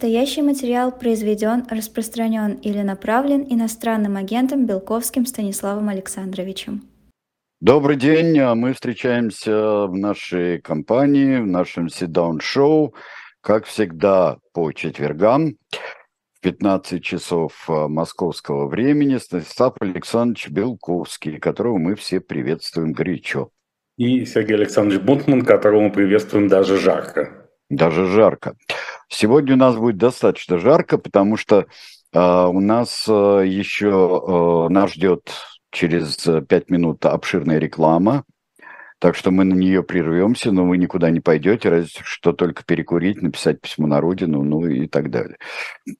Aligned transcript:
Настоящий 0.00 0.40
материал 0.40 0.92
произведен, 0.92 1.66
распространен 1.68 2.54
или 2.54 2.80
направлен 2.80 3.44
иностранным 3.46 4.16
агентом 4.16 4.64
Белковским 4.64 5.26
Станиславом 5.26 5.90
Александровичем. 5.90 6.84
Добрый 7.60 7.96
день. 7.96 8.40
Мы 8.54 8.72
встречаемся 8.72 9.84
в 9.86 9.94
нашей 9.94 10.58
компании, 10.62 11.36
в 11.36 11.46
нашем 11.46 11.88
sit-down-шоу, 11.88 12.94
как 13.42 13.66
всегда, 13.66 14.38
по 14.54 14.72
четвергам 14.72 15.56
в 16.32 16.40
15 16.40 17.04
часов 17.04 17.68
э, 17.68 17.86
московского 17.86 18.68
времени. 18.68 19.18
Станислав 19.18 19.74
Александрович 19.80 20.48
Белковский, 20.48 21.38
которого 21.38 21.76
мы 21.76 21.94
все 21.94 22.20
приветствуем 22.20 22.92
горячо. 22.92 23.50
И 23.98 24.24
Сергей 24.24 24.56
Александрович 24.56 25.02
Бунтман, 25.02 25.42
которого 25.42 25.82
мы 25.82 25.92
приветствуем 25.92 26.48
даже 26.48 26.78
жарко. 26.78 27.50
Даже 27.68 28.06
жарко. 28.06 28.56
Сегодня 29.12 29.54
у 29.54 29.58
нас 29.58 29.74
будет 29.76 29.96
достаточно 29.96 30.58
жарко, 30.58 30.96
потому 30.96 31.36
что 31.36 31.66
э, 32.12 32.18
у 32.20 32.60
нас 32.60 33.06
э, 33.08 33.42
еще 33.44 33.88
э, 33.88 34.72
нас 34.72 34.92
ждет 34.92 35.32
через 35.72 36.16
пять 36.48 36.70
минут 36.70 37.04
обширная 37.04 37.58
реклама. 37.58 38.24
Так 39.00 39.16
что 39.16 39.32
мы 39.32 39.44
на 39.44 39.54
нее 39.54 39.82
прервемся, 39.82 40.52
но 40.52 40.64
вы 40.64 40.78
никуда 40.78 41.10
не 41.10 41.20
пойдете, 41.20 41.70
разве 41.70 41.88
что 42.04 42.32
только 42.32 42.62
перекурить, 42.64 43.20
написать 43.20 43.60
письмо 43.60 43.88
на 43.88 44.00
родину, 44.00 44.44
ну 44.44 44.64
и 44.66 44.86
так 44.86 45.10
далее. 45.10 45.38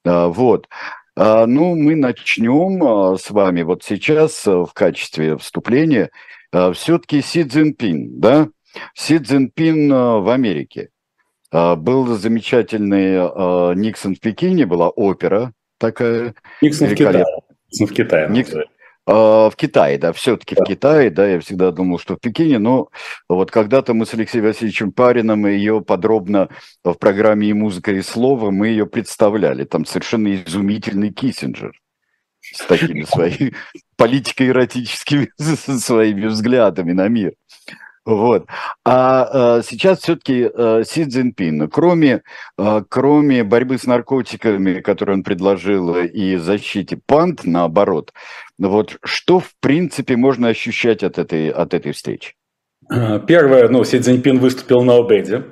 А, 0.04 0.28
вот. 0.28 0.68
А, 1.16 1.46
ну, 1.46 1.74
мы 1.74 1.96
начнем 1.96 3.16
с 3.18 3.30
вами 3.30 3.62
вот 3.62 3.82
сейчас 3.82 4.46
в 4.46 4.70
качестве 4.72 5.36
вступления. 5.36 6.10
Все-таки 6.52 7.22
Си 7.22 7.44
Цзиньпин, 7.44 8.20
да? 8.20 8.48
Си 8.94 9.18
Цзиньпин 9.18 9.88
в 9.88 10.28
Америке. 10.28 10.90
А, 11.52 11.76
был 11.76 12.06
замечательный 12.16 13.16
а, 13.18 13.72
Никсон 13.72 14.14
в 14.14 14.20
Пекине, 14.20 14.66
была 14.66 14.88
опера 14.88 15.52
такая. 15.78 16.34
Никсон 16.62 16.88
в 16.88 16.94
Китае. 16.94 17.24
Никсон 17.70 17.86
в 17.86 17.92
Китае. 17.92 18.28
Никсон, 18.28 18.62
в 19.06 19.52
Китае, 19.56 19.98
да, 19.98 20.12
все-таки 20.12 20.54
да. 20.54 20.62
в 20.62 20.66
Китае, 20.68 21.10
да, 21.10 21.26
я 21.26 21.40
всегда 21.40 21.72
думал, 21.72 21.98
что 21.98 22.14
в 22.14 22.20
Пекине, 22.20 22.58
но 22.58 22.90
вот 23.28 23.50
когда-то 23.50 23.92
мы 23.92 24.06
с 24.06 24.14
Алексеем 24.14 24.44
Васильевичем 24.44 24.92
Парином 24.92 25.46
ее 25.46 25.80
подробно 25.80 26.48
в 26.84 26.94
программе 26.94 27.48
«И 27.48 27.52
музыка, 27.52 27.92
и 27.92 28.02
слово» 28.02 28.50
мы 28.50 28.68
ее 28.68 28.86
представляли, 28.86 29.64
там 29.64 29.84
совершенно 29.84 30.32
изумительный 30.34 31.12
Киссинджер 31.12 31.72
с 32.40 32.64
такими 32.66 33.02
своими 33.02 33.54
политико-эротическими 33.96 35.30
своими 35.78 36.26
взглядами 36.26 36.92
на 36.92 37.08
мир. 37.08 37.34
Вот. 38.06 38.46
А, 38.84 39.58
а 39.58 39.62
сейчас 39.62 40.00
все-таки 40.00 40.50
а, 40.52 40.82
Си 40.84 41.04
Цзиньпин, 41.04 41.68
кроме, 41.68 42.22
а, 42.56 42.82
кроме 42.88 43.44
борьбы 43.44 43.78
с 43.78 43.84
наркотиками, 43.84 44.80
которую 44.80 45.18
он 45.18 45.22
предложил, 45.22 45.96
и 45.96 46.36
защите 46.36 46.98
панд, 47.06 47.44
наоборот, 47.44 48.12
вот 48.58 48.96
что 49.04 49.38
в 49.40 49.52
принципе 49.60 50.16
можно 50.16 50.48
ощущать 50.48 51.02
от 51.02 51.18
этой, 51.18 51.50
от 51.50 51.74
этой 51.74 51.92
встречи? 51.92 52.34
Первое, 52.88 53.68
ну, 53.68 53.84
Си 53.84 54.00
Цзиньпин 54.00 54.38
выступил 54.38 54.82
на 54.82 54.96
обеде 54.96 55.44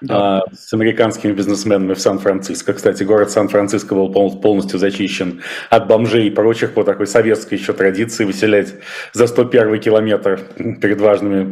да. 0.00 0.38
А, 0.38 0.42
с 0.54 0.72
американскими 0.72 1.32
бизнесменами 1.32 1.94
в 1.94 2.00
Сан-Франциско. 2.00 2.72
Кстати, 2.72 3.02
город 3.02 3.30
Сан-Франциско 3.30 3.94
был 3.94 4.40
полностью 4.40 4.78
зачищен 4.78 5.42
от 5.68 5.88
бомжей 5.88 6.26
и 6.26 6.30
прочих 6.30 6.72
по 6.72 6.84
такой 6.84 7.06
советской 7.06 7.54
еще 7.54 7.72
традиции 7.72 8.24
выселять 8.24 8.74
за 9.12 9.26
101 9.26 9.80
километр 9.80 10.40
перед 10.80 11.00
важными 11.00 11.42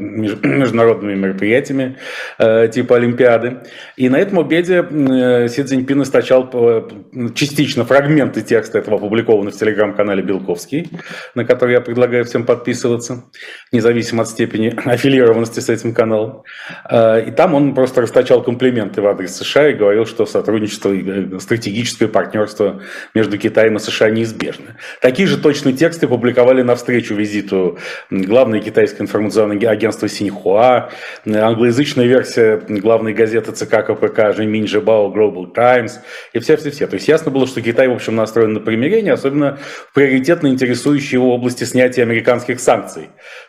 международными 0.46 1.14
мероприятиями 1.14 1.98
э, 2.38 2.68
типа 2.68 2.96
Олимпиады. 2.96 3.58
И 3.96 4.08
на 4.08 4.16
этом 4.16 4.38
обеде 4.38 4.86
э, 4.88 5.48
Си 5.48 5.62
Цзиньпин 5.62 6.02
источал 6.02 6.48
э, 6.52 6.88
частично 7.34 7.84
фрагменты 7.84 8.40
текста 8.40 8.78
этого 8.78 8.96
опубликованного 8.96 9.54
в 9.54 9.58
телеграм-канале 9.58 10.22
Белковский, 10.22 10.90
на 11.34 11.44
который 11.44 11.72
я 11.72 11.80
предлагаю 11.80 12.24
всем 12.24 12.44
подписываться, 12.46 13.24
независимо 13.72 14.22
от 14.22 14.28
степени 14.28 14.74
аффилированности 14.88 15.60
с 15.60 15.68
этим 15.68 15.92
каналом. 15.92 16.44
И 16.90 17.30
там 17.36 17.54
он 17.54 17.74
просто 17.74 18.00
расточал 18.02 18.37
посылал 18.38 18.42
комплименты 18.42 19.00
в 19.00 19.06
адрес 19.06 19.36
США 19.36 19.70
и 19.70 19.74
говорил, 19.74 20.06
что 20.06 20.26
сотрудничество 20.26 20.92
и 20.92 21.02
э, 21.06 21.38
стратегическое 21.38 22.08
партнерство 22.08 22.80
между 23.14 23.38
Китаем 23.38 23.76
и 23.76 23.78
США 23.78 24.10
неизбежно. 24.10 24.76
Такие 25.00 25.28
же 25.28 25.38
точные 25.38 25.74
тексты 25.74 26.08
публиковали 26.08 26.62
навстречу 26.62 27.14
визиту 27.14 27.78
главное 28.10 28.60
китайское 28.60 29.02
информационное 29.02 29.68
агентство 29.68 30.08
Синьхуа, 30.08 30.90
англоязычная 31.26 32.06
версия 32.06 32.60
главной 32.68 33.14
газеты 33.14 33.52
ЦК 33.52 33.86
КПК 33.86 34.32
Жеминь 34.32 34.66
Жебао 34.66 35.12
Global 35.12 35.52
Times 35.52 36.00
и 36.32 36.38
все-все-все. 36.38 36.86
То 36.86 36.94
есть 36.94 37.08
ясно 37.08 37.30
было, 37.30 37.46
что 37.46 37.60
Китай, 37.60 37.88
в 37.88 37.92
общем, 37.92 38.16
настроен 38.16 38.52
на 38.52 38.60
примирение, 38.60 39.12
особенно 39.12 39.58
в 39.90 39.94
приоритетно 39.94 40.48
интересующей 40.48 41.14
его 41.14 41.34
области 41.34 41.64
снятия 41.64 42.04
американских 42.04 42.60
санкций 42.60 43.08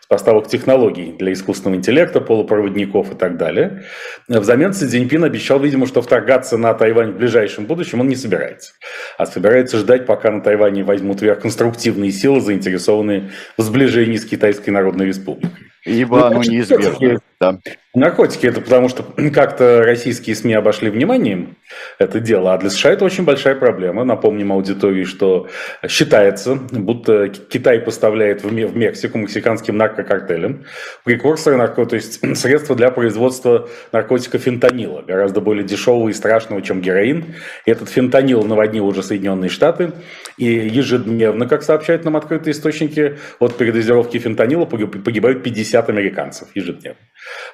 поставок 0.10 0.48
технологий 0.48 1.16
для 1.18 1.32
искусственного 1.32 1.78
интеллекта, 1.78 2.20
полупроводников 2.20 3.14
и 3.14 3.16
так 3.16 3.38
далее. 3.38 3.84
Взамен 4.28 4.74
Си 4.74 4.88
Цзиньпин 4.88 5.24
обещал, 5.24 5.60
видимо, 5.60 5.86
что 5.86 6.02
вторгаться 6.02 6.58
на 6.58 6.74
Тайвань 6.74 7.12
в 7.12 7.18
ближайшем 7.18 7.66
будущем 7.66 8.02
он 8.02 8.08
не 8.08 8.16
собирается, 8.16 8.74
а 9.20 9.28
собирается 9.28 9.78
ждать, 9.78 10.08
пока 10.08 10.32
на 10.32 10.42
Тайване 10.42 10.84
возьмут 10.84 11.22
верх 11.22 11.42
конструктивные 11.42 12.12
силы, 12.12 12.42
заинтересованные 12.42 13.30
в 13.56 13.62
сближении 13.62 14.18
с 14.18 14.26
Китайской 14.26 14.72
Народной 14.72 15.06
Республикой. 15.06 15.52
Ибо 15.86 16.20
ну, 16.20 16.26
оно 16.26 16.44
неизбежно. 16.44 17.20
Да. 17.40 17.58
Наркотики 17.96 18.46
это 18.46 18.60
потому, 18.60 18.90
что 18.90 19.04
как-то 19.34 19.82
российские 19.84 20.36
СМИ 20.36 20.54
обошли 20.54 20.90
вниманием 20.90 21.56
это 21.98 22.20
дело, 22.20 22.54
а 22.54 22.58
для 22.58 22.70
США 22.70 22.92
это 22.92 23.06
очень 23.06 23.24
большая 23.24 23.56
проблема. 23.56 24.04
Напомним 24.04 24.52
аудитории, 24.52 25.06
что 25.06 25.48
считается, 25.88 26.56
будто 26.56 27.30
Китай 27.30 27.80
поставляет 27.80 28.44
в 28.44 28.52
Мексику 28.52 29.18
мексиканским 29.20 29.78
наркокартелям 29.78 30.66
прекурсоры 31.06 31.56
нарко, 31.56 31.86
то 31.86 31.96
есть 31.96 32.20
средства 32.38 32.76
для 32.76 32.92
производства 32.92 33.70
наркотика 33.94 34.38
фентанила, 34.38 35.02
гораздо 35.02 35.40
более 35.40 35.64
дешевого 35.64 36.10
и 36.10 36.14
страшного, 36.14 36.62
чем 36.62 36.82
героин. 36.82 37.36
И 37.66 37.72
этот 37.72 37.90
фентанил 37.90 38.44
наводнил 38.44 38.86
уже 38.86 39.02
Соединенные 39.02 39.50
Штаты, 39.50 39.94
и 40.38 40.46
ежедневно, 40.46 41.48
как 41.48 41.64
сообщают 41.64 42.04
нам 42.04 42.18
открытые 42.18 42.52
источники, 42.52 43.18
от 43.40 43.58
передозировки 43.58 44.18
фентанила 44.20 44.66
погибают 44.66 45.42
50 45.42 45.69
американцев 45.76 46.50
ежедневно. 46.56 47.00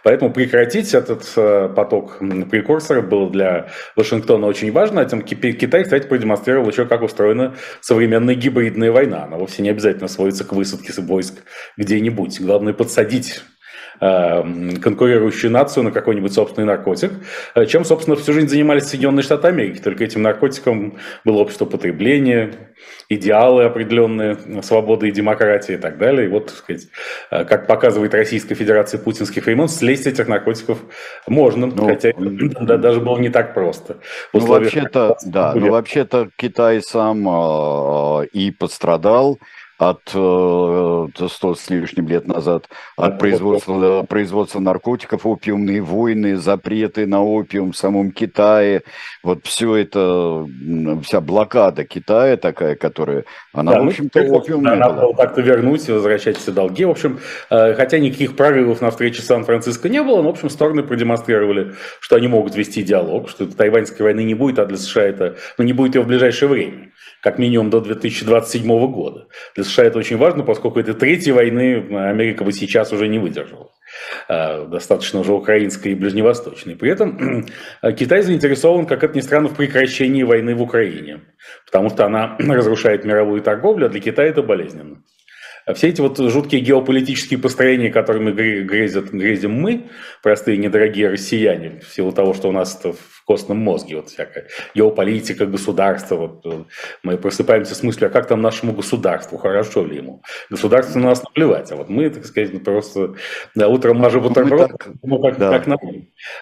Поэтому 0.04 0.32
прекратить 0.32 0.94
этот 0.94 1.24
э, 1.36 1.70
поток 1.76 2.20
прекурсоров 2.20 3.10
было 3.10 3.30
для 3.30 3.70
Вашингтона 3.96 4.48
очень 4.48 4.72
важно. 4.72 5.02
А 5.02 5.06
тем 5.06 5.22
Китай, 5.22 5.84
кстати, 5.84 6.08
продемонстрировал 6.08 6.70
еще, 6.70 6.86
как 6.86 7.02
устроена 7.02 7.56
современная 7.82 8.36
гибридная 8.36 8.92
война. 8.92 9.24
Она 9.24 9.38
вовсе 9.38 9.64
не 9.64 9.70
обязательно 9.70 10.08
сводится 10.08 10.44
к 10.44 10.54
высадке 10.54 10.94
войск 11.02 11.44
где-нибудь. 11.78 12.40
Главное 12.42 12.74
подсадить 12.74 13.42
конкурирующую 14.00 15.52
нацию 15.52 15.84
на 15.84 15.92
какой-нибудь 15.92 16.34
собственный 16.34 16.68
наркотик, 16.68 17.12
э, 17.56 17.66
чем, 17.66 17.86
собственно, 17.86 18.16
всю 18.16 18.34
жизнь 18.34 18.48
занимались 18.48 18.86
Соединенные 18.86 19.24
Штаты 19.24 19.48
Америки. 19.48 19.82
Только 19.82 20.04
этим 20.04 20.22
наркотиком 20.22 20.98
было 21.24 21.38
общество 21.38 21.66
потребления, 21.66 22.52
идеалы 23.10 23.66
определенные, 23.66 24.38
свободы 24.62 25.10
и 25.10 25.12
демократии 25.12 25.76
и 25.76 25.78
так 25.78 25.98
далее. 25.98 26.28
И 26.28 26.30
вот, 26.30 26.48
так 26.48 26.56
сказать, 26.56 26.88
э, 27.32 27.46
как 27.46 27.68
показывает 27.68 28.14
Российская 28.14 28.56
Федерация 28.56 29.00
путинских 29.00 29.46
времен, 29.46 29.68
слезть 29.68 30.08
этих 30.08 30.28
наркотиков 30.28 30.80
можно, 31.28 31.68
ну, 31.68 31.88
хотя 31.88 32.12
да, 32.18 32.78
даже 32.78 33.00
было 33.00 33.18
не 33.18 33.30
так 33.30 33.54
просто. 33.54 33.98
Ну, 34.34 34.46
вообще-то, 34.46 35.18
да, 35.26 35.54
ну, 35.56 35.72
вообще-то 35.72 36.30
Китай 36.36 36.82
сам 36.82 37.28
э, 37.28 38.28
и 38.34 38.52
пострадал, 38.52 39.40
от 39.78 40.02
100 40.08 41.10
э, 41.18 41.56
с 41.56 41.70
лишним 41.70 42.08
лет 42.08 42.28
назад, 42.28 42.70
от 42.96 43.20
производства, 43.20 44.04
производства 44.04 44.60
наркотиков, 44.60 45.26
опиумные 45.26 45.82
войны, 45.82 46.38
запреты 46.38 47.06
на 47.06 47.24
опиум 47.24 47.74
в 47.74 47.78
самом 47.78 48.12
Китае, 48.12 48.84
вот 49.22 49.46
все 49.46 49.76
это, 49.76 50.48
вся 51.04 51.20
блокада 51.20 51.84
Китая 51.84 52.38
такая, 52.38 52.76
которая, 52.76 53.26
она, 53.54 53.74
да, 53.74 53.80
в 53.80 53.84
ну, 53.84 53.90
общем-то, 53.90 54.24
ну, 54.24 54.38
опиумная 54.38 54.78
да, 54.78 54.90
была. 54.90 55.02
Надо 55.02 55.14
как-то 55.18 55.42
вернуть, 55.42 55.88
возвращать 55.90 56.38
все 56.38 56.52
долги, 56.52 56.86
в 56.86 56.92
общем, 56.92 57.20
э, 57.50 57.74
хотя 57.74 58.00
никаких 58.00 58.38
прорывов 58.38 58.80
на 58.82 58.92
встрече 58.92 59.22
Сан-Франциско 59.22 59.90
не 59.90 60.02
было, 60.02 60.22
но, 60.22 60.30
в 60.30 60.34
общем, 60.34 60.50
стороны 60.50 60.84
продемонстрировали, 60.84 61.74
что 62.00 62.16
они 62.16 62.28
могут 62.30 62.56
вести 62.56 62.82
диалог, 62.82 63.30
что 63.30 63.46
тайваньской 63.46 64.06
войны 64.06 64.24
не 64.24 64.36
будет, 64.36 64.60
а 64.60 64.66
для 64.66 64.78
США 64.78 65.04
это, 65.04 65.36
ну, 65.58 65.66
не 65.66 65.74
будет 65.74 65.96
ее 65.96 66.02
в 66.02 66.08
ближайшее 66.08 66.48
время 66.48 66.92
как 67.26 67.40
минимум 67.40 67.72
до 67.72 67.82
2027 67.82 68.68
года. 68.92 69.28
Для 69.56 69.64
США 69.64 69.86
это 69.86 69.98
очень 69.98 70.16
важно, 70.16 70.44
поскольку 70.44 70.80
это 70.80 70.94
третьей 70.94 71.32
войны 71.32 71.84
Америка 72.08 72.44
бы 72.44 72.52
сейчас 72.52 72.94
уже 72.94 73.08
не 73.08 73.18
выдержала. 73.18 73.72
А, 74.28 74.68
достаточно 74.68 75.22
уже 75.22 75.34
украинской 75.34 75.94
и 75.94 75.96
ближневосточной. 75.96 76.76
При 76.76 76.92
этом 76.92 77.48
Китай 77.98 78.22
заинтересован, 78.22 78.86
как 78.86 79.04
это 79.04 79.18
ни 79.18 79.22
странно, 79.22 79.48
в 79.48 79.56
прекращении 79.56 80.22
войны 80.22 80.54
в 80.54 80.62
Украине, 80.62 81.22
потому 81.66 81.90
что 81.90 82.06
она 82.06 82.36
разрушает 82.40 83.06
мировую 83.06 83.42
торговлю, 83.42 83.88
а 83.88 83.90
для 83.90 84.02
Китая 84.02 84.30
это 84.30 84.44
болезненно. 84.44 84.98
все 85.74 85.88
эти 85.88 86.02
вот 86.02 86.20
жуткие 86.20 86.62
геополитические 86.62 87.40
построения, 87.40 87.90
которыми 87.90 88.34
грезят, 88.34 89.10
грезим 89.10 89.54
мы, 89.54 89.90
простые 90.22 90.60
недорогие 90.60 91.10
россияне, 91.10 91.80
в 91.80 91.92
силу 91.92 92.12
того, 92.12 92.36
что 92.36 92.50
у 92.50 92.52
нас 92.52 92.80
костном 93.26 93.58
мозге, 93.58 93.98
вот 93.98 94.10
всякая 94.10 94.48
геополитика, 94.74 95.46
государство, 95.46 96.16
вот 96.16 96.46
э, 96.46 96.64
мы 97.04 97.18
просыпаемся 97.18 97.76
с 97.76 97.84
мыслью, 97.84 98.08
а 98.08 98.10
как 98.12 98.28
там 98.28 98.42
нашему 98.42 98.74
государству, 98.74 99.38
хорошо 99.38 99.86
ли 99.86 99.98
ему? 99.98 100.22
Государство 100.50 101.00
на 101.00 101.10
нас 101.10 101.24
наплевать, 101.24 101.72
а 101.72 101.76
вот 101.76 101.90
мы, 101.90 102.10
так 102.10 102.26
сказать, 102.26 102.64
просто 102.64 103.16
да, 103.56 103.68
утром 103.68 103.98
мажем 103.98 104.22
ну, 104.22 104.30
бутерброд, 104.30 104.72
так, 104.72 104.88
ну, 105.04 105.20
как, 105.22 105.38
да. 105.38 105.52
как 105.60 105.68
на 105.68 105.78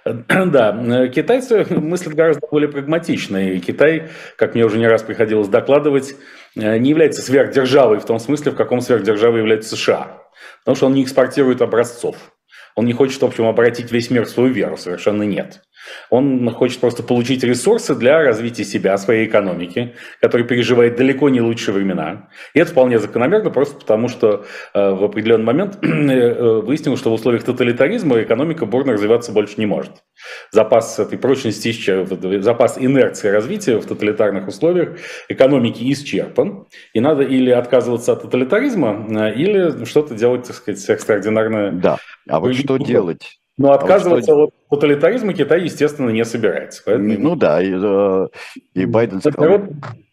Да, 0.45 1.07
китайцы 1.07 1.65
мыслят 1.69 2.15
гораздо 2.15 2.47
более 2.47 2.69
прагматично, 2.69 3.53
и 3.53 3.59
Китай, 3.59 4.09
как 4.37 4.55
мне 4.55 4.65
уже 4.65 4.77
не 4.77 4.87
раз 4.87 5.03
приходилось 5.03 5.47
докладывать, 5.47 6.15
э, 6.55 6.77
не 6.77 6.89
является 6.89 7.21
сверхдержавой 7.21 7.99
в 7.99 8.05
том 8.05 8.19
смысле, 8.19 8.51
в 8.51 8.55
каком 8.55 8.81
сверхдержавой 8.81 9.39
является 9.39 9.75
США. 9.75 10.21
Потому 10.59 10.75
что 10.75 10.85
он 10.87 10.93
не 10.93 11.03
экспортирует 11.03 11.61
образцов. 11.61 12.15
Он 12.75 12.85
не 12.85 12.93
хочет, 12.93 13.21
в 13.21 13.25
общем, 13.25 13.45
обратить 13.45 13.91
весь 13.91 14.09
мир 14.09 14.25
в 14.25 14.29
свою 14.29 14.51
веру, 14.51 14.77
совершенно 14.77 15.23
нет. 15.23 15.61
Он 16.09 16.49
хочет 16.51 16.79
просто 16.79 17.03
получить 17.03 17.43
ресурсы 17.43 17.95
для 17.95 18.21
развития 18.21 18.63
себя, 18.63 18.97
своей 18.97 19.27
экономики, 19.27 19.95
которая 20.21 20.47
переживает 20.47 20.95
далеко 20.95 21.29
не 21.29 21.41
лучшие 21.41 21.75
времена. 21.75 22.29
И 22.53 22.59
это 22.59 22.71
вполне 22.71 22.99
закономерно, 22.99 23.49
просто 23.49 23.75
потому 23.75 24.07
что 24.07 24.45
э, 24.73 24.91
в 24.91 25.03
определенный 25.03 25.45
момент 25.45 25.79
э, 25.81 25.87
э, 25.87 26.61
выяснилось, 26.61 26.99
что 26.99 27.09
в 27.09 27.13
условиях 27.13 27.43
тоталитаризма 27.43 28.21
экономика 28.21 28.65
бурно 28.65 28.93
развиваться 28.93 29.31
больше 29.31 29.55
не 29.57 29.65
может. 29.65 29.91
Запас 30.51 30.99
этой 30.99 31.17
прочности, 31.17 32.39
запас 32.39 32.77
инерции 32.77 33.29
развития 33.29 33.77
в 33.77 33.85
тоталитарных 33.85 34.47
условиях 34.47 34.97
экономики 35.27 35.83
исчерпан. 35.91 36.67
И 36.93 36.99
надо 36.99 37.23
или 37.23 37.49
отказываться 37.49 38.13
от 38.13 38.21
тоталитаризма, 38.21 39.31
или 39.31 39.85
что-то 39.85 40.15
делать, 40.15 40.47
так 40.47 40.55
сказать, 40.55 40.89
экстраординарное. 40.89 41.71
Да, 41.71 41.97
а 42.29 42.39
вот 42.39 42.55
что 42.55 42.77
делать? 42.77 43.39
Но 43.57 43.71
отказываться 43.71 44.31
а 44.31 44.35
вот 44.35 44.49
что... 44.49 44.75
от 44.75 44.81
тоталитаризма 44.81 45.33
Китай, 45.33 45.63
естественно, 45.63 46.09
не 46.09 46.25
собирается. 46.25 46.81
Поэтому... 46.85 47.19
Ну 47.19 47.35
да, 47.35 47.61
и, 47.61 47.71
э, 47.73 48.27
и 48.73 48.85
Байден 48.85 49.21
сказал, 49.21 49.61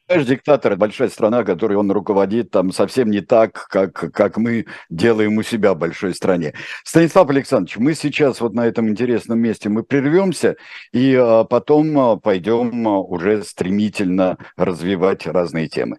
Знаешь, 0.07 0.27
диктатор– 0.27 0.77
большая 0.77 1.09
страна, 1.09 1.43
которой 1.43 1.75
он 1.75 1.91
руководит, 1.91 2.51
там 2.51 2.71
совсем 2.71 3.11
не 3.11 3.21
так, 3.21 3.67
как, 3.69 3.93
как 3.93 4.37
мы 4.37 4.67
делаем 4.91 5.39
у 5.39 5.43
себя 5.43 5.73
в 5.73 5.79
большой 5.79 6.15
стране. 6.15 6.53
Станислав 6.85 7.31
Александрович, 7.31 7.79
мы 7.79 7.95
сейчас 7.95 8.43
вот 8.43 8.53
на 8.53 8.67
этом 8.67 8.89
интересном 8.89 9.39
месте 9.39 9.71
мы 9.71 9.85
прервемся 9.85 10.57
и 10.93 11.15
а, 11.15 11.45
потом 11.45 11.99
а, 11.99 12.17
пойдем 12.17 12.87
а, 12.87 12.99
уже 12.99 13.43
стремительно 13.43 14.37
развивать 14.57 15.27
разные 15.27 15.69
темы. 15.69 15.97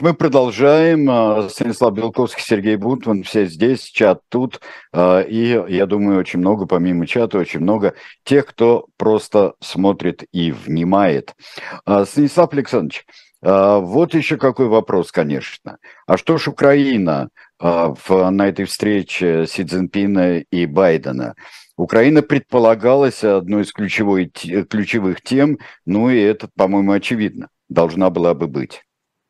Мы 0.00 0.14
продолжаем. 0.14 1.08
А, 1.10 1.48
Станислав 1.50 1.92
Белковский, 1.92 2.42
Сергей 2.42 2.76
Бунтман, 2.76 3.22
все 3.24 3.44
здесь, 3.44 3.82
чат 3.82 4.20
тут. 4.30 4.60
А, 4.92 5.20
и 5.20 5.62
я 5.68 5.86
думаю, 5.86 6.18
очень 6.18 6.38
много, 6.38 6.66
помимо 6.66 7.06
чата, 7.06 7.38
очень 7.38 7.60
много 7.60 7.94
тех, 8.24 8.46
кто 8.46 8.86
просто 8.96 9.54
смотрит 9.60 10.24
и 10.32 10.50
внимает. 10.50 11.34
А, 11.84 12.06
Станислав 12.06 12.52
Александрович, 12.52 13.04
вот 13.44 14.14
еще 14.14 14.36
какой 14.36 14.68
вопрос, 14.68 15.10
конечно. 15.10 15.78
А 16.06 16.16
что 16.16 16.38
ж 16.38 16.46
Украина 16.46 17.28
на 17.60 18.48
этой 18.48 18.66
встрече 18.66 19.46
Си 19.48 19.64
Цзиньпина 19.64 20.38
и 20.38 20.66
Байдена? 20.66 21.34
Украина 21.76 22.22
предполагалась 22.22 23.24
одной 23.24 23.62
из 23.62 23.72
ключевых 23.72 25.22
тем, 25.22 25.58
ну 25.84 26.08
и 26.08 26.20
это, 26.20 26.48
по-моему, 26.56 26.92
очевидно, 26.92 27.48
должна 27.68 28.10
была 28.10 28.32
бы 28.34 28.46
быть. 28.46 28.82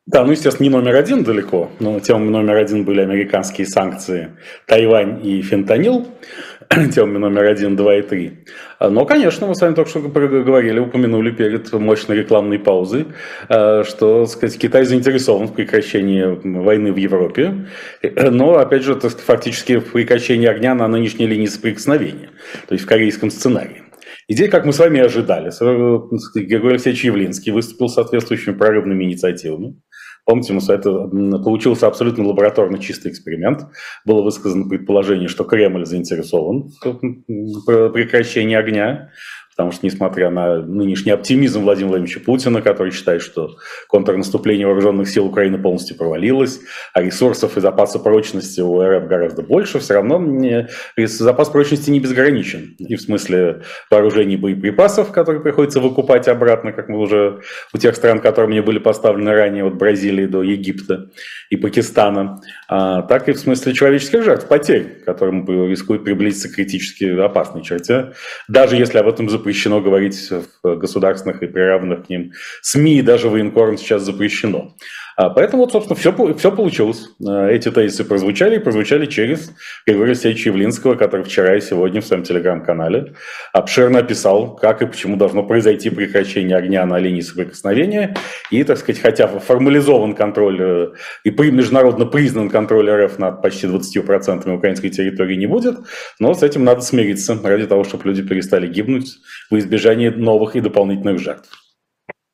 Да, 0.05 0.25
ну, 0.25 0.31
естественно, 0.33 0.65
не 0.65 0.69
номер 0.69 0.97
один 0.97 1.23
далеко, 1.23 1.71
но 1.79 1.97
темами 2.01 2.29
номер 2.29 2.57
один 2.57 2.83
были 2.83 2.99
американские 2.99 3.65
санкции 3.65 4.31
Тайвань 4.67 5.25
и 5.25 5.41
фентанил, 5.41 6.05
темами 6.93 7.19
номер 7.19 7.45
один, 7.45 7.77
два 7.77 7.95
и 7.95 8.01
три. 8.01 8.43
Но, 8.81 9.05
конечно, 9.05 9.47
мы 9.47 9.55
с 9.55 9.61
вами 9.61 9.75
только 9.75 9.89
что 9.89 10.01
говорили, 10.01 10.79
упомянули 10.79 11.31
перед 11.31 11.71
мощной 11.71 12.17
рекламной 12.17 12.59
паузой, 12.59 13.05
э, 13.47 13.85
что, 13.85 14.25
сказать, 14.25 14.59
Китай 14.59 14.83
заинтересован 14.83 15.47
в 15.47 15.53
прекращении 15.53 16.23
войны 16.59 16.91
в 16.91 16.97
Европе, 16.97 17.69
но, 18.03 18.57
опять 18.57 18.83
же, 18.83 18.99
фактически 18.99 19.77
в 19.77 19.93
прекращении 19.93 20.47
огня 20.47 20.75
на 20.75 20.89
нынешней 20.89 21.27
линии 21.27 21.47
соприкосновения, 21.47 22.31
то 22.67 22.73
есть 22.73 22.83
в 22.83 22.87
корейском 22.89 23.31
сценарии. 23.31 23.82
Идея, 24.27 24.49
как 24.49 24.65
мы 24.65 24.73
с 24.73 24.79
вами 24.79 24.99
ожидали, 24.99 25.51
Григорий 26.35 26.75
Алексеевич 26.75 27.03
Явлинский 27.03 27.51
выступил 27.51 27.89
с 27.89 27.95
соответствующими 27.95 28.53
прорывными 28.53 29.03
инициативами. 29.03 29.81
Помните, 30.25 30.57
это 30.69 31.09
получился 31.43 31.87
абсолютно 31.87 32.25
лабораторно 32.25 32.79
чистый 32.79 33.11
эксперимент. 33.11 33.67
Было 34.05 34.21
высказано 34.21 34.69
предположение, 34.69 35.27
что 35.27 35.43
Кремль 35.43 35.85
заинтересован 35.85 36.71
в 36.81 37.89
прекращении 37.89 38.55
огня 38.55 39.09
потому 39.55 39.71
что, 39.71 39.85
несмотря 39.85 40.29
на 40.29 40.57
нынешний 40.61 41.11
оптимизм 41.11 41.61
Владимира 41.61 41.89
Владимировича 41.89 42.19
Путина, 42.19 42.61
который 42.61 42.91
считает, 42.91 43.21
что 43.21 43.55
контрнаступление 43.87 44.65
вооруженных 44.65 45.07
сил 45.07 45.25
Украины 45.25 45.57
полностью 45.57 45.95
провалилось, 45.95 46.59
а 46.93 47.01
ресурсов 47.01 47.57
и 47.57 47.61
запаса 47.61 47.99
прочности 47.99 48.61
у 48.61 48.81
РФ 48.81 49.07
гораздо 49.07 49.43
больше, 49.43 49.79
все 49.79 49.95
равно 49.95 50.19
не, 50.19 50.67
запас 50.97 51.49
прочности 51.49 51.89
не 51.91 51.99
безграничен. 51.99 52.75
И 52.79 52.95
в 52.95 53.01
смысле 53.01 53.61
вооружений 53.91 54.37
боеприпасов, 54.37 55.11
которые 55.11 55.41
приходится 55.41 55.79
выкупать 55.79 56.27
обратно, 56.27 56.71
как 56.71 56.89
мы 56.89 56.99
уже 56.99 57.41
у 57.73 57.77
тех 57.77 57.95
стран, 57.95 58.19
которые 58.19 58.49
мне 58.49 58.61
были 58.61 58.79
поставлены 58.79 59.33
ранее, 59.33 59.65
от 59.65 59.75
Бразилии 59.75 60.25
до 60.25 60.41
Египта 60.41 61.09
и 61.49 61.57
Пакистана, 61.57 62.41
а, 62.67 63.03
так 63.03 63.29
и 63.29 63.33
в 63.33 63.39
смысле 63.39 63.73
человеческих 63.73 64.23
жертв, 64.23 64.47
потерь, 64.47 65.03
которым 65.05 65.45
рискует 65.69 66.03
приблизиться 66.03 66.49
к 66.49 66.55
критически 66.55 67.05
опасной 67.19 67.63
черте, 67.63 68.13
даже 68.47 68.75
если 68.75 68.97
об 68.97 69.07
этом 69.07 69.29
запрещено 69.43 69.81
говорить 69.81 70.31
в 70.63 70.75
государственных 70.77 71.43
и 71.43 71.47
приравненных 71.47 72.05
к 72.05 72.09
ним 72.09 72.31
СМИ, 72.61 73.01
даже 73.01 73.27
военкором 73.27 73.77
сейчас 73.77 74.03
запрещено. 74.03 74.73
А 75.15 75.29
поэтому, 75.29 75.63
вот, 75.63 75.71
собственно, 75.71 75.97
все, 75.97 76.33
все 76.35 76.51
получилось. 76.51 77.09
А, 77.25 77.47
эти 77.47 77.69
тезисы 77.69 78.03
прозвучали, 78.03 78.55
и 78.55 78.59
прозвучали 78.59 79.05
через 79.05 79.51
Григория 79.85 80.11
Алексеевича 80.11 80.49
Явлинского, 80.49 80.95
который 80.95 81.23
вчера 81.23 81.55
и 81.55 81.61
сегодня 81.61 82.01
в 82.01 82.05
своем 82.05 82.23
телеграм-канале 82.23 83.13
обширно 83.53 83.99
описал, 83.99 84.55
как 84.55 84.81
и 84.81 84.85
почему 84.85 85.17
должно 85.17 85.43
произойти 85.43 85.89
прекращение 85.89 86.57
огня 86.57 86.85
на 86.85 86.97
линии 86.97 87.21
соприкосновения. 87.21 88.15
И, 88.49 88.63
так 88.63 88.77
сказать, 88.77 89.01
хотя 89.01 89.27
формализован 89.27 90.15
контроль 90.15 90.61
э, 90.61 90.87
и 91.23 91.31
международно 91.31 92.05
признан 92.05 92.49
контроль 92.49 92.89
РФ 92.89 93.19
над 93.19 93.41
почти 93.41 93.67
20% 93.67 94.51
украинской 94.53 94.89
территории 94.89 95.35
не 95.35 95.45
будет, 95.45 95.77
но 96.19 96.33
с 96.33 96.43
этим 96.43 96.63
надо 96.63 96.81
смириться 96.81 97.37
ради 97.43 97.67
того, 97.67 97.83
чтобы 97.83 98.05
люди 98.05 98.23
перестали 98.23 98.67
гибнуть 98.67 99.17
в 99.49 99.57
избежании 99.57 100.09
новых 100.09 100.55
и 100.55 100.61
дополнительных 100.61 101.19
жертв. 101.19 101.62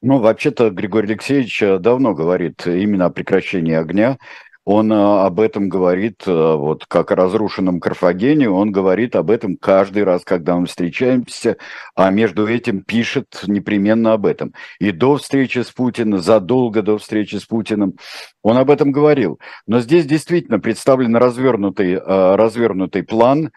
Ну, 0.02 0.20
вообще-то 0.20 0.70
Григорий 0.70 1.10
Алексеевич 1.10 1.62
э, 1.62 1.78
давно 1.78 2.14
говорит 2.14 2.66
именно 2.66 3.08
о 3.08 3.10
прекращении 3.10 3.74
огня. 3.74 4.18
Он 4.64 4.94
э, 4.94 4.96
об 4.96 5.42
этом 5.42 5.68
говорит, 5.68 6.24
э, 6.26 6.32
вот 6.32 6.86
как 6.86 7.12
о 7.12 7.18
разрушенном 7.18 7.82
Карфагене, 7.82 8.50
он 8.50 8.72
говорит 8.72 9.18
об 9.18 9.30
этом 9.30 9.58
каждый 9.58 10.06
раз, 10.06 10.24
когда 10.24 10.56
мы 10.56 10.68
встречаемся, 10.68 11.58
а 11.96 12.12
между 12.12 12.48
этим 12.48 12.82
пишет 12.82 13.44
непременно 13.46 14.14
об 14.14 14.26
этом. 14.26 14.54
И 14.80 14.92
до 14.92 15.18
встречи 15.18 15.60
с 15.60 15.72
Путиным, 15.72 16.22
задолго 16.22 16.82
до 16.82 16.98
встречи 16.98 17.36
с 17.36 17.46
Путиным 17.46 17.96
он 18.42 18.58
об 18.58 18.72
этом 18.72 18.94
говорил. 18.94 19.38
Но 19.68 19.82
здесь 19.82 20.06
действительно 20.06 20.60
представлен 20.62 21.14
развернутый, 21.18 22.00
развернутый 22.00 23.04
план, 23.04 23.52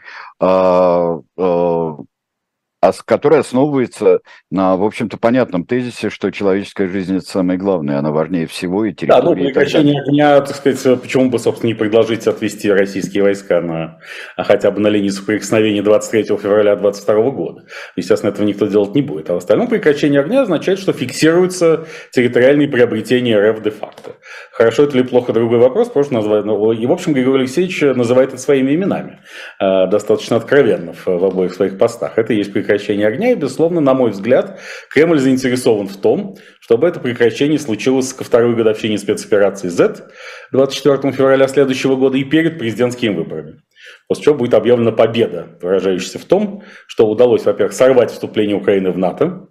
который 3.06 3.38
основывается 3.38 4.20
на, 4.50 4.76
в 4.76 4.82
общем-то, 4.82 5.16
понятном 5.16 5.64
тезисе, 5.64 6.10
что 6.10 6.32
человеческая 6.32 6.88
жизнь– 6.88 7.16
это 7.18 7.26
самое 7.26 7.58
главное, 7.58 7.98
она 7.98 8.10
важнее 8.10 8.48
всего 8.48 8.84
и 8.84 8.92
территории. 8.92 9.22
Да, 9.22 9.28
ну, 9.28 9.34
прекращение 9.36 10.00
огня, 10.00 10.40
так 10.40 10.56
сказать, 10.56 11.00
почему 11.00 11.30
бы, 11.30 11.38
собственно, 11.38 11.68
не 11.68 11.74
предложить 11.74 12.26
отвести 12.26 12.70
российские 12.72 13.22
войска 13.22 13.60
на, 13.60 14.00
а 14.36 14.42
хотя 14.42 14.72
бы 14.72 14.80
на 14.80 14.88
линии 14.88 15.10
соприкосновения 15.10 15.80
23 15.80 16.24
февраля 16.36 16.74
2022 16.74 17.30
года. 17.30 17.62
Естественно, 17.94 18.30
этого 18.30 18.44
никто 18.44 18.66
делать 18.66 18.96
не 18.96 19.02
будет. 19.02 19.30
А 19.30 19.34
в 19.34 19.36
остальном 19.36 19.68
прекращение 19.68 20.20
огня 20.20 20.42
означает, 20.42 20.80
что 20.80 20.92
фиксируются 20.92 21.86
территориальные 22.10 22.66
приобретения 22.66 23.38
РФ 23.38 23.62
де-факто. 23.62 24.16
Хорошо 24.50 24.82
это 24.84 24.96
или 24.96 25.04
плохо, 25.04 25.32
другой 25.32 25.58
вопрос, 25.58 25.88
просто 25.88 26.14
назвать. 26.14 26.44
Ну, 26.44 26.72
и, 26.72 26.84
в 26.84 26.92
общем, 26.92 27.12
Григорий 27.12 27.44
Алексеевич 27.44 27.80
называет 27.80 28.30
это 28.30 28.38
своими 28.38 28.74
именами, 28.74 29.20
э, 29.60 29.86
достаточно 29.86 30.36
откровенно 30.36 30.92
в, 30.92 31.06
в 31.06 31.24
обоих 31.24 31.54
своих 31.54 31.78
постах. 31.78 32.18
Это 32.18 32.32
и 32.32 32.38
есть 32.38 32.52
прекращение 32.52 32.71
прекращения 32.72 33.06
огня, 33.06 33.32
и, 33.32 33.34
безусловно, 33.34 33.80
на 33.80 33.94
мой 33.94 34.10
взгляд, 34.10 34.60
Кремль 34.88 35.18
заинтересован 35.18 35.88
в 35.88 35.96
том, 35.96 36.36
чтобы 36.60 36.88
это 36.88 37.00
прекращение 37.00 37.58
случилось 37.58 38.12
ко 38.12 38.24
второй 38.24 38.54
годовщине 38.54 38.98
спецоперации 38.98 39.68
Z 39.68 40.08
24 40.52 41.12
февраля 41.12 41.48
следующего 41.48 41.96
года 41.96 42.16
и 42.16 42.24
перед 42.24 42.58
президентскими 42.58 43.14
выборами. 43.14 43.62
После 44.08 44.24
чего 44.24 44.34
будет 44.36 44.54
объявлена 44.54 44.92
победа, 44.92 45.58
выражающаяся 45.60 46.18
в 46.18 46.24
том, 46.24 46.62
что 46.86 47.06
удалось, 47.06 47.44
во-первых, 47.44 47.74
сорвать 47.74 48.10
вступление 48.10 48.56
Украины 48.56 48.90
в 48.90 48.98
НАТО, 48.98 49.48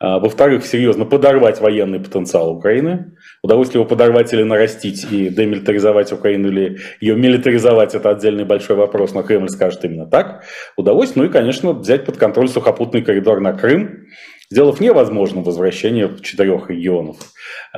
во-вторых, 0.00 0.64
серьезно 0.64 1.04
подорвать 1.04 1.60
военный 1.60 1.98
потенциал 2.00 2.50
Украины. 2.50 3.16
Удалось 3.42 3.68
ли 3.68 3.74
его 3.74 3.84
подорвать 3.84 4.32
или 4.32 4.42
нарастить 4.42 5.06
и 5.10 5.28
демилитаризовать 5.28 6.12
Украину, 6.12 6.48
или 6.48 6.78
ее 7.00 7.16
милитаризовать, 7.16 7.94
это 7.94 8.10
отдельный 8.10 8.44
большой 8.44 8.76
вопрос, 8.76 9.12
но 9.12 9.22
Кремль 9.22 9.48
скажет 9.48 9.84
именно 9.84 10.06
так. 10.06 10.44
Удалось, 10.76 11.16
ну 11.16 11.24
и, 11.24 11.28
конечно, 11.28 11.72
взять 11.72 12.04
под 12.04 12.16
контроль 12.16 12.48
сухопутный 12.48 13.02
коридор 13.02 13.40
на 13.40 13.52
Крым, 13.52 14.06
сделав 14.50 14.80
невозможным 14.80 15.42
возвращение 15.42 16.10
четырех 16.22 16.70
регионов 16.70 17.16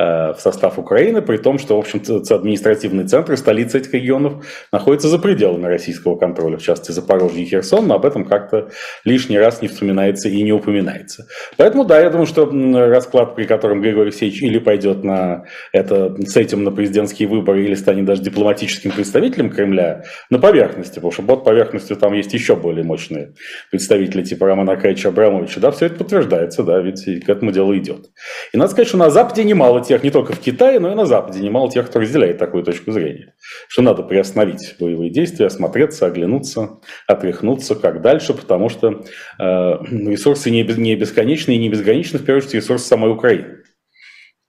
в 0.00 0.36
состав 0.38 0.78
Украины, 0.78 1.20
при 1.20 1.36
том, 1.36 1.58
что, 1.58 1.76
в 1.76 1.80
общем-то, 1.80 2.22
административные 2.34 3.06
центры, 3.06 3.36
столицы 3.36 3.78
этих 3.78 3.92
регионов 3.92 4.46
находятся 4.72 5.08
за 5.08 5.18
пределами 5.18 5.66
российского 5.66 6.16
контроля, 6.16 6.56
в 6.56 6.62
частности, 6.62 6.92
Запорожье 6.92 7.42
и 7.42 7.46
Херсон, 7.46 7.86
но 7.86 7.96
об 7.96 8.06
этом 8.06 8.24
как-то 8.24 8.70
лишний 9.04 9.38
раз 9.38 9.60
не 9.62 9.68
вспоминается 9.68 10.28
и 10.28 10.42
не 10.42 10.52
упоминается. 10.52 11.26
Поэтому, 11.56 11.84
да, 11.84 12.00
я 12.00 12.10
думаю, 12.10 12.26
что 12.26 12.50
расклад, 12.88 13.34
при 13.34 13.44
котором 13.44 13.82
Григорий 13.82 14.08
Алексеевич 14.08 14.42
или 14.42 14.58
пойдет 14.58 15.04
на 15.04 15.44
это, 15.72 16.14
с 16.24 16.36
этим 16.36 16.64
на 16.64 16.70
президентские 16.70 17.28
выборы, 17.28 17.64
или 17.64 17.74
станет 17.74 18.06
даже 18.06 18.22
дипломатическим 18.22 18.92
представителем 18.92 19.50
Кремля, 19.50 20.04
на 20.30 20.38
поверхности, 20.38 20.94
потому 20.94 21.12
что 21.12 21.22
под 21.22 21.44
поверхностью 21.44 21.96
там 21.96 22.14
есть 22.14 22.32
еще 22.32 22.56
более 22.56 22.84
мощные 22.84 23.34
представители, 23.70 24.22
типа 24.22 24.46
Романа 24.46 24.72
Аркадьевича 24.72 25.08
Абрамовича, 25.08 25.60
да, 25.60 25.70
все 25.70 25.86
это 25.86 25.96
подтверждается 25.96 26.62
да, 26.62 26.80
ведь 26.80 27.04
к 27.24 27.28
этому 27.28 27.52
делу 27.52 27.76
идет. 27.76 28.06
И 28.52 28.56
надо 28.56 28.70
сказать, 28.70 28.88
что 28.88 28.96
на 28.96 29.10
Западе 29.10 29.44
немало 29.44 29.82
тех, 29.90 30.04
не 30.04 30.10
только 30.12 30.34
в 30.34 30.38
Китае, 30.38 30.78
но 30.78 30.92
и 30.92 30.94
на 30.94 31.04
Западе 31.04 31.40
немало 31.40 31.68
тех, 31.68 31.88
кто 31.88 31.98
разделяет 31.98 32.38
такую 32.38 32.62
точку 32.62 32.92
зрения, 32.92 33.34
что 33.68 33.82
надо 33.82 34.04
приостановить 34.04 34.76
боевые 34.78 35.10
действия, 35.10 35.46
осмотреться, 35.46 36.06
оглянуться, 36.06 36.78
отряхнуться, 37.08 37.74
как 37.74 38.00
дальше, 38.00 38.32
потому 38.32 38.68
что 38.68 38.88
э, 38.88 39.02
ресурсы 39.40 40.52
не, 40.52 40.62
не 40.62 40.94
бесконечны 40.94 41.56
и 41.56 41.58
не 41.58 41.68
безграничны, 41.68 42.20
в 42.20 42.24
первую 42.24 42.38
очередь, 42.38 42.62
ресурсы 42.62 42.86
самой 42.86 43.10
Украины, 43.10 43.64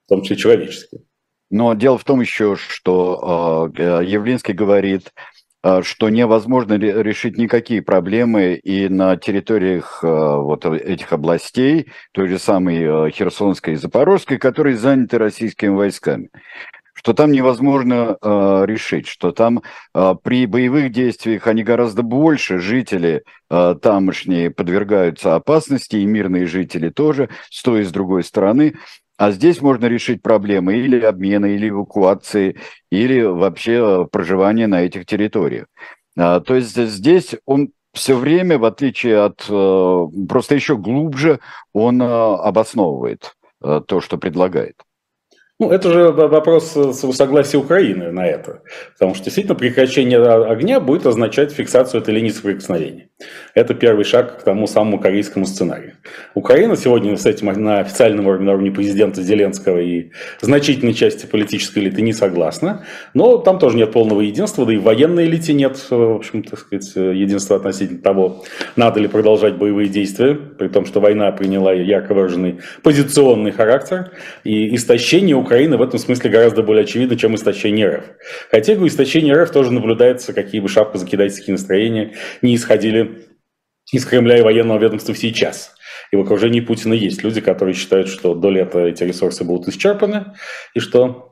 в 0.05 0.09
том 0.09 0.21
числе 0.21 0.35
человеческие. 0.35 1.01
Но 1.49 1.73
дело 1.73 1.97
в 1.97 2.03
том 2.03 2.21
еще, 2.21 2.55
что 2.55 3.71
э, 3.75 3.81
Явлинский 4.05 4.53
говорит, 4.53 5.11
что 5.83 6.09
невозможно 6.09 6.73
решить 6.73 7.37
никакие 7.37 7.81
проблемы 7.81 8.55
и 8.55 8.89
на 8.89 9.15
территориях 9.17 10.03
а, 10.03 10.37
вот 10.37 10.65
этих 10.65 11.13
областей, 11.13 11.91
той 12.13 12.27
же 12.27 12.39
самой 12.39 12.83
а, 12.83 13.09
Херсонской 13.09 13.73
и 13.73 13.77
Запорожской, 13.77 14.37
которые 14.37 14.77
заняты 14.77 15.17
российскими 15.17 15.69
войсками 15.69 16.29
что 16.93 17.13
там 17.13 17.31
невозможно 17.31 18.15
э, 18.21 18.63
решить, 18.67 19.07
что 19.07 19.31
там 19.31 19.63
э, 19.95 20.15
при 20.23 20.45
боевых 20.45 20.91
действиях 20.91 21.47
они 21.47 21.63
гораздо 21.63 22.03
больше, 22.03 22.59
жители 22.59 23.23
э, 23.49 23.75
тамошние 23.81 24.51
подвергаются 24.51 25.33
опасности, 25.33 25.95
и 25.95 26.05
мирные 26.05 26.45
жители 26.45 26.89
тоже, 26.89 27.29
с 27.49 27.63
той 27.63 27.81
и 27.81 27.85
с 27.85 27.91
другой 27.91 28.23
стороны. 28.23 28.75
А 29.21 29.29
здесь 29.29 29.61
можно 29.61 29.85
решить 29.85 30.23
проблемы 30.23 30.77
или 30.77 30.99
обмена, 30.99 31.45
или 31.45 31.69
эвакуации, 31.69 32.57
или 32.91 33.21
вообще 33.21 33.73
э, 33.73 34.05
проживания 34.11 34.65
на 34.65 34.81
этих 34.81 35.05
территориях. 35.05 35.67
А, 36.17 36.39
то 36.39 36.55
есть 36.55 36.75
здесь 36.75 37.35
он 37.45 37.69
все 37.93 38.15
время, 38.15 38.57
в 38.57 38.65
отличие 38.65 39.19
от 39.19 39.45
э, 39.47 40.07
просто 40.27 40.55
еще 40.55 40.75
глубже, 40.75 41.39
он 41.71 42.01
э, 42.01 42.05
обосновывает 42.05 43.35
то, 43.59 44.01
что 44.01 44.17
предлагает. 44.17 44.81
Ну, 45.59 45.69
это 45.69 45.91
же 45.91 46.09
вопрос 46.09 46.71
согласия 46.71 47.59
Украины 47.59 48.11
на 48.11 48.25
это. 48.25 48.63
Потому 48.93 49.13
что 49.13 49.25
действительно 49.25 49.53
прекращение 49.53 50.19
огня 50.19 50.79
будет 50.79 51.05
означать 51.05 51.51
фиксацию 51.51 52.01
этой 52.01 52.15
линии 52.15 52.31
соприкосновения. 52.31 53.10
Это 53.53 53.73
первый 53.73 54.05
шаг 54.05 54.39
к 54.39 54.43
тому 54.43 54.67
самому 54.67 54.99
корейскому 54.99 55.45
сценарию. 55.45 55.93
Украина 56.33 56.75
сегодня 56.75 57.15
с 57.17 57.41
на 57.41 57.79
официальном 57.79 58.27
уровне, 58.27 58.45
на 58.45 58.53
уровне 58.53 58.71
президента 58.71 59.21
Зеленского 59.21 59.79
и 59.79 60.11
значительной 60.41 60.93
части 60.93 61.25
политической 61.25 61.79
элиты 61.79 62.01
не 62.01 62.13
согласна. 62.13 62.85
Но 63.13 63.37
там 63.37 63.59
тоже 63.59 63.77
нет 63.77 63.91
полного 63.91 64.21
единства, 64.21 64.65
да 64.65 64.73
и 64.73 64.77
в 64.77 64.83
военной 64.83 65.25
элите 65.25 65.53
нет, 65.53 65.77
в 65.89 66.15
общем, 66.15 66.43
так 66.43 66.59
сказать, 66.59 66.95
единства 66.95 67.57
относительно 67.57 68.01
того, 68.01 68.43
надо 68.75 68.99
ли 68.99 69.07
продолжать 69.07 69.55
боевые 69.55 69.89
действия, 69.89 70.35
при 70.35 70.67
том, 70.67 70.85
что 70.85 70.99
война 70.99 71.31
приняла 71.31 71.73
ярко 71.73 72.13
выраженный 72.13 72.59
позиционный 72.83 73.51
характер, 73.51 74.11
и 74.43 74.75
истощение 74.75 75.35
Украины 75.35 75.77
в 75.77 75.81
этом 75.81 75.99
смысле 75.99 76.29
гораздо 76.29 76.63
более 76.63 76.83
очевидно, 76.83 77.17
чем 77.17 77.35
истощение 77.35 77.87
РФ. 77.87 78.03
Хотя 78.49 78.73
у 78.73 78.87
истощения 78.87 79.35
РФ 79.35 79.51
тоже 79.51 79.71
наблюдается, 79.71 80.33
какие 80.33 80.61
бы 80.61 80.67
шапку 80.67 80.97
закидательские 80.97 81.53
настроения 81.53 82.13
не 82.41 82.55
исходили 82.55 83.10
из 83.91 84.05
Кремля 84.05 84.37
и 84.37 84.41
военного 84.41 84.79
ведомства 84.79 85.15
сейчас. 85.15 85.75
И 86.11 86.15
в 86.15 86.21
окружении 86.21 86.61
Путина 86.61 86.93
есть 86.93 87.23
люди, 87.23 87.41
которые 87.41 87.75
считают, 87.75 88.07
что 88.07 88.33
до 88.33 88.49
лета 88.49 88.79
эти 88.79 89.03
ресурсы 89.03 89.43
будут 89.43 89.67
исчерпаны, 89.67 90.33
и 90.73 90.79
что 90.79 91.30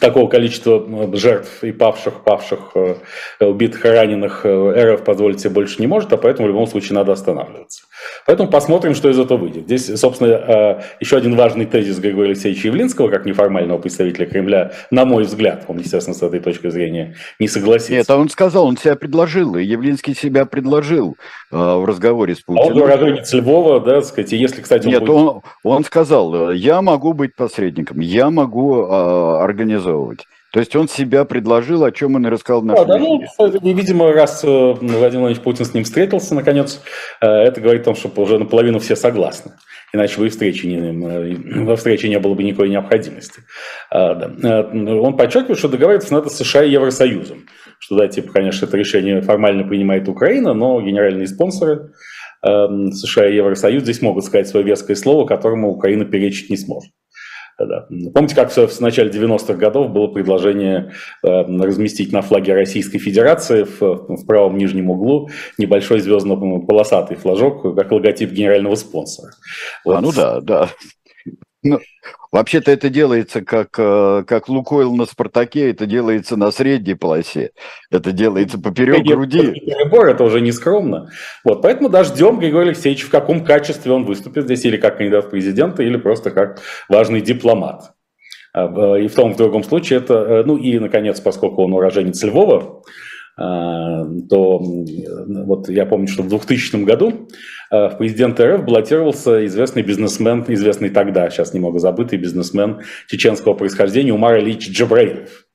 такого 0.00 0.28
количества 0.28 0.82
э, 0.86 1.16
жертв 1.16 1.62
и 1.62 1.72
павших, 1.72 2.24
павших, 2.24 2.72
э, 2.74 2.96
убитых 3.40 3.84
и 3.84 3.88
раненых 3.88 4.40
э, 4.44 4.94
РФ 4.94 5.04
позволить 5.04 5.40
себе 5.40 5.50
больше 5.50 5.80
не 5.80 5.86
может, 5.86 6.12
а 6.12 6.16
поэтому 6.16 6.48
в 6.48 6.50
любом 6.50 6.66
случае 6.66 6.94
надо 6.94 7.12
останавливаться. 7.12 7.84
Поэтому 8.26 8.48
посмотрим, 8.48 8.94
что 8.94 9.10
из 9.10 9.18
этого 9.18 9.38
выйдет. 9.38 9.64
Здесь, 9.64 10.00
собственно, 10.00 10.82
еще 11.00 11.16
один 11.16 11.36
важный 11.36 11.66
тезис 11.66 11.98
Григория 11.98 12.30
Алексеевича 12.30 12.68
Явлинского, 12.68 13.08
как 13.08 13.26
неформального 13.26 13.78
представителя 13.78 14.26
Кремля, 14.26 14.72
на 14.90 15.04
мой 15.04 15.24
взгляд, 15.24 15.64
он, 15.68 15.78
естественно, 15.78 16.14
с 16.14 16.22
этой 16.22 16.40
точки 16.40 16.70
зрения 16.70 17.14
не 17.38 17.48
согласится. 17.48 17.92
Нет, 17.92 18.10
а 18.10 18.16
он 18.16 18.28
сказал, 18.28 18.66
он 18.66 18.76
себя 18.76 18.96
предложил, 18.96 19.56
и 19.56 19.64
Явлинский 19.64 20.14
себя 20.14 20.46
предложил 20.46 21.16
э, 21.50 21.56
в 21.56 21.84
разговоре 21.84 22.34
с 22.34 22.40
Путиным. 22.40 22.70
А 22.70 22.72
он 22.72 22.82
уроженец 22.82 23.32
Львова, 23.32 23.80
да, 23.80 24.02
сказать, 24.02 24.32
и 24.32 24.36
если, 24.36 24.62
кстати... 24.62 24.86
Он 24.86 24.92
Нет, 24.92 25.00
будет... 25.00 25.10
он, 25.10 25.42
он 25.62 25.84
сказал, 25.84 26.50
я 26.52 26.80
могу 26.82 27.12
быть 27.12 27.36
посредником, 27.36 28.00
я 28.00 28.30
могу 28.30 28.82
э, 28.82 29.42
организовывать. 29.82 30.26
То 30.52 30.60
есть 30.60 30.76
он 30.76 30.86
себя 30.86 31.24
предложил, 31.24 31.82
о 31.82 31.92
чем 31.92 32.14
он 32.16 32.26
и 32.26 32.30
рассказал 32.30 32.60
в 32.60 32.66
нашем 32.66 32.86
да, 32.86 32.98
да, 32.98 32.98
ну, 32.98 33.22
видимо, 33.74 34.12
раз 34.12 34.44
э, 34.44 34.46
Владимир 34.46 34.98
Владимирович 34.98 35.40
Путин 35.40 35.64
с 35.64 35.72
ним 35.72 35.84
встретился, 35.84 36.34
наконец, 36.34 36.82
э, 37.22 37.26
это 37.26 37.60
говорит 37.60 37.82
о 37.82 37.84
том, 37.86 37.94
что 37.94 38.10
уже 38.20 38.38
наполовину 38.38 38.78
все 38.78 38.94
согласны. 38.94 39.52
Иначе 39.94 40.18
бы 40.18 40.26
и 40.26 40.28
встречи 40.28 40.66
не, 40.66 40.76
э, 40.76 41.64
во 41.64 41.76
встрече 41.76 42.10
не 42.10 42.18
было 42.18 42.34
бы 42.34 42.42
никакой 42.42 42.68
необходимости. 42.68 43.40
Он 43.90 45.16
подчеркивает, 45.16 45.58
что 45.58 45.68
договариваться 45.68 46.12
надо 46.12 46.28
с 46.28 46.36
США 46.36 46.64
и 46.64 46.70
Евросоюзом. 46.70 47.46
Что, 47.78 47.96
да, 47.96 48.08
типа, 48.08 48.32
конечно, 48.32 48.66
это 48.66 48.76
решение 48.76 49.22
формально 49.22 49.64
принимает 49.64 50.06
Украина, 50.08 50.52
но 50.52 50.80
генеральные 50.82 51.26
спонсоры 51.28 51.92
США 52.42 53.28
и 53.28 53.36
Евросоюз 53.36 53.84
здесь 53.84 54.02
могут 54.02 54.24
сказать 54.24 54.48
свое 54.48 54.66
веское 54.66 54.96
слово, 54.96 55.26
которому 55.26 55.70
Украина 55.70 56.04
перечить 56.04 56.50
не 56.50 56.56
сможет. 56.56 56.92
Да. 57.66 57.86
Помните, 58.14 58.34
как 58.34 58.50
в 58.50 58.80
начале 58.80 59.10
90-х 59.10 59.54
годов 59.54 59.90
было 59.90 60.08
предложение 60.08 60.92
э, 61.22 61.28
разместить 61.28 62.12
на 62.12 62.22
флаге 62.22 62.54
Российской 62.54 62.98
Федерации 62.98 63.64
в, 63.64 63.80
в 63.80 64.26
правом 64.26 64.56
нижнем 64.56 64.90
углу 64.90 65.30
небольшой 65.58 66.00
звездно-полосатый 66.00 67.16
флажок, 67.16 67.74
как 67.74 67.92
логотип 67.92 68.30
генерального 68.30 68.74
спонсора. 68.74 69.32
Вот. 69.84 69.96
А, 69.96 70.00
ну 70.00 70.12
да, 70.12 70.40
да. 70.40 70.68
Ну, 71.64 71.78
вообще-то 72.32 72.72
это 72.72 72.88
делается 72.88 73.40
как, 73.40 73.78
э, 73.78 74.24
как 74.26 74.48
Лукойл 74.48 74.94
на 74.96 75.06
Спартаке, 75.06 75.70
это 75.70 75.86
делается 75.86 76.36
на 76.36 76.50
средней 76.50 76.94
полосе, 76.94 77.52
это 77.88 78.10
делается 78.10 78.58
поперек 78.58 79.04
груди. 79.06 79.52
Перебор, 79.52 80.08
это 80.08 80.24
уже 80.24 80.40
не 80.40 80.50
скромно. 80.50 81.10
Вот, 81.44 81.62
поэтому 81.62 81.88
дождем 81.88 82.40
Григория 82.40 82.70
Алексеевича, 82.70 83.06
в 83.06 83.10
каком 83.10 83.44
качестве 83.44 83.92
он 83.92 84.04
выступит 84.04 84.44
здесь, 84.44 84.64
или 84.64 84.76
как 84.76 84.96
кандидат 84.96 85.26
в 85.26 85.30
президента, 85.30 85.84
или 85.84 85.96
просто 85.96 86.32
как 86.32 86.60
важный 86.88 87.20
дипломат. 87.20 87.92
А, 88.52 88.96
и 88.96 89.06
в 89.06 89.14
том, 89.14 89.32
в 89.32 89.36
другом 89.36 89.62
случае 89.62 90.00
это, 90.00 90.14
э, 90.14 90.42
ну 90.44 90.56
и, 90.56 90.80
наконец, 90.80 91.20
поскольку 91.20 91.62
он 91.62 91.74
уроженец 91.74 92.22
Львова, 92.24 92.82
то 93.36 94.58
вот 94.58 95.68
я 95.68 95.86
помню, 95.86 96.06
что 96.06 96.22
в 96.22 96.28
2000 96.28 96.84
году 96.84 97.28
а, 97.72 97.88
в 97.88 97.96
президенты 97.96 98.44
РФ 98.44 98.64
баллотировался 98.64 99.46
известный 99.46 99.82
бизнесмен, 99.82 100.44
известный 100.46 100.90
тогда, 100.90 101.30
сейчас 101.30 101.54
немного 101.54 101.78
забытый 101.78 102.18
бизнесмен 102.18 102.82
чеченского 103.08 103.54
происхождения 103.54 104.12
Умар 104.12 104.38
Ильич 104.38 104.68
Джабраилов. 104.68 105.46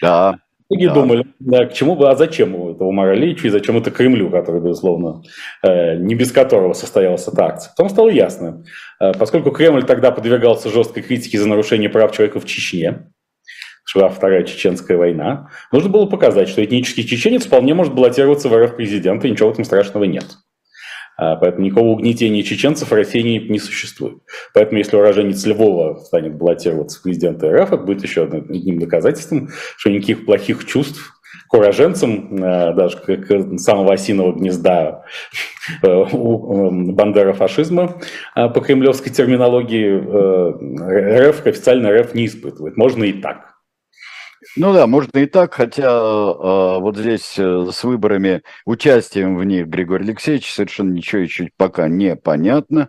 Да. 0.00 0.38
Многие 0.70 0.86
да. 0.86 0.94
думали, 0.94 1.26
да, 1.40 1.66
к 1.66 1.74
чему 1.74 1.96
бы, 1.96 2.08
а 2.08 2.16
зачем 2.16 2.54
это 2.70 2.84
Умар 2.84 3.12
Ильичу 3.14 3.48
и 3.48 3.50
зачем 3.50 3.76
это 3.76 3.90
Кремлю, 3.90 4.30
который, 4.30 4.62
безусловно, 4.62 5.22
э, 5.62 5.96
не 5.96 6.14
без 6.14 6.32
которого 6.32 6.72
состоялась 6.72 7.26
эта 7.26 7.44
акция. 7.44 7.72
Потом 7.76 7.90
стало 7.90 8.08
ясно, 8.08 8.64
э, 9.00 9.12
поскольку 9.18 9.50
Кремль 9.50 9.84
тогда 9.84 10.12
подвергался 10.12 10.70
жесткой 10.70 11.02
критике 11.02 11.38
за 11.38 11.48
нарушение 11.48 11.90
прав 11.90 12.12
человека 12.12 12.38
в 12.38 12.46
Чечне, 12.46 13.10
шла 13.90 14.08
Вторая 14.08 14.44
Чеченская 14.44 14.96
война, 14.96 15.50
нужно 15.72 15.90
было 15.90 16.06
показать, 16.06 16.48
что 16.48 16.64
этнический 16.64 17.02
чеченец 17.02 17.46
вполне 17.46 17.74
может 17.74 17.92
баллотироваться 17.92 18.48
в 18.48 18.56
РФ 18.56 18.76
президента, 18.76 19.26
и 19.26 19.32
ничего 19.32 19.48
в 19.48 19.52
этом 19.52 19.64
страшного 19.64 20.04
нет. 20.04 20.26
А, 21.16 21.34
поэтому 21.34 21.64
никакого 21.64 21.88
угнетения 21.88 22.44
чеченцев 22.44 22.88
в 22.88 22.94
России 22.94 23.20
не, 23.20 23.40
не 23.40 23.58
существует. 23.58 24.18
Поэтому 24.54 24.78
если 24.78 24.96
уроженец 24.96 25.44
Львова 25.44 25.96
станет 26.04 26.36
баллотироваться 26.36 27.00
в 27.00 27.02
президенты 27.02 27.50
РФ, 27.50 27.72
это 27.72 27.82
будет 27.82 28.04
еще 28.04 28.22
одним 28.22 28.78
доказательством, 28.78 29.48
что 29.76 29.90
никаких 29.90 30.24
плохих 30.24 30.64
чувств 30.66 31.20
к 31.48 31.54
уроженцам, 31.54 32.36
даже 32.36 32.96
к 32.96 33.58
самого 33.58 33.94
осиного 33.94 34.32
гнезда 34.32 35.02
у 35.82 36.70
бандера 36.92 37.32
фашизма 37.32 38.00
по 38.36 38.60
кремлевской 38.60 39.12
терминологии 39.12 39.98
РФ, 41.28 41.44
официально 41.44 41.90
РФ 41.90 42.14
не 42.14 42.26
испытывает. 42.26 42.76
Можно 42.76 43.02
и 43.02 43.14
так. 43.14 43.49
Ну 44.56 44.72
да, 44.72 44.86
можно 44.86 45.18
и 45.18 45.26
так, 45.26 45.54
хотя 45.54 45.84
э, 45.84 46.80
вот 46.80 46.96
здесь 46.96 47.38
э, 47.38 47.66
с 47.72 47.84
выборами, 47.84 48.42
участием 48.64 49.36
в 49.36 49.44
них 49.44 49.66
Григорий 49.68 50.04
Алексеевич 50.04 50.52
совершенно 50.52 50.92
ничего 50.92 51.22
еще 51.22 51.50
пока 51.56 51.88
не 51.88 52.16
понятно. 52.16 52.88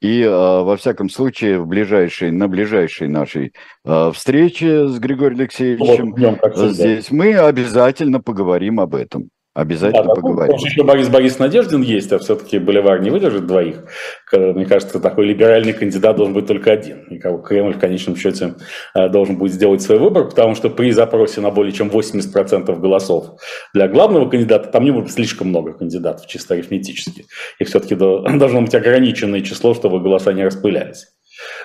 И 0.00 0.22
э, 0.22 0.30
во 0.30 0.76
всяком 0.76 1.10
случае 1.10 1.60
в 1.60 1.66
ближайшей, 1.66 2.30
на 2.30 2.48
ближайшей 2.48 3.08
нашей 3.08 3.52
э, 3.84 4.12
встрече 4.14 4.88
с 4.88 4.98
Григорием 4.98 5.40
Алексеевичем 5.40 6.14
вот, 6.14 6.72
здесь 6.72 7.10
мы 7.10 7.36
обязательно 7.36 8.20
поговорим 8.20 8.80
об 8.80 8.94
этом. 8.94 9.28
Обязательно 9.54 10.04
да, 10.04 10.14
поговорим. 10.14 10.52
Потому 10.52 10.64
еще 10.64 10.82
Борис 10.82 11.08
Борис 11.10 11.38
Надеждин 11.38 11.82
есть, 11.82 12.10
а 12.10 12.18
все-таки 12.18 12.58
Боливар 12.58 13.02
не 13.02 13.10
выдержит 13.10 13.46
двоих. 13.46 13.84
Мне 14.32 14.64
кажется, 14.64 14.98
такой 14.98 15.26
либеральный 15.26 15.74
кандидат 15.74 16.16
должен 16.16 16.32
быть 16.32 16.46
только 16.46 16.72
один. 16.72 17.02
И 17.10 17.18
Кремль 17.18 17.74
в 17.74 17.78
конечном 17.78 18.16
счете 18.16 18.54
э, 18.94 19.10
должен 19.10 19.36
будет 19.36 19.52
сделать 19.52 19.82
свой 19.82 19.98
выбор, 19.98 20.30
потому 20.30 20.54
что 20.54 20.70
при 20.70 20.90
запросе 20.90 21.42
на 21.42 21.50
более 21.50 21.72
чем 21.72 21.88
80% 21.88 22.80
голосов 22.80 23.38
для 23.74 23.88
главного 23.88 24.26
кандидата 24.30 24.70
там 24.70 24.84
не 24.84 24.90
будет 24.90 25.12
слишком 25.12 25.48
много 25.48 25.74
кандидатов, 25.74 26.26
чисто 26.26 26.54
арифметически. 26.54 27.26
И 27.58 27.64
все-таки 27.64 27.94
должно 27.94 28.62
быть 28.62 28.74
ограниченное 28.74 29.42
число, 29.42 29.74
чтобы 29.74 30.00
голоса 30.00 30.32
не 30.32 30.44
распылялись. 30.44 31.08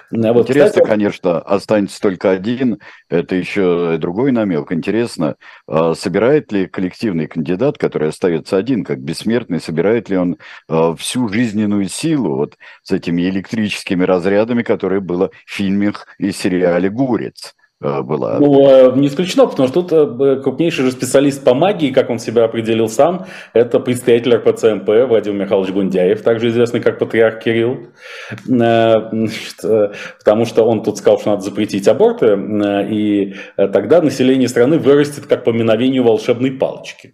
А 0.10 0.34
вот, 0.34 0.50
Интересно, 0.50 0.70
кстати, 0.70 0.88
конечно, 0.88 1.40
останется 1.40 2.00
только 2.00 2.32
один. 2.32 2.80
Это 3.10 3.36
еще 3.36 3.98
другой 3.98 4.32
намек. 4.32 4.72
Интересно, 4.72 5.36
а 5.68 5.94
собирает 5.96 6.52
ли 6.52 6.68
коллективный 6.68 7.28
кандидат, 7.28 7.78
который 7.78 8.10
остается 8.10 8.56
один, 8.56 8.86
как 8.86 9.00
бессмертный, 9.00 9.60
собирает 9.60 10.10
ли 10.10 10.18
он 10.18 10.38
а, 10.70 10.96
всю 10.96 11.28
жизненную 11.28 11.90
силу 11.90 12.38
вот 12.38 12.58
с 12.84 12.92
этими 12.92 13.24
электрическими 13.24 14.04
разрядами, 14.04 14.64
которые 14.64 15.02
было 15.02 15.30
в 15.46 15.52
фильмах 15.52 16.08
и 16.18 16.32
сериале 16.32 16.90
«Гурец»? 16.90 17.54
Э, 17.80 18.02
была. 18.02 18.40
Ну, 18.40 18.68
э, 18.68 18.92
не 18.96 19.08
исключено, 19.08 19.46
потому 19.46 19.68
что 19.68 19.84
тут 19.84 19.92
э, 19.92 20.42
крупнейший 20.42 20.86
же 20.86 20.92
специалист 20.92 21.44
по 21.44 21.54
магии, 21.54 21.92
как 21.92 22.10
он 22.10 22.18
себя 22.18 22.46
определил 22.46 22.90
сам, 22.90 23.28
это 23.54 23.80
представитель 23.80 24.36
РПЦМП 24.36 25.08
Владимир 25.08 25.44
Михайлович 25.44 25.72
Гундяев, 25.72 26.24
также 26.24 26.48
известный 26.50 26.80
как 26.80 26.98
Патриарх 26.98 27.40
Кирилл, 27.44 27.90
потому 28.48 30.46
что 30.46 30.64
он 30.64 30.82
тут 30.84 30.98
сказал, 30.98 31.20
что 31.20 31.30
надо 31.32 31.42
запретить 31.44 31.88
аборты, 31.88 32.36
и 32.90 33.36
тогда 33.56 34.02
население 34.02 34.48
страны 34.48 34.80
вырастет 34.80 35.28
как 35.28 35.44
по 35.44 35.54
мановению 35.54 36.04
волшебной 36.04 36.52
палочки. 36.52 37.14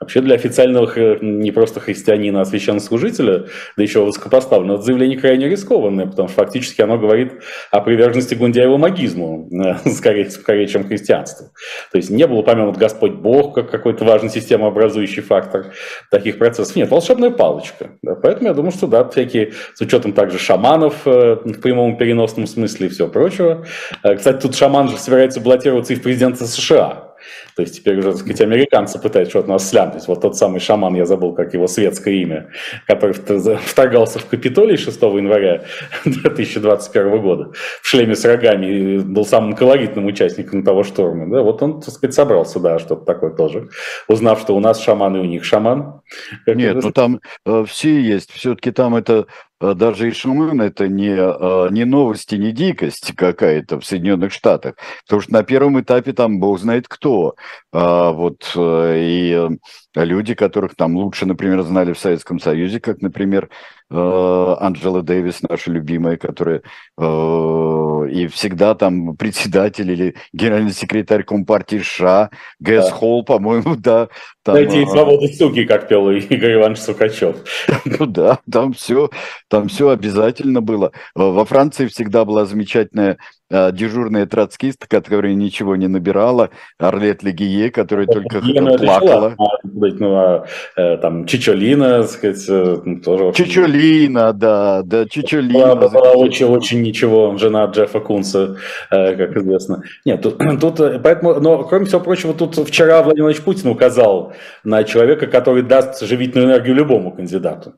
Вообще 0.00 0.20
для 0.20 0.36
официального 0.36 1.18
не 1.20 1.50
просто 1.50 1.80
христианина, 1.80 2.42
а 2.42 2.44
священнослужителя, 2.44 3.46
да 3.76 3.82
еще 3.82 4.04
высокопоставленного, 4.04 4.76
это 4.76 4.84
заявление 4.84 5.18
крайне 5.18 5.48
рискованное, 5.48 6.06
потому 6.06 6.28
что 6.28 6.36
фактически 6.36 6.80
оно 6.82 6.98
говорит 6.98 7.32
о 7.72 7.80
приверженности 7.80 8.36
Гундяева 8.36 8.76
магизму, 8.76 9.48
э, 9.50 9.90
скорее, 9.90 10.30
скорее, 10.30 10.68
чем 10.68 10.86
христианству. 10.86 11.48
То 11.90 11.98
есть 11.98 12.10
не 12.10 12.24
был 12.28 12.38
упомянут 12.38 12.76
Господь 12.76 13.12
Бог 13.12 13.56
как 13.56 13.72
какой-то 13.72 14.04
важный 14.04 14.30
системообразующий 14.30 15.22
фактор 15.22 15.74
таких 16.12 16.38
процессов. 16.38 16.76
Нет, 16.76 16.90
волшебная 16.90 17.30
палочка. 17.30 17.90
Да, 18.02 18.14
поэтому 18.14 18.48
я 18.48 18.54
думаю, 18.54 18.70
что 18.70 18.86
да, 18.86 19.08
всякие, 19.08 19.52
с 19.74 19.80
учетом 19.80 20.12
также 20.12 20.38
шаманов 20.38 21.06
э, 21.06 21.38
в 21.44 21.60
прямом 21.60 21.96
переносном 21.96 22.46
смысле 22.46 22.86
и 22.86 22.90
все 22.90 23.08
прочего. 23.08 23.66
Э, 24.04 24.14
кстати, 24.14 24.40
тут 24.40 24.54
шаман 24.54 24.90
же 24.90 24.96
собирается 24.96 25.40
баллотироваться 25.40 25.92
и 25.92 25.96
в 25.96 26.02
президента 26.02 26.46
США. 26.46 27.07
То 27.56 27.62
есть 27.62 27.76
теперь 27.76 27.98
уже, 27.98 28.12
так 28.12 28.20
сказать, 28.20 28.40
американцы 28.40 28.98
пытаются 28.98 29.30
что-то 29.30 29.48
нас 29.48 29.68
слямтить. 29.68 30.06
Вот 30.08 30.20
тот 30.20 30.36
самый 30.36 30.60
шаман, 30.60 30.94
я 30.94 31.04
забыл, 31.04 31.32
как 31.32 31.54
его 31.54 31.66
светское 31.66 32.14
имя, 32.14 32.50
который 32.86 33.14
вторгался 33.14 34.18
в 34.18 34.26
Капитолий 34.26 34.76
6 34.76 35.00
января 35.02 35.64
2021 36.04 37.20
года 37.20 37.52
в 37.82 37.88
шлеме 37.88 38.14
с 38.14 38.24
рогами 38.24 38.66
и 38.66 38.98
был 38.98 39.24
самым 39.24 39.54
колоритным 39.54 40.06
участником 40.06 40.62
того 40.62 40.82
шторма. 40.84 41.28
Да, 41.30 41.42
вот 41.42 41.62
он, 41.62 41.80
так 41.80 41.94
сказать, 41.94 42.14
собрался, 42.14 42.60
да, 42.60 42.78
что-то 42.78 43.04
такое 43.04 43.30
тоже. 43.30 43.68
Узнав, 44.08 44.40
что 44.40 44.56
у 44.56 44.60
нас 44.60 44.80
шаман 44.80 45.16
и 45.16 45.20
у 45.20 45.24
них 45.24 45.44
шаман. 45.44 46.00
Нет, 46.46 46.76
ну 46.82 46.92
там 46.92 47.20
э, 47.46 47.64
все 47.66 48.00
есть. 48.00 48.32
Все-таки 48.32 48.70
там 48.70 48.94
это 48.94 49.26
даже 49.60 50.08
и 50.08 50.12
шаман 50.12 50.60
это 50.60 50.88
не, 50.88 51.14
а, 51.18 51.68
не 51.68 51.84
новости, 51.84 52.36
не 52.36 52.52
дикость 52.52 53.12
какая-то 53.16 53.80
в 53.80 53.84
Соединенных 53.84 54.32
Штатах, 54.32 54.74
потому 55.04 55.22
что 55.22 55.32
на 55.32 55.42
первом 55.42 55.80
этапе 55.80 56.12
там 56.12 56.38
бог 56.38 56.58
знает 56.60 56.86
кто. 56.88 57.34
А 57.70 58.12
вот 58.12 58.52
э, 58.56 58.94
и 58.98 59.48
э, 59.94 60.04
люди, 60.04 60.34
которых 60.34 60.74
там 60.74 60.96
лучше, 60.96 61.26
например, 61.26 61.62
знали 61.62 61.92
в 61.92 61.98
Советском 61.98 62.40
Союзе, 62.40 62.80
как, 62.80 63.02
например, 63.02 63.50
Э, 63.90 64.56
Анджела 64.60 65.02
Дэвис, 65.02 65.40
наша 65.48 65.70
любимая, 65.70 66.18
которая 66.18 66.62
и 66.98 68.26
всегда 68.28 68.74
там 68.74 69.16
председатель 69.16 69.90
или 69.90 70.14
генеральный 70.32 70.72
секретарь 70.72 71.22
Компартии 71.22 71.78
США, 71.78 72.30
Гэс 72.60 72.86
да. 72.86 72.90
Холл, 72.90 73.24
по-моему, 73.24 73.76
да. 73.76 74.08
Там, 74.42 74.56
Дайте 74.56 74.80
ей 74.80 74.86
свободу 74.86 75.26
суки, 75.28 75.64
как 75.64 75.88
пел 75.88 76.10
Игорь 76.10 76.54
Иванович 76.54 76.80
Сукачев. 76.80 77.36
Ну 77.84 78.06
да, 78.06 78.40
там 78.50 78.72
все, 78.72 79.10
там 79.48 79.68
все 79.68 79.88
обязательно 79.88 80.60
было. 80.60 80.92
Во 81.14 81.44
Франции 81.44 81.86
всегда 81.86 82.24
была 82.24 82.44
замечательная 82.44 83.18
дежурная 83.50 84.26
троцкистка, 84.26 84.86
которая 84.88 85.34
ничего 85.34 85.76
не 85.76 85.88
набирала, 85.88 86.50
Орлет 86.78 87.22
Легие, 87.22 87.70
которая 87.70 88.06
ну, 88.06 88.12
только 88.12 88.38
Лена 88.38 88.76
плакала. 88.76 89.36
Быть, 89.62 90.00
ну, 90.00 90.14
а, 90.14 90.46
э, 90.76 90.96
там 90.98 91.26
Чичолина, 91.26 92.02
так 92.02 92.10
сказать, 92.10 92.44
э, 92.48 92.78
ну, 92.84 93.00
тоже 93.00 93.32
Чичолина, 93.32 94.32
да, 94.32 94.82
да, 94.82 95.06
Чичолина. 95.06 95.74
Была, 95.74 95.88
была 95.88 96.12
очень, 96.12 96.46
очень 96.46 96.82
ничего, 96.82 97.36
жена 97.38 97.64
Джеффа 97.66 98.00
Кунса, 98.00 98.56
э, 98.90 99.16
как 99.16 99.36
известно. 99.36 99.82
Нет, 100.04 100.22
тут, 100.22 100.38
тут, 100.60 101.02
поэтому, 101.02 101.40
но, 101.40 101.64
кроме 101.64 101.86
всего 101.86 102.00
прочего, 102.00 102.34
тут 102.34 102.56
вчера 102.56 103.02
Владимир 103.02 103.24
Владимирович 103.24 103.42
Путин 103.42 103.70
указал 103.70 104.32
на 104.64 104.84
человека, 104.84 105.26
который 105.26 105.62
даст 105.62 106.00
живительную 106.02 106.48
энергию 106.50 106.74
любому 106.74 107.12
кандидату. 107.12 107.74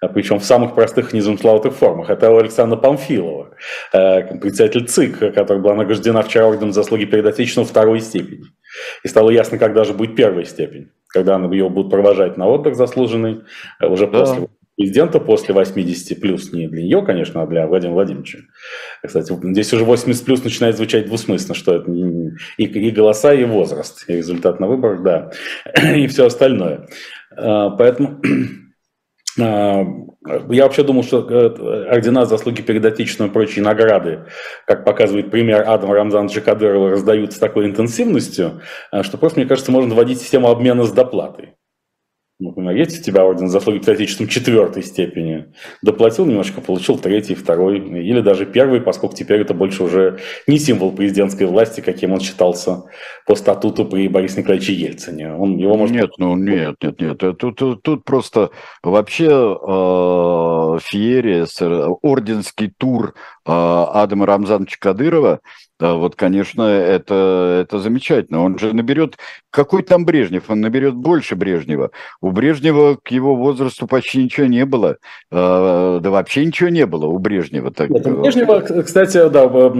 А 0.00 0.08
причем 0.08 0.38
в 0.38 0.44
самых 0.44 0.74
простых 0.74 1.12
незамысловатых 1.12 1.74
формах. 1.74 2.08
Это 2.08 2.30
у 2.30 2.38
Александра 2.38 2.76
Памфилова, 2.76 3.50
э, 3.92 4.38
председатель 4.38 4.86
ЦИК, 4.86 5.34
которая 5.34 5.58
была 5.58 5.74
награждена 5.74 6.22
вчера 6.22 6.46
орденом 6.46 6.72
заслуги 6.72 7.04
перед 7.04 7.26
Отечеством 7.26 7.64
второй 7.64 8.00
степени. 8.00 8.44
И 9.02 9.08
стало 9.08 9.30
ясно, 9.30 9.58
когда 9.58 9.82
же 9.82 9.94
будет 9.94 10.14
первая 10.14 10.44
степень, 10.44 10.90
когда 11.08 11.36
ее 11.36 11.68
будут 11.68 11.90
провожать 11.90 12.36
на 12.36 12.46
отдых 12.46 12.76
заслуженный, 12.76 13.40
э, 13.80 13.86
уже 13.86 14.06
да. 14.06 14.20
после 14.20 14.48
президента, 14.76 15.18
после 15.18 15.52
80 15.52 16.20
плюс, 16.20 16.52
не 16.52 16.68
для 16.68 16.84
нее, 16.84 17.02
конечно, 17.04 17.42
а 17.42 17.46
для 17.48 17.66
Владимира 17.66 17.94
Владимировича. 17.94 18.38
Кстати, 19.04 19.34
здесь 19.50 19.72
уже 19.72 19.84
80 19.84 20.24
плюс 20.24 20.44
начинает 20.44 20.76
звучать 20.76 21.06
двусмысленно, 21.06 21.56
что 21.56 21.74
это 21.74 21.90
и, 21.90 22.64
и 22.64 22.90
голоса, 22.92 23.34
и 23.34 23.44
возраст, 23.44 24.04
и 24.08 24.14
результат 24.18 24.60
на 24.60 24.68
выборах, 24.68 25.02
да, 25.02 25.32
и 25.96 26.06
все 26.06 26.26
остальное. 26.26 26.86
Э, 27.36 27.70
поэтому 27.76 28.20
я 29.38 30.64
вообще 30.64 30.82
думал, 30.82 31.04
что 31.04 31.20
э, 31.20 31.88
ордена 31.90 32.26
заслуги 32.26 32.60
перед 32.60 32.84
Отечеством 32.84 33.28
и 33.28 33.30
прочие 33.30 33.64
награды, 33.64 34.26
как 34.66 34.84
показывает 34.84 35.30
пример 35.30 35.68
Адама 35.68 35.94
Рамзановича 35.94 36.40
Кадырова, 36.40 36.90
раздают 36.90 37.32
с 37.32 37.38
такой 37.38 37.66
интенсивностью, 37.66 38.60
а, 38.90 39.02
что 39.02 39.16
просто, 39.16 39.40
мне 39.40 39.48
кажется, 39.48 39.72
можно 39.72 39.94
вводить 39.94 40.20
систему 40.20 40.48
обмена 40.48 40.84
с 40.84 40.92
доплатой. 40.92 41.54
Например, 42.40 42.72
есть 42.72 43.00
у 43.00 43.02
тебя 43.02 43.24
орден 43.24 43.48
заслуги 43.48 43.78
перед 43.78 43.96
Отечеством 43.96 44.28
четвертой 44.28 44.84
степени. 44.84 45.52
Доплатил 45.82 46.24
немножко, 46.24 46.60
получил 46.60 46.96
третий, 46.96 47.34
второй, 47.34 47.78
или 47.80 48.20
даже 48.20 48.46
первый, 48.46 48.80
поскольку 48.80 49.16
теперь 49.16 49.40
это 49.40 49.54
больше 49.54 49.82
уже 49.82 50.20
не 50.46 50.60
символ 50.60 50.92
президентской 50.92 51.48
власти, 51.48 51.80
каким 51.80 52.12
он 52.12 52.20
считался 52.20 52.84
по 53.26 53.34
статуту 53.34 53.84
при 53.86 54.06
Борисе 54.06 54.40
Николаевиче 54.40 54.72
Ельцине. 54.72 55.34
Он, 55.34 55.56
его 55.56 55.76
может... 55.76 55.96
Нет, 55.96 56.10
ну 56.18 56.36
нет, 56.36 56.76
нет, 56.80 57.00
нет. 57.00 57.18
Тут, 57.18 57.56
тут, 57.56 57.82
тут 57.82 58.04
просто 58.04 58.50
вообще 58.84 59.26
э, 59.26 60.78
феерия, 60.80 61.44
орденский 62.02 62.72
тур 62.78 63.14
э, 63.46 63.50
Адама 63.50 64.26
Рамзановича 64.26 64.76
Кадырова– 64.78 65.40
да, 65.80 65.94
вот, 65.94 66.16
конечно, 66.16 66.62
это, 66.62 67.60
это 67.62 67.78
замечательно. 67.78 68.42
Он 68.42 68.58
же 68.58 68.72
наберет... 68.72 69.16
Какой 69.50 69.82
там 69.82 70.04
Брежнев? 70.04 70.50
Он 70.50 70.60
наберет 70.60 70.94
больше 70.94 71.34
Брежнева. 71.34 71.90
У 72.20 72.30
Брежнева 72.32 72.98
к 73.02 73.10
его 73.10 73.34
возрасту 73.34 73.86
почти 73.86 74.22
ничего 74.22 74.46
не 74.46 74.66
было. 74.66 74.98
А, 75.30 76.00
да 76.00 76.10
вообще 76.10 76.44
ничего 76.44 76.68
не 76.68 76.84
было 76.84 77.06
у 77.06 77.18
Брежнева. 77.18 77.70
Так... 77.70 77.88
Нет, 77.88 78.06
Брежнева, 78.06 78.60
кстати, 78.82 79.28
да, 79.30 79.48
в, 79.48 79.72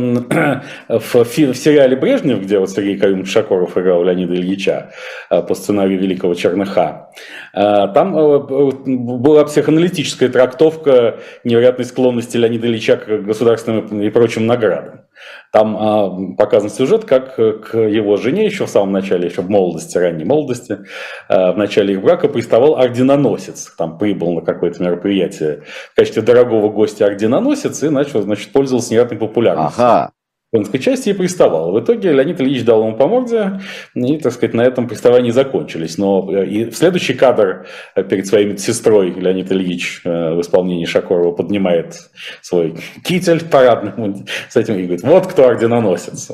в, 0.88 1.24
сериале 1.54 1.96
«Брежнев», 1.96 2.40
где 2.40 2.59
вот 2.59 2.70
Сергей 2.70 2.96
Каримович 2.98 3.31
Шакоров 3.31 3.76
играл 3.76 4.04
Леонида 4.04 4.35
Ильича 4.35 4.90
а, 5.28 5.42
по 5.42 5.54
сценарию 5.54 6.00
Великого 6.00 6.35
Черныха, 6.35 7.11
а, 7.52 7.88
там 7.88 8.12
была 8.12 9.44
психоаналитическая 9.44 10.31
трактовка 10.31 11.18
невероятной 11.44 11.85
склонности 11.85 12.38
Леонида 12.38 12.68
Ильича 12.68 12.96
к 12.96 13.07
государственным 13.24 14.00
и 14.00 14.09
прочим 14.11 14.46
наградам. 14.46 15.02
Там 15.52 15.76
а, 15.78 16.35
показан 16.37 16.70
сюжет, 16.70 17.04
как 17.04 17.37
к 17.37 17.76
его 17.76 18.16
жене 18.16 18.46
еще 18.46 18.66
в 18.66 18.70
самом 18.70 18.92
начале, 18.92 19.28
еще 19.28 19.42
в 19.42 19.50
молодости, 19.59 19.99
ранней 19.99 20.25
молодости, 20.25 20.79
а, 21.29 21.53
в 21.53 21.59
начале 21.59 21.94
их 21.94 22.03
брака 22.03 22.29
приставал 22.29 22.77
орденоносец. 22.77 23.75
Там 23.77 23.99
прибыл 23.99 24.35
на 24.35 24.40
какое-то 24.42 24.83
мероприятие 24.83 25.64
в 25.92 25.97
качестве 25.97 26.23
дорогого 26.23 26.68
гостя 26.68 27.07
орденоносец 27.07 27.83
и 27.83 27.88
начал, 27.88 28.23
значит, 28.23 28.53
пользовался 28.53 28.92
невероятной 28.92 29.18
популярностью. 29.18 29.85
Ага 29.85 30.12
женской 30.53 30.81
части 30.81 31.11
и 31.11 31.13
приставал. 31.13 31.73
В 31.73 31.81
итоге 31.81 32.13
Леонид 32.13 32.41
Ильич 32.41 32.65
дал 32.65 32.83
ему 32.83 32.97
по 32.97 33.07
морде, 33.07 33.61
и, 33.95 34.17
так 34.19 34.33
сказать, 34.33 34.55
на 34.55 34.63
этом 34.63 34.89
приставания 34.89 35.31
закончились. 35.31 35.99
Но 35.99 36.29
э, 36.33 36.47
и 36.47 36.71
следующий 36.71 37.15
кадр 37.15 37.67
э, 37.95 38.03
перед 38.03 38.27
своей 38.27 38.57
сестрой 38.57 39.11
Леонид 39.11 39.53
Ильич 39.53 40.01
э, 40.05 40.35
в 40.35 40.41
исполнении 40.41 40.87
Шакорова 40.87 41.33
поднимает 41.33 42.11
свой 42.41 42.79
китель 43.05 43.45
парадный 43.45 44.25
с 44.49 44.57
этим 44.57 44.77
и 44.79 44.85
говорит, 44.85 45.03
вот 45.03 45.27
кто 45.27 45.49
орденоносец. 45.49 46.31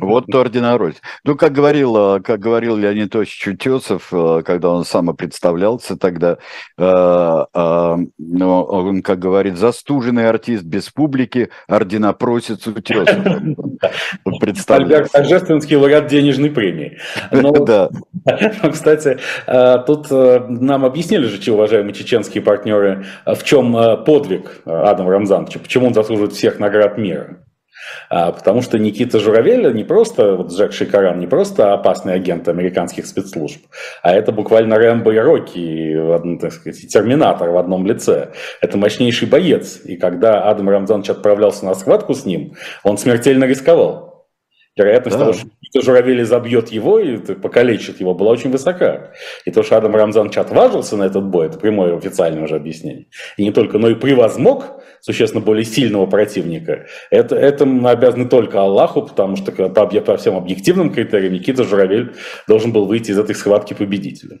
Вот 0.00 0.24
кто 0.26 0.40
орденоносец. 0.40 1.00
Ну, 1.24 1.36
как 1.36 1.52
говорил, 1.52 2.20
как 2.22 2.40
говорил 2.40 2.76
Леонид 2.76 3.14
Ильич 3.14 3.30
Чутесов, 3.30 4.10
когда 4.44 4.70
он 4.70 4.84
сам 4.84 5.14
представлялся 5.14 5.96
тогда, 5.96 6.38
ну, 6.76 7.46
он, 7.54 9.02
как 9.02 9.18
говорит, 9.18 9.56
застуженный 9.56 10.28
артист 10.28 10.64
без 10.64 10.90
публики, 10.90 11.50
орденопросец 11.68 12.66
Утесов. 12.66 13.43
Представляю. 14.40 15.06
Торжественский 15.08 15.76
лауреат 15.76 16.06
денежной 16.06 16.50
премии. 16.50 16.98
Но, 17.30 17.52
да. 17.64 17.90
Но, 18.62 18.70
кстати, 18.70 19.18
э, 19.46 19.78
тут 19.86 20.06
э, 20.10 20.46
нам 20.48 20.84
объяснили 20.84 21.26
же, 21.26 21.52
уважаемые 21.52 21.94
чеченские 21.94 22.42
партнеры, 22.42 23.06
в 23.26 23.42
чем 23.44 23.76
э, 23.76 23.96
подвиг 23.98 24.62
Адама 24.64 25.10
Рамзановича, 25.10 25.60
почему 25.60 25.86
он 25.86 25.94
заслуживает 25.94 26.32
всех 26.32 26.58
наград 26.58 26.98
мира. 26.98 27.43
А, 28.08 28.32
потому 28.32 28.62
что 28.62 28.78
Никита 28.78 29.18
Журавель 29.18 29.72
не 29.74 29.84
просто, 29.84 30.36
вот 30.36 30.52
Джек 30.52 30.72
Шикаран, 30.72 31.18
не 31.18 31.26
просто 31.26 31.72
опасный 31.72 32.14
агент 32.14 32.48
американских 32.48 33.06
спецслужб, 33.06 33.60
а 34.02 34.14
это 34.14 34.32
буквально 34.32 34.76
Рэмбо 34.78 35.12
и 35.12 35.18
Рокки, 35.18 36.38
так 36.40 36.52
сказать, 36.52 36.88
Терминатор 36.88 37.50
в 37.50 37.58
одном 37.58 37.86
лице. 37.86 38.30
Это 38.60 38.78
мощнейший 38.78 39.28
боец. 39.28 39.80
И 39.84 39.96
когда 39.96 40.44
Адам 40.48 40.68
Рамзанович 40.68 41.10
отправлся 41.10 41.64
на 41.64 41.74
схватку 41.74 42.14
с 42.14 42.24
ним, 42.24 42.54
он 42.82 42.98
смертельно 42.98 43.44
рисковал. 43.44 44.14
Вероятность 44.76 45.16
да. 45.16 45.24
того, 45.24 45.32
что 45.32 45.82
Журавель 45.82 46.24
забьет 46.24 46.70
его 46.70 46.98
и 46.98 47.18
покалечит 47.18 48.00
его, 48.00 48.14
была 48.14 48.32
очень 48.32 48.50
высока. 48.50 49.12
И 49.44 49.52
то, 49.52 49.62
что 49.62 49.76
Адам 49.76 49.94
Рамзанович 49.94 50.38
отважился 50.38 50.96
на 50.96 51.04
этот 51.04 51.24
бой, 51.24 51.46
это 51.46 51.58
прямое 51.58 51.96
официальное 51.96 52.42
уже 52.42 52.56
объяснение. 52.56 53.06
И 53.36 53.44
не 53.44 53.52
только, 53.52 53.78
но 53.78 53.88
и 53.88 53.94
превозмог 53.94 54.82
существенно 55.04 55.44
более 55.44 55.66
сильного 55.66 56.06
противника. 56.06 56.86
Это, 57.10 57.36
это 57.36 57.66
мы 57.66 57.90
обязаны 57.90 58.26
только 58.26 58.62
Аллаху, 58.62 59.02
потому 59.02 59.36
что 59.36 59.52
по, 59.52 59.68
по 59.68 60.16
всем 60.16 60.34
объективным 60.34 60.94
критериям 60.94 61.34
Никита 61.34 61.62
Журавель 61.62 62.14
должен 62.48 62.72
был 62.72 62.86
выйти 62.86 63.10
из 63.10 63.18
этой 63.18 63.34
схватки 63.34 63.74
победителем. 63.74 64.40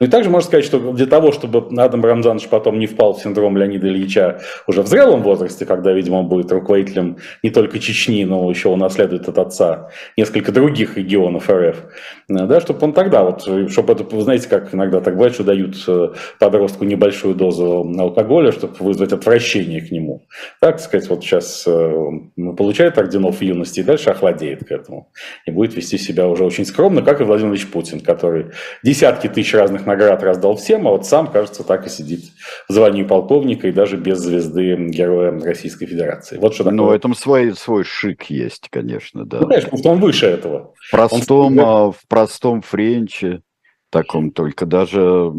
Ну 0.00 0.06
и 0.06 0.10
также 0.10 0.30
можно 0.30 0.48
сказать, 0.48 0.64
что 0.64 0.92
для 0.92 1.06
того, 1.06 1.30
чтобы 1.30 1.68
Адам 1.80 2.02
Рамзанович 2.02 2.48
потом 2.48 2.78
не 2.78 2.86
впал 2.86 3.12
в 3.12 3.22
синдром 3.22 3.56
Леонида 3.56 3.86
Ильича 3.86 4.40
уже 4.66 4.82
в 4.82 4.86
зрелом 4.86 5.22
возрасте, 5.22 5.66
когда, 5.66 5.92
видимо, 5.92 6.16
он 6.16 6.26
будет 6.26 6.50
руководителем 6.50 7.18
не 7.42 7.50
только 7.50 7.78
Чечни, 7.78 8.24
но 8.24 8.48
еще 8.50 8.70
унаследует 8.70 9.28
от 9.28 9.38
отца 9.38 9.90
несколько 10.16 10.52
других 10.52 10.96
регионов 10.96 11.50
РФ, 11.50 11.84
да, 12.30 12.60
чтобы 12.60 12.80
он 12.82 12.92
тогда, 12.92 13.24
вот, 13.24 13.42
чтобы 13.70 13.92
это, 13.92 14.04
вы 14.04 14.22
знаете, 14.22 14.48
как 14.48 14.74
иногда 14.74 15.00
так 15.00 15.14
бывает, 15.14 15.34
что 15.34 15.44
дают 15.44 15.76
э, 15.88 16.08
подростку 16.38 16.84
небольшую 16.84 17.34
дозу 17.34 17.86
алкоголя, 17.98 18.52
чтобы 18.52 18.74
вызвать 18.78 19.12
отвращение 19.12 19.80
к 19.80 19.90
нему. 19.90 20.22
Так 20.60 20.80
сказать, 20.80 21.08
вот 21.10 21.22
сейчас 21.22 21.64
э, 21.66 21.70
он 21.70 22.56
получает 22.56 22.98
орденов 22.98 23.42
юности 23.42 23.80
и 23.80 23.82
дальше 23.82 24.10
охладеет 24.10 24.66
к 24.66 24.70
этому. 24.70 25.10
И 25.46 25.50
будет 25.50 25.74
вести 25.74 25.98
себя 25.98 26.28
уже 26.28 26.44
очень 26.44 26.64
скромно, 26.64 27.02
как 27.02 27.20
и 27.20 27.24
Владимир 27.24 27.50
Ильич 27.52 27.66
Путин, 27.66 28.00
который 28.00 28.46
десятки 28.84 29.26
тысяч 29.26 29.52
разных 29.54 29.84
наград 29.84 30.22
раздал 30.22 30.56
всем, 30.56 30.86
а 30.86 30.92
вот 30.92 31.06
сам, 31.06 31.26
кажется, 31.26 31.64
так 31.64 31.86
и 31.86 31.90
сидит 31.90 32.20
в 32.68 32.72
звании 32.72 33.02
полковника 33.02 33.68
и 33.68 33.72
даже 33.72 33.96
без 33.96 34.18
звезды 34.18 34.76
Героя 34.76 35.32
Российской 35.40 35.86
Федерации. 35.86 36.38
Вот 36.38 36.54
что 36.54 36.64
такое. 36.64 36.76
Но 36.76 36.86
в 36.86 36.92
этом 36.92 37.14
свой, 37.14 37.54
свой 37.56 37.84
шик 37.84 38.24
есть, 38.24 38.68
конечно, 38.70 39.24
да. 39.24 39.40
Ну, 39.40 39.48
конечно, 39.48 39.70
потому 39.70 39.82
что 39.82 39.90
он 39.90 40.00
выше 40.00 40.26
этого. 40.26 40.74
В 40.76 40.90
простом, 40.92 41.58
он... 41.58 41.60
А, 41.60 41.90
в 41.90 41.98
простом 42.08 42.19
френче, 42.62 43.42
таком 43.90 44.30
только 44.30 44.66
даже 44.66 45.32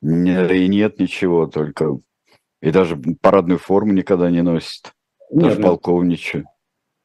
и 0.00 0.68
нет 0.68 0.98
ничего, 0.98 1.46
только 1.46 1.98
и 2.60 2.70
даже 2.70 2.96
парадную 3.20 3.58
форму 3.58 3.92
никогда 3.92 4.30
не 4.30 4.42
носит. 4.42 4.92
Нет, 5.30 5.44
даже 5.44 5.60
ну, 5.60 5.66
полковничью. 5.66 6.44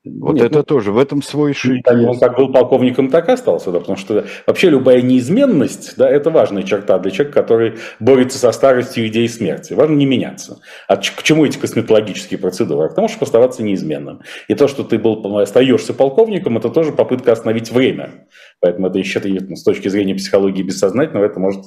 Вот 0.06 0.34
Нет, 0.34 0.48
это 0.48 0.58
ну, 0.58 0.64
тоже, 0.64 0.92
в 0.92 0.98
этом 0.98 1.22
свой 1.22 1.54
шик. 1.54 1.88
Он 1.90 2.20
как 2.20 2.36
был 2.36 2.52
полковником, 2.52 3.10
так 3.10 3.30
и 3.30 3.32
остался, 3.32 3.72
да, 3.72 3.80
потому 3.80 3.98
что 3.98 4.26
вообще 4.46 4.70
любая 4.70 5.02
неизменность, 5.02 5.96
да, 5.96 6.10
это 6.10 6.30
важная 6.30 6.64
черта 6.64 7.00
для 7.00 7.10
человека, 7.10 7.42
который 7.42 7.76
борется 8.02 8.38
со 8.38 8.52
старостью 8.52 9.08
идеи 9.08 9.28
смерти. 9.28 9.72
Важно 9.72 9.96
не 9.96 10.06
меняться. 10.06 10.60
А 10.90 10.98
к 10.98 11.24
чему 11.24 11.46
эти 11.46 11.58
косметологические 11.58 12.38
процедуры? 12.38 12.88
А 12.88 12.90
к 12.90 12.96
тому, 12.96 13.08
чтобы 13.08 13.24
оставаться 13.24 13.64
неизменным. 13.64 14.24
И 14.50 14.56
то, 14.56 14.68
что 14.68 14.84
ты 14.84 15.00
был, 15.00 15.38
остаешься 15.38 15.94
полковником, 15.94 16.58
это 16.58 16.70
тоже 16.70 16.92
попытка 16.92 17.32
остановить 17.32 17.72
время. 17.72 18.28
Поэтому 18.60 18.88
это 18.88 19.00
еще 19.00 19.22
с 19.22 19.64
точки 19.64 19.88
зрения 19.88 20.16
психологии 20.16 20.64
бессознательного, 20.64 21.26
это 21.26 21.40
может 21.40 21.64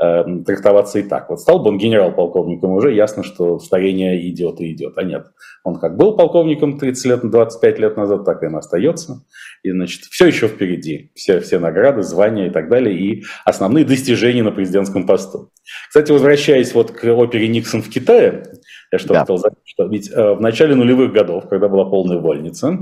э, 0.00 0.22
трактоваться 0.46 1.00
и 1.00 1.02
так. 1.02 1.28
Вот 1.28 1.40
стал 1.40 1.60
бы 1.60 1.70
он 1.70 1.78
генерал-полковником, 1.78 2.70
уже 2.70 2.94
ясно, 2.94 3.24
что 3.24 3.58
старение 3.58 4.28
идет 4.30 4.60
и 4.60 4.72
идет. 4.72 4.96
А 4.96 5.02
нет, 5.02 5.26
он 5.64 5.80
как 5.80 5.96
был 5.96 6.16
полковником 6.16 6.78
30 6.78 7.04
лет, 7.06 7.20
25 7.22 7.79
лет 7.80 7.96
назад, 7.96 8.24
так 8.24 8.42
и 8.42 8.46
он 8.46 8.56
остается. 8.56 9.24
И, 9.62 9.70
значит, 9.70 10.04
все 10.04 10.26
еще 10.26 10.48
впереди. 10.48 11.10
Все, 11.14 11.40
все 11.40 11.58
награды, 11.58 12.02
звания 12.02 12.48
и 12.48 12.50
так 12.50 12.68
далее, 12.68 12.96
и 12.96 13.24
основные 13.44 13.84
достижения 13.84 14.42
на 14.42 14.52
президентском 14.52 15.06
посту. 15.06 15.50
Кстати, 15.88 16.12
возвращаясь 16.12 16.74
вот 16.74 16.92
к 16.92 17.04
опере 17.04 17.48
«Никсон 17.48 17.82
в 17.82 17.88
Китае», 17.88 18.44
я 18.92 18.98
что 18.98 19.14
да. 19.14 19.20
хотел 19.20 19.38
сказать, 19.38 19.58
что 19.64 19.86
ведь 19.86 20.10
э, 20.10 20.34
в 20.34 20.40
начале 20.40 20.74
нулевых 20.74 21.12
годов, 21.12 21.48
когда 21.48 21.68
была 21.68 21.84
полная 21.84 22.18
вольница, 22.18 22.78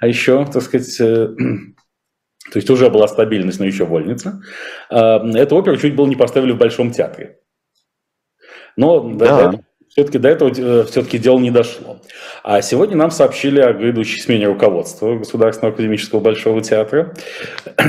а 0.00 0.06
еще, 0.06 0.44
так 0.46 0.62
сказать, 0.62 1.00
э, 1.00 1.28
то 2.52 2.56
есть 2.56 2.68
уже 2.68 2.90
была 2.90 3.08
стабильность, 3.08 3.58
но 3.58 3.64
еще 3.64 3.84
вольница, 3.84 4.42
э, 4.90 4.96
эту 4.96 5.56
оперу 5.56 5.76
чуть 5.78 5.96
было 5.96 6.06
не 6.06 6.16
поставили 6.16 6.52
в 6.52 6.58
Большом 6.58 6.90
театре. 6.90 7.38
Но 8.76 9.00
да. 9.14 9.50
до 9.52 9.60
все-таки 9.96 10.18
до 10.18 10.28
этого 10.28 10.50
э, 10.50 10.84
все-таки 10.84 11.16
дело 11.16 11.38
не 11.38 11.50
дошло. 11.50 11.96
А 12.42 12.60
сегодня 12.60 12.96
нам 12.96 13.10
сообщили 13.10 13.60
о 13.60 13.72
грядущей 13.72 14.20
смене 14.20 14.46
руководства 14.46 15.16
Государственного 15.16 15.72
академического 15.72 16.20
Большого 16.20 16.60
театра. 16.60 17.14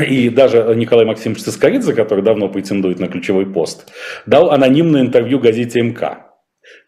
И 0.07 0.29
даже 0.29 0.73
Николай 0.77 1.05
Максимович 1.05 1.43
Цискоридзе, 1.43 1.93
который 1.93 2.23
давно 2.23 2.47
претендует 2.47 2.99
на 2.99 3.09
ключевой 3.09 3.45
пост, 3.45 3.91
дал 4.25 4.51
анонимное 4.51 5.01
интервью 5.01 5.39
газете 5.39 5.81
МК. 5.81 6.31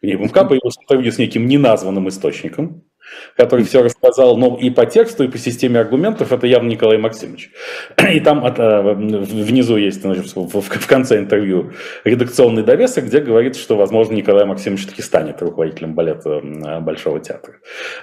В 0.02 0.06
МК 0.06 0.46
появилось 0.46 0.78
интервью 0.78 1.12
с 1.12 1.18
неким 1.18 1.48
неназванным 1.48 2.08
источником, 2.08 2.86
который 3.36 3.66
все 3.66 3.84
рассказал, 3.84 4.38
но 4.38 4.58
и 4.60 4.70
по 4.70 4.86
тексту, 4.86 5.24
и 5.24 5.28
по 5.28 5.38
системе 5.38 5.80
аргументов, 5.80 6.32
это 6.32 6.48
явно 6.48 6.70
Николай 6.70 6.98
Максимович. 6.98 7.52
И 8.14 8.20
там 8.20 8.46
от, 8.46 8.60
э, 8.60 8.82
внизу 8.94 9.78
есть, 9.78 10.02
значит, 10.02 10.26
в, 10.36 10.62
в 10.62 10.88
конце 10.88 11.20
интервью 11.20 11.72
редакционный 12.04 12.64
довесок, 12.64 13.06
где 13.06 13.20
говорится, 13.20 13.62
что, 13.62 13.78
возможно, 13.78 14.14
Николай 14.14 14.46
Максимович 14.46 14.88
таки 14.88 15.02
станет 15.02 15.42
руководителем 15.42 15.94
балета 15.94 16.42
э, 16.44 16.80
Большого 16.80 17.20
театра. 17.20 17.56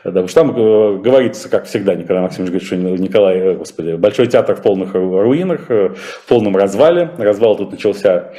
Потому 0.02 0.28
что 0.28 0.40
там 0.40 0.50
э, 0.50 0.98
говорится, 0.98 1.48
как 1.48 1.66
всегда, 1.66 1.94
Николай 1.94 2.22
Максимович 2.22 2.50
говорит, 2.50 2.66
что 2.66 2.76
Николай, 2.76 3.54
господи, 3.54 3.92
Большой 3.96 4.26
театр 4.26 4.56
в 4.56 4.62
полных 4.62 4.94
руинах, 4.94 5.68
в 5.68 5.96
полном 6.28 6.56
развале. 6.56 7.10
Развал 7.18 7.56
тут 7.56 7.72
начался 7.72 8.06
Э, 8.16 8.32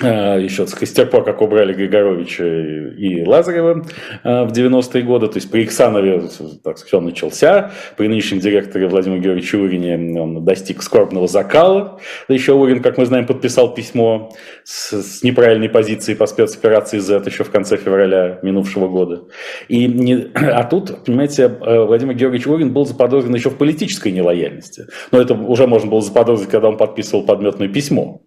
еще 0.00 0.66
с 0.66 0.92
тех 0.92 1.10
пор, 1.10 1.24
как 1.24 1.42
убрали 1.42 1.74
Григоровича 1.74 2.44
и 2.44 3.24
Лазарева 3.24 3.84
э, 4.22 4.44
в 4.44 4.52
90-е 4.52 5.02
годы, 5.02 5.26
то 5.26 5.36
есть 5.36 5.50
при 5.50 5.64
Иксанове, 5.64 6.28
так 6.62 6.78
сказать, 6.78 6.94
он 6.94 7.04
начался, 7.06 7.72
при 7.96 8.06
нынешнем 8.06 8.38
директоре 8.38 8.86
Владимире 8.86 9.22
Георгиевиче 9.22 9.56
Урине 9.56 10.20
он 10.20 10.44
достиг 10.44 10.82
скорбного 10.82 11.26
закала, 11.26 11.98
еще 12.28 12.52
Урин, 12.52 12.80
как 12.80 12.96
мы 12.96 13.06
знаем, 13.06 13.26
подписал 13.26 13.74
письмо 13.74 14.30
с, 14.62 14.92
с 14.92 15.22
неправильной 15.24 15.68
позицией 15.68 16.16
по 16.16 16.26
спецоперации 16.26 16.98
Z 16.98 17.24
еще 17.26 17.42
в 17.42 17.50
конце 17.50 17.76
февраля 17.76 18.38
минувшего 18.42 18.86
года. 18.86 19.24
И 19.66 19.86
не, 19.86 20.30
а 20.34 20.62
тут, 20.62 21.04
понимаете, 21.04 21.44
э, 21.44 21.84
Владимир 21.84 22.14
Георгиевич 22.14 22.46
Урин 22.46 22.72
был 22.72 22.86
заподозрен 22.86 23.34
еще 23.34 23.50
в 23.50 23.56
политической 23.56 24.12
нелояльности, 24.12 24.84
но 25.10 25.20
это 25.20 25.34
уже 25.34 25.66
можно 25.66 25.90
было 25.90 26.00
заподозрить, 26.00 26.50
когда 26.50 26.68
он 26.68 26.76
подписывал 26.76 27.26
подметное 27.26 27.68
письмо. 27.68 28.22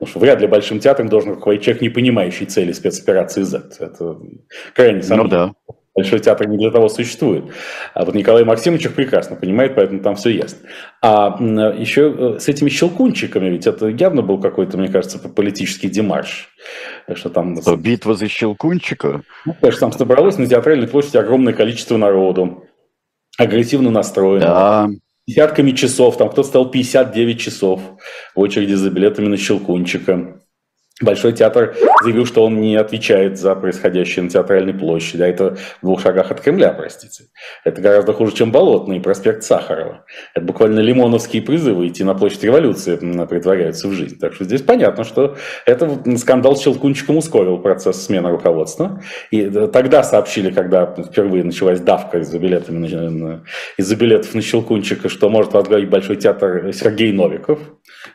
Потому 0.00 0.12
что 0.12 0.20
вряд 0.20 0.40
ли 0.40 0.46
большим 0.46 0.80
театром 0.80 1.10
должен 1.10 1.32
руководить 1.34 1.62
человек, 1.62 1.82
не 1.82 1.90
понимающий 1.90 2.46
цели 2.46 2.72
спецоперации 2.72 3.42
Z. 3.42 3.72
Это 3.80 4.16
крайне 4.74 5.02
сомнительно. 5.02 5.22
Ну 5.24 5.28
да. 5.28 5.74
Большой 5.94 6.20
театр 6.20 6.48
не 6.48 6.56
для 6.56 6.70
того 6.70 6.88
существует. 6.88 7.44
А 7.92 8.06
вот 8.06 8.14
Николай 8.14 8.44
Максимович 8.44 8.86
их 8.86 8.94
прекрасно 8.94 9.36
понимает, 9.36 9.74
поэтому 9.74 10.00
там 10.00 10.16
все 10.16 10.30
ясно. 10.30 10.60
А 11.02 11.36
еще 11.38 12.36
э, 12.36 12.38
с 12.38 12.48
этими 12.48 12.70
щелкунчиками, 12.70 13.50
ведь 13.50 13.66
это 13.66 13.88
явно 13.88 14.22
был 14.22 14.40
какой-то, 14.40 14.78
мне 14.78 14.88
кажется, 14.88 15.18
политический 15.18 15.90
демарш. 15.90 16.48
Что 17.12 17.28
там... 17.28 17.60
Что, 17.60 17.76
битва 17.76 18.14
за 18.14 18.26
щелкунчика? 18.26 19.20
Ну, 19.44 19.54
конечно, 19.60 19.80
там 19.80 19.92
собралось 19.92 20.38
на 20.38 20.46
театральной 20.46 20.88
площади 20.88 21.18
огромное 21.18 21.52
количество 21.52 21.98
народу. 21.98 22.64
агрессивно 23.36 23.90
настроены. 23.90 24.46
Да. 24.46 24.88
Десятками 25.30 25.70
часов, 25.70 26.16
там 26.16 26.28
кто-то 26.28 26.48
стал 26.48 26.70
59 26.72 27.40
часов 27.40 27.80
в 28.34 28.40
очереди 28.40 28.74
за 28.74 28.90
билетами 28.90 29.28
на 29.28 29.36
Щелкунчика. 29.36 30.40
Большой 31.02 31.32
театр 31.32 31.74
заявил, 32.02 32.26
что 32.26 32.44
он 32.44 32.60
не 32.60 32.76
отвечает 32.76 33.38
за 33.38 33.54
происходящее 33.54 34.24
на 34.24 34.30
театральной 34.30 34.74
площади, 34.74 35.22
а 35.22 35.26
это 35.26 35.56
в 35.80 35.86
двух 35.86 36.00
шагах 36.00 36.30
от 36.30 36.40
Кремля, 36.40 36.72
простите. 36.72 37.24
Это 37.64 37.80
гораздо 37.80 38.12
хуже, 38.12 38.34
чем 38.34 38.52
Болотный 38.52 39.00
проспект 39.00 39.42
Сахарова. 39.42 40.04
Это 40.34 40.44
буквально 40.44 40.80
лимоновские 40.80 41.42
призывы 41.42 41.88
идти 41.88 42.04
на 42.04 42.14
площадь 42.14 42.42
революции 42.42 42.96
притворяются 43.26 43.88
в 43.88 43.92
жизнь. 43.92 44.18
Так 44.18 44.34
что 44.34 44.44
здесь 44.44 44.62
понятно, 44.62 45.04
что 45.04 45.36
это 45.66 45.98
скандал 46.18 46.56
с 46.56 46.62
Щелкунчиком 46.62 47.16
ускорил 47.16 47.58
процесс 47.58 48.04
смены 48.04 48.30
руководства. 48.30 49.00
И 49.30 49.42
э, 49.42 49.68
тогда 49.68 50.02
сообщили, 50.02 50.50
когда 50.50 50.86
впервые 50.86 51.44
началась 51.44 51.80
давка 51.80 52.18
из-за 52.18 52.38
билетов, 52.38 52.70
из-за 53.76 53.96
билетов 53.96 54.34
на 54.34 54.42
Щелкунчика, 54.42 55.08
что 55.08 55.28
может 55.30 55.52
возглавить 55.52 55.88
Большой 55.88 56.16
театр 56.16 56.72
Сергей 56.72 57.12
Новиков. 57.12 57.60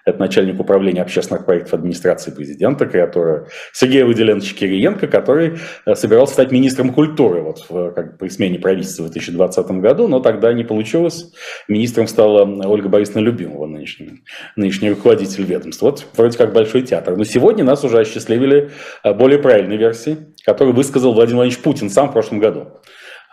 Это 0.05 0.19
начальник 0.19 0.59
управления 0.59 1.01
общественных 1.01 1.45
проектов 1.45 1.75
администрации 1.75 2.31
президента, 2.31 2.74
креатура 2.77 3.47
Сергея 3.71 4.05
Выделеновича 4.05 4.55
Кириенко, 4.55 5.07
который 5.07 5.57
э, 5.85 5.95
собирался 5.95 6.33
стать 6.33 6.51
министром 6.51 6.91
культуры 6.91 7.41
вот 7.41 7.65
в, 7.69 7.91
как, 7.91 8.17
при 8.17 8.27
смене 8.27 8.59
правительства 8.59 9.03
в 9.03 9.11
2020 9.11 9.67
году, 9.79 10.07
но 10.07 10.19
тогда 10.19 10.51
не 10.51 10.63
получилось. 10.63 11.31
Министром 11.69 12.07
стала 12.07 12.43
Ольга 12.43 12.89
Борисовна 12.89 13.21
Любимова, 13.21 13.65
нынешний, 13.65 14.23
нынешний 14.57 14.89
руководитель 14.89 15.45
ведомства. 15.45 15.85
Вот 15.85 16.05
вроде 16.17 16.37
как 16.37 16.51
большой 16.51 16.81
театр. 16.81 17.15
Но 17.15 17.23
сегодня 17.23 17.63
нас 17.63 17.83
уже 17.85 17.99
осчастливили 17.99 18.71
э, 19.03 19.13
более 19.13 19.39
правильной 19.39 19.77
версии, 19.77 20.17
которую 20.43 20.75
высказал 20.75 21.13
Владимир 21.13 21.37
Владимирович 21.37 21.63
Путин 21.63 21.89
сам 21.89 22.09
в 22.09 22.13
прошлом 22.13 22.39
году. 22.39 22.67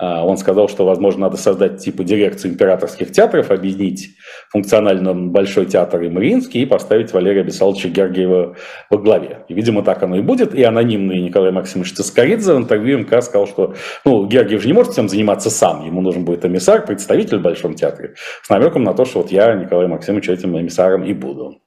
А, 0.03 0.25
он 0.27 0.37
сказал, 0.37 0.69
что, 0.69 0.85
возможно, 0.85 1.21
надо 1.21 1.37
создать 1.37 1.79
типа 1.79 2.03
дирекцию 2.03 2.55
императорских 2.55 3.13
театров, 3.13 3.53
объединить 3.53 4.17
функционально 4.51 5.15
Большой 5.15 5.67
театр 5.67 6.03
и 6.03 6.09
Мариинский 6.09 6.63
и 6.63 6.67
поставить 6.67 7.13
Валерия 7.13 7.45
Бесаловича 7.45 7.89
Гергиева 7.89 8.57
во 8.91 8.99
главе. 8.99 9.45
И, 9.47 9.55
видимо, 9.55 9.85
так 9.85 10.03
оно 10.03 10.17
и 10.17 10.21
будет. 10.21 10.57
И 10.57 10.63
анонимный 10.65 11.21
Николай 11.21 11.53
Максимович 11.53 11.93
Цискоридзе 11.93 12.55
в 12.55 12.59
интервью 12.59 12.99
МК 12.99 13.23
сказал, 13.23 13.47
что 13.47 13.75
ну, 14.05 14.27
Гергиев 14.27 14.61
же 14.61 14.67
не 14.67 14.73
может 14.73 14.93
всем 14.93 15.09
заниматься 15.09 15.51
сам, 15.51 15.87
ему 15.87 16.01
нужен 16.01 16.25
будет 16.25 16.45
эмиссар, 16.45 16.85
представитель 16.85 17.39
в 17.39 17.43
Большом 17.43 17.75
театре, 17.75 18.15
с 18.43 18.51
намеком 18.51 18.83
на 18.83 18.95
то, 18.95 19.05
что 19.05 19.21
вот 19.21 19.31
я, 19.31 19.55
Николай 19.55 19.87
Максимович, 19.87 20.31
этим 20.31 20.59
эмиссаром 20.59 21.05
и 21.05 21.13
буду. 21.13 21.63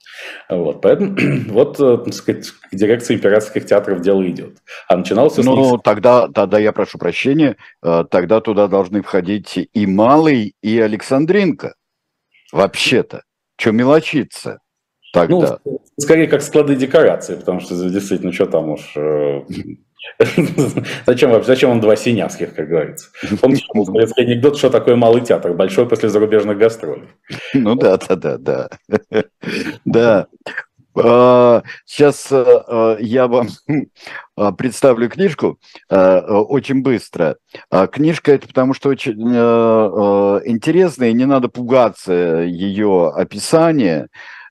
Вот, 0.50 0.82
поэтому 0.82 1.15
вот, 1.50 1.80
э, 1.80 1.98
так 2.04 2.13
сказать, 2.13 2.50
к 2.50 2.76
дирекции 2.76 3.15
императорских 3.15 3.65
театров 3.65 4.02
дело 4.02 4.28
идет. 4.28 4.58
А 4.88 4.98
начиналось 4.98 5.38
Ну, 5.38 5.78
тогда, 5.78 6.28
тогда 6.28 6.60
я 6.60 6.71
прошу 6.71 6.98
прощения, 6.98 7.58
э, 7.84 8.04
тогда 8.26 8.42
туда 8.42 8.68
должны 8.68 9.04
входить 9.04 9.70
и 9.72 9.86
Малый, 9.86 10.56
и 10.64 10.80
Александринка. 10.80 11.76
Вообще-то. 12.52 13.22
Что 13.56 13.72
мелочиться? 13.72 14.62
Тогда. 15.14 15.60
Ну, 15.64 15.80
скорее 16.00 16.28
как 16.28 16.42
склады 16.42 16.76
декораций, 16.76 17.36
потому 17.38 17.60
что 17.60 17.76
действительно, 17.88 18.34
что 18.34 18.48
там 18.48 18.72
уж... 18.72 18.94
Э, 18.98 19.42
зачем, 21.06 21.30
вообще, 21.30 21.48
зачем 21.48 21.70
он 21.70 21.82
два 21.82 21.96
синявских, 21.96 22.56
как 22.56 22.68
говорится? 22.68 23.10
Помните 23.40 23.64
советский 23.86 24.24
анекдот, 24.24 24.58
что 24.58 24.72
такое 24.72 24.96
малый 24.96 25.22
театр, 25.22 25.54
большой 25.54 25.88
после 25.88 26.10
зарубежных 26.10 26.58
гастролей? 26.58 27.10
Ну 27.54 27.76
да, 27.76 27.98
да, 27.98 28.16
да, 28.16 28.38
да. 28.40 28.70
Да. 29.86 30.28
А, 30.97 31.63
сейчас 31.86 32.31
э, 32.31 32.45
э, 32.67 32.97
я 33.01 33.27
вам 33.27 33.49
э, 33.67 34.51
представлю 34.58 35.10
книжку 35.10 35.60
очень 35.89 36.81
быстро. 36.81 37.38
А 37.69 37.88
книжка 37.88 38.31
это 38.31 38.47
потому 38.47 38.73
что 38.73 38.89
очень 38.89 39.13
интересная, 39.13 41.10
и 41.10 41.13
не 41.13 41.25
надо 41.25 41.49
пугаться 41.49 42.13
ее 42.13 43.12
описания. 43.13 44.08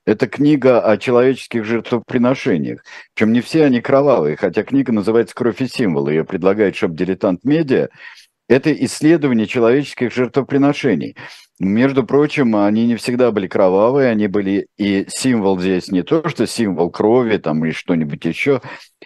Это 0.07 0.26
книга 0.26 0.80
о 0.83 0.98
человеческих 0.98 1.64
жертвоприношениях. 1.64 2.85
Причем 3.14 3.33
не 3.33 3.40
все 3.40 3.64
они 3.64 3.80
кровавые, 3.80 4.37
хотя 4.37 4.62
книга 4.62 4.92
называется 4.92 5.35
«Кровь 5.35 5.62
и 5.62 5.66
символы». 5.66 6.11
Ее 6.12 6.24
предлагает 6.24 6.76
шоп 6.76 6.90
«Дилетант 6.92 7.44
Медиа». 7.44 7.88
Это 8.46 8.70
исследование 8.85 9.46
человеческих 9.46 10.12
жертвоприношений. 10.12 11.16
Между 11.61 12.05
прочим, 12.05 12.57
они 12.57 12.87
не 12.87 12.97
всегда 12.97 13.31
были 13.31 13.47
кровавые, 13.47 14.11
они 14.11 14.27
были 14.27 14.67
и 14.77 15.07
символ 15.09 15.59
здесь 15.61 15.88
не 15.88 16.03
то, 16.03 16.29
что 16.29 16.47
символ 16.47 16.90
крови 16.90 17.37
там 17.37 17.64
или 17.64 17.73
что-нибудь 17.73 18.25
еще, 18.25 18.61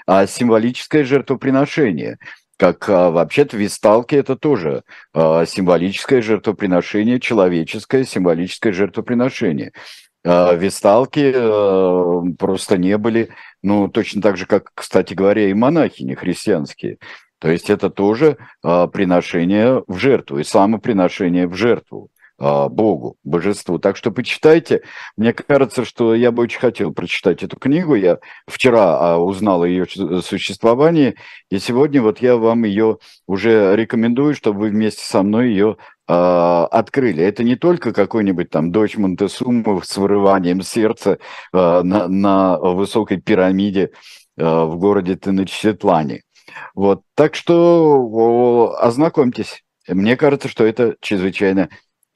а 0.07 0.27
символическое 0.27 1.05
жертвоприношение. 1.05 2.17
Как 2.57 2.89
а, 2.89 3.11
вообще-то 3.11 3.57
висталки 3.57 4.15
это 4.15 4.35
тоже 4.35 4.83
а, 5.13 5.45
символическое 5.45 6.23
жертвоприношение, 6.23 7.21
человеческое 7.21 8.05
символическое 8.05 8.73
жертвоприношение. 8.73 9.73
А, 10.25 10.55
висталки 10.55 11.33
а, 11.35 12.23
просто 12.39 12.79
не 12.79 12.97
были, 12.97 13.29
ну, 13.63 13.89
точно 13.89 14.23
так 14.23 14.39
же, 14.39 14.47
как, 14.47 14.71
кстати 14.75 15.13
говоря, 15.13 15.49
и 15.49 15.55
монахи 15.55 16.03
не 16.03 16.15
христианские. 16.15 16.97
То 17.39 17.51
есть 17.51 17.71
это 17.71 17.91
тоже 17.91 18.39
а, 18.63 18.87
приношение 18.87 19.85
в 19.87 19.99
жертву, 19.99 20.39
и 20.39 20.45
самоприношение 20.45 21.47
в 21.47 21.55
жертву. 21.55 22.11
А, 22.41 22.69
Богу, 22.69 23.17
божеству. 23.25 23.79
Так 23.79 23.97
что 23.97 24.13
почитайте. 24.13 24.83
Мне 25.17 25.33
кажется, 25.33 25.85
что 25.85 26.15
я 26.15 26.31
бы 26.31 26.45
очень 26.45 26.61
хотел 26.61 26.93
прочитать 26.93 27.43
эту 27.43 27.57
книгу. 27.59 27.97
Я 27.97 28.19
вчера 28.47 29.15
а, 29.15 29.19
узнал 29.19 29.63
о 29.63 29.69
ее 29.69 29.87
существовании, 30.23 31.17
и 31.51 31.59
сегодня 31.59 32.01
вот 32.01 32.21
я 32.21 32.37
вам 32.37 32.63
ее 32.65 32.99
уже 33.27 33.75
рекомендую, 33.75 34.35
чтобы 34.35 34.61
вы 34.61 34.69
вместе 34.69 35.05
со 35.05 35.25
мной 35.25 35.49
ее 35.49 35.79
а, 36.07 36.67
открыли. 36.67 37.25
Это 37.25 37.43
не 37.43 37.57
только 37.57 37.93
какой-нибудь 37.93 38.51
там 38.51 38.71
дочь 38.71 38.97
Монтесумы 38.97 39.83
с 39.83 39.97
вырыванием 39.97 40.63
сердца 40.63 41.19
на, 41.53 41.83
на 41.83 42.59
высокой 42.59 43.21
пирамиде 43.21 43.91
в 44.37 44.77
городе 44.77 45.17
Теночтетлане. 45.17 46.23
Вот, 46.77 47.03
так 47.17 47.35
что 47.35 48.77
ознакомьтесь. 48.81 49.65
Мне 49.89 50.17
кажется, 50.17 50.49
что 50.49 50.65
это 50.65 50.97
чрезвычайно 51.01 51.71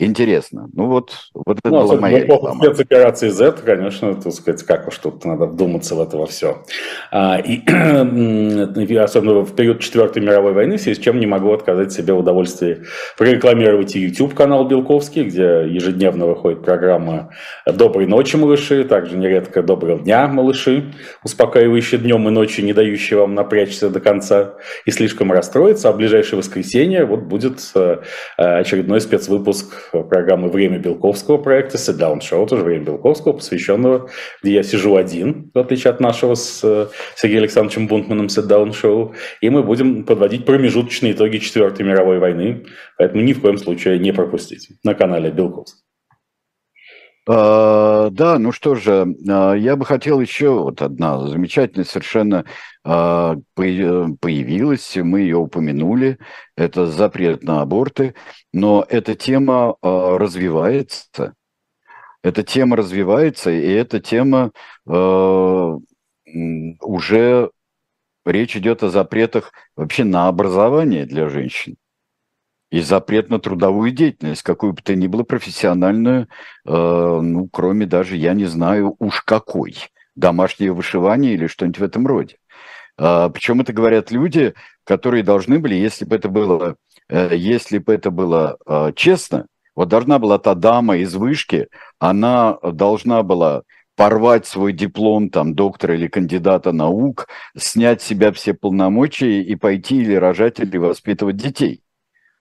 Интересно. 0.05 0.69
Ну 0.73 0.87
вот, 0.87 1.13
вот 1.33 1.59
это 1.59 1.71
ну, 1.71 1.83
была 1.83 2.01
моя 2.01 2.21
реклама. 2.21 2.65
спецоперации 2.65 3.29
Z, 3.29 3.53
конечно, 3.65 4.15
так 4.15 4.33
сказать, 4.33 4.65
как 4.65 4.89
уж 4.89 4.99
тут 4.99 5.25
надо 5.25 5.47
вдуматься 5.47 5.95
в 5.95 6.01
это 6.01 6.17
во 6.17 6.27
все. 6.27 6.65
А, 7.13 7.39
и 7.39 7.61
особенно 8.99 9.43
в 9.43 9.55
период 9.55 9.79
Четвертой 9.79 10.23
мировой 10.23 10.55
войны, 10.55 10.77
с 10.77 10.99
чем 10.99 11.21
не 11.21 11.27
могу 11.27 11.53
отказать 11.53 11.93
себе 11.93 12.15
в 12.15 12.19
удовольствии 12.19 12.83
прорекламировать 13.17 13.95
и 13.95 14.01
YouTube-канал 14.01 14.67
Белковский, 14.67 15.23
где 15.23 15.69
ежедневно 15.69 16.27
выходит 16.27 16.65
программа 16.65 17.31
«Доброй 17.65 18.07
ночи, 18.07 18.35
малыши», 18.37 18.83
также 18.83 19.17
нередко 19.17 19.63
«Доброго 19.63 20.01
дня, 20.01 20.27
малыши», 20.27 20.93
успокаивающие 21.23 22.01
днем 22.01 22.27
и 22.29 22.33
ночью, 22.33 22.65
не 22.65 22.73
дающие 22.73 23.21
вам 23.21 23.37
напрячься 23.37 23.89
до 23.89 24.01
конца 24.01 24.55
и 24.85 24.91
слишком 24.91 25.31
расстроиться. 25.31 25.91
А 25.91 25.93
в 25.93 25.97
ближайшее 25.97 26.39
воскресенье 26.39 27.05
вот 27.05 27.21
будет 27.21 27.61
э, 27.77 27.99
очередной 28.37 29.01
спецвыпуск 29.01 29.92
программы 29.93 30.49
«Время 30.49 30.79
Белковского» 30.79 31.39
проекта 31.39 31.77
«Sit 31.77 31.99
Down 31.99 32.21
Show», 32.21 32.47
тоже 32.49 32.65
«Время 32.65 32.85
Белковского», 32.85 33.35
посвященного, 33.35 34.09
где 34.43 34.55
я 34.55 34.63
сижу 34.63 34.97
один, 34.97 35.51
в 35.53 35.59
отличие 35.59 35.91
от 35.91 36.01
нашего 36.01 36.35
с 36.35 36.61
э, 36.65 36.89
Сергеем 37.17 37.43
Александровичем 37.43 37.87
Бунтманом 37.89 38.27
«Sit 38.27 38.49
Down 38.49 38.71
Show», 38.71 39.13
и 39.41 39.51
мы 39.51 39.63
будем 39.63 40.05
подводить 40.05 40.47
промежуточные 40.47 41.13
итоги 41.13 41.39
Четвертой 41.39 41.85
мировой 41.85 42.19
войны, 42.19 42.65
поэтому 42.97 43.23
ни 43.23 43.33
в 43.33 43.41
коем 43.41 43.59
случае 43.59 43.99
не 43.99 44.13
пропустите 44.13 44.75
на 44.83 44.95
канале 44.95 45.31
Белковского. 45.31 45.82
Uh, 47.25 48.11
да, 48.11 48.37
ну 48.41 48.51
что 48.51 48.75
же, 48.75 49.05
uh, 49.05 49.57
я 49.57 49.77
бы 49.77 49.85
хотел 49.85 50.21
еще 50.21 50.51
вот 50.59 50.83
одна 50.83 51.25
замечательная 51.29 51.85
совершенно 51.85 52.45
uh, 52.85 53.41
появилась, 53.55 54.97
мы 54.97 55.21
ее 55.21 55.37
упомянули, 55.37 56.19
это 56.57 56.87
запрет 56.87 57.45
на 57.45 57.63
аборты, 57.63 58.17
но 58.53 58.85
эта 58.89 59.15
тема 59.15 59.77
развивается, 59.83 61.35
эта 62.25 62.43
тема 62.43 62.77
развивается, 62.77 63.53
и 63.53 63.71
эта 63.71 64.01
тема 64.01 64.51
уже 66.81 67.51
речь 68.27 68.57
идет 68.57 68.83
о 68.83 68.89
запретах 68.91 69.53
вообще 69.77 70.03
на 70.03 70.27
образование 70.27 71.07
для 71.07 71.29
женщин 71.29 71.77
и 72.73 72.81
запрет 72.81 73.29
на 73.29 73.39
трудовую 73.39 73.91
деятельность, 73.91 74.43
какую 74.43 74.73
бы 74.73 74.81
то 74.81 74.97
ни 74.97 75.07
было 75.07 75.25
профессиональную, 75.25 76.23
э, 76.23 76.71
ну, 76.73 77.47
кроме 77.53 77.85
даже, 77.85 78.17
я 78.17 78.33
не 78.33 78.47
знаю 78.47 78.97
уж 78.99 79.21
какой, 79.21 79.77
домашнее 80.17 80.73
вышивание 80.73 81.35
или 81.35 81.49
что-нибудь 81.49 81.79
в 81.79 81.85
этом 81.85 82.07
роде. 82.07 82.37
Э, 82.99 83.29
причем 83.33 83.61
это 83.61 83.75
говорят 83.75 84.11
люди, 84.11 84.55
которые 84.85 85.23
должны 85.23 85.59
были, 85.59 85.75
если 85.75 86.07
бы 86.07 86.17
это 86.17 86.31
было, 86.31 86.77
э, 87.11 87.37
если 87.37 87.77
бы 87.77 87.93
это 87.93 88.11
было 88.11 88.57
э, 88.67 88.93
честно, 88.97 89.47
вот 89.77 89.91
должна 89.91 90.19
была 90.19 90.39
та 90.39 90.55
дама 90.55 90.97
из 90.97 91.15
вышки, 91.15 91.69
она 91.99 92.57
должна 92.63 93.23
была 93.23 93.65
порвать 93.97 94.47
свой 94.47 94.73
диплом 94.73 95.29
там 95.29 95.55
доктора 95.55 95.95
или 95.95 96.07
кандидата 96.07 96.73
наук, 96.73 97.29
снять 97.55 98.01
с 98.01 98.07
себя 98.07 98.33
все 98.33 98.55
полномочия 98.55 99.43
и 99.43 99.55
пойти 99.57 99.99
или 99.99 100.15
рожать, 100.15 100.59
или 100.59 100.79
воспитывать 100.79 101.37
детей. 101.37 101.82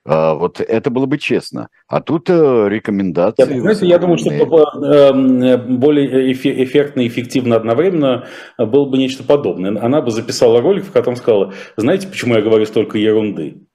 А, 0.04 0.34
вот 0.34 0.60
это 0.60 0.90
было 0.90 1.06
бы 1.06 1.18
честно. 1.18 1.70
А 1.88 2.02
тут 2.02 2.30
э, 2.30 2.68
рекомендации... 2.70 3.54
Я, 3.54 3.62
знаете, 3.62 3.86
я 3.88 4.00
думаю, 4.00 4.18
что 4.18 4.32
эм, 4.32 5.80
более 5.80 6.32
эффектно 6.34 7.02
и 7.02 7.08
эффективно 7.08 7.56
одновременно 7.56 8.26
было 8.58 8.86
бы 8.86 8.98
нечто 8.98 9.24
подобное. 9.24 9.80
Она 9.80 10.02
бы 10.02 10.10
записала 10.10 10.62
ролик, 10.62 10.86
в 10.86 10.92
котором 10.92 11.16
сказала, 11.16 11.54
знаете, 11.78 12.08
почему 12.08 12.36
я 12.36 12.42
говорю 12.42 12.66
столько 12.66 12.98
ерунды? 12.98 13.68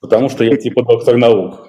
Потому 0.00 0.28
что 0.28 0.44
я 0.44 0.56
типа 0.56 0.82
доктор 0.82 1.16
наук. 1.16 1.66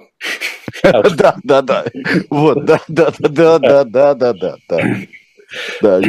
Да, 0.82 1.36
да, 1.44 1.62
да. 1.62 1.84
Вот, 2.30 2.64
да, 2.64 2.80
да, 2.88 3.12
да, 3.18 3.58
да, 3.58 3.84
да, 3.84 4.14
да, 4.14 4.32
да, 4.32 4.56
да. 4.68 4.78
Да. 5.80 6.00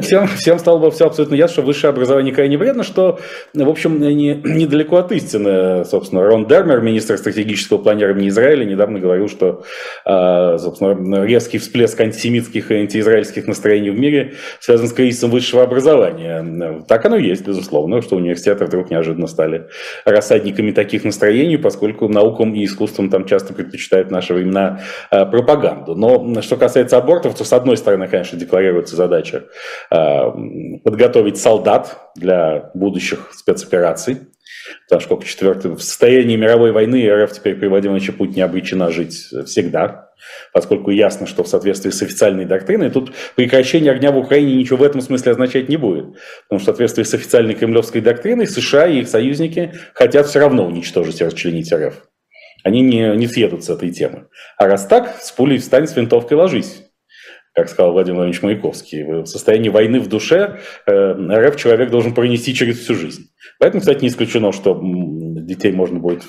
Всем, 0.00 0.26
всем 0.28 0.58
стало 0.58 0.78
бы 0.78 0.90
все 0.90 1.06
абсолютно 1.06 1.34
ясно, 1.34 1.52
что 1.52 1.62
высшее 1.62 1.90
образование 1.90 2.34
крайне 2.34 2.56
вредно, 2.56 2.82
что, 2.82 3.18
в 3.54 3.68
общем, 3.68 4.00
не, 4.00 4.34
недалеко 4.34 4.96
от 4.96 5.12
истины. 5.12 5.84
Собственно, 5.84 6.22
Рон 6.22 6.46
Дермер, 6.46 6.80
министр 6.80 7.18
стратегического 7.18 7.78
планирования 7.78 8.28
Израиля, 8.28 8.64
недавно 8.64 8.98
говорил, 8.98 9.28
что, 9.28 9.64
а, 10.04 10.58
собственно, 10.58 11.24
резкий 11.24 11.58
всплеск 11.58 12.00
антисемитских 12.00 12.70
и 12.70 12.74
антиизраильских 12.74 13.46
настроений 13.46 13.90
в 13.90 13.98
мире 13.98 14.34
связан 14.60 14.88
с 14.88 14.92
кризисом 14.92 15.30
высшего 15.30 15.62
образования. 15.62 16.82
Так 16.88 17.04
оно 17.06 17.16
и 17.16 17.26
есть, 17.26 17.46
безусловно, 17.46 18.02
что 18.02 18.16
университеты 18.16 18.64
вдруг 18.64 18.90
неожиданно 18.90 19.26
стали 19.26 19.68
рассадниками 20.04 20.72
таких 20.72 21.04
настроений, 21.04 21.56
поскольку 21.56 22.08
наукам 22.08 22.54
и 22.54 22.64
искусством 22.64 23.10
там 23.10 23.24
часто 23.24 23.54
предпочитают 23.54 24.08
в 24.08 24.10
наши 24.10 24.34
времена 24.34 24.80
а, 25.10 25.26
пропаганду. 25.26 25.94
Но 25.94 26.42
что 26.42 26.56
касается 26.56 26.96
абортов, 26.96 27.36
то, 27.36 27.44
с 27.44 27.52
одной 27.52 27.76
стороны, 27.76 28.08
конечно, 28.08 28.38
декларируется 28.38 28.91
ставится 28.92 28.96
задача 28.96 29.44
э, 29.90 30.78
подготовить 30.84 31.38
солдат 31.38 32.12
для 32.16 32.70
будущих 32.74 33.32
спецопераций. 33.34 34.18
Потому 34.88 35.00
что 35.00 35.20
четвертый, 35.24 35.72
в 35.72 35.82
состоянии 35.82 36.36
мировой 36.36 36.72
войны 36.72 37.08
РФ 37.08 37.32
теперь 37.32 37.56
при 37.56 37.66
Владимире 37.66 38.12
Путь 38.12 38.36
не 38.36 38.42
обречена 38.42 38.90
жить 38.90 39.28
всегда, 39.46 40.10
поскольку 40.52 40.90
ясно, 40.90 41.26
что 41.26 41.42
в 41.42 41.48
соответствии 41.48 41.90
с 41.90 42.00
официальной 42.00 42.44
доктриной 42.44 42.90
тут 42.90 43.12
прекращение 43.34 43.92
огня 43.92 44.12
в 44.12 44.18
Украине 44.18 44.54
ничего 44.54 44.78
в 44.78 44.82
этом 44.84 45.00
смысле 45.00 45.32
означать 45.32 45.68
не 45.68 45.76
будет. 45.76 46.04
Потому 46.48 46.60
что 46.60 46.72
в 46.72 46.76
соответствии 46.76 47.02
с 47.02 47.14
официальной 47.14 47.54
кремлевской 47.54 48.00
доктриной 48.00 48.46
США 48.46 48.86
и 48.86 49.00
их 49.00 49.08
союзники 49.08 49.72
хотят 49.94 50.26
все 50.28 50.38
равно 50.38 50.64
уничтожить 50.64 51.20
и 51.20 51.24
расчленить 51.24 51.72
РФ. 51.72 51.94
Они 52.62 52.82
не, 52.82 53.16
не 53.16 53.26
съедут 53.26 53.64
с 53.64 53.70
этой 53.70 53.90
темы. 53.90 54.28
А 54.56 54.68
раз 54.68 54.86
так, 54.86 55.16
с 55.20 55.32
пулей 55.32 55.58
встань, 55.58 55.88
с 55.88 55.96
винтовкой 55.96 56.36
ложись 56.36 56.81
как 57.54 57.68
сказал 57.68 57.92
Владимир 57.92 58.16
Владимирович 58.16 58.42
Маяковский, 58.42 59.04
в 59.04 59.26
состоянии 59.26 59.68
войны 59.68 60.00
в 60.00 60.08
душе 60.08 60.60
э, 60.86 60.92
РФ 60.92 61.56
человек 61.56 61.90
должен 61.90 62.14
пронести 62.14 62.54
через 62.54 62.78
всю 62.78 62.94
жизнь. 62.94 63.30
Поэтому, 63.58 63.80
кстати, 63.80 64.02
не 64.02 64.08
исключено, 64.08 64.52
что 64.52 64.80
детей 64.82 65.72
можно 65.72 65.98
будет 65.98 66.22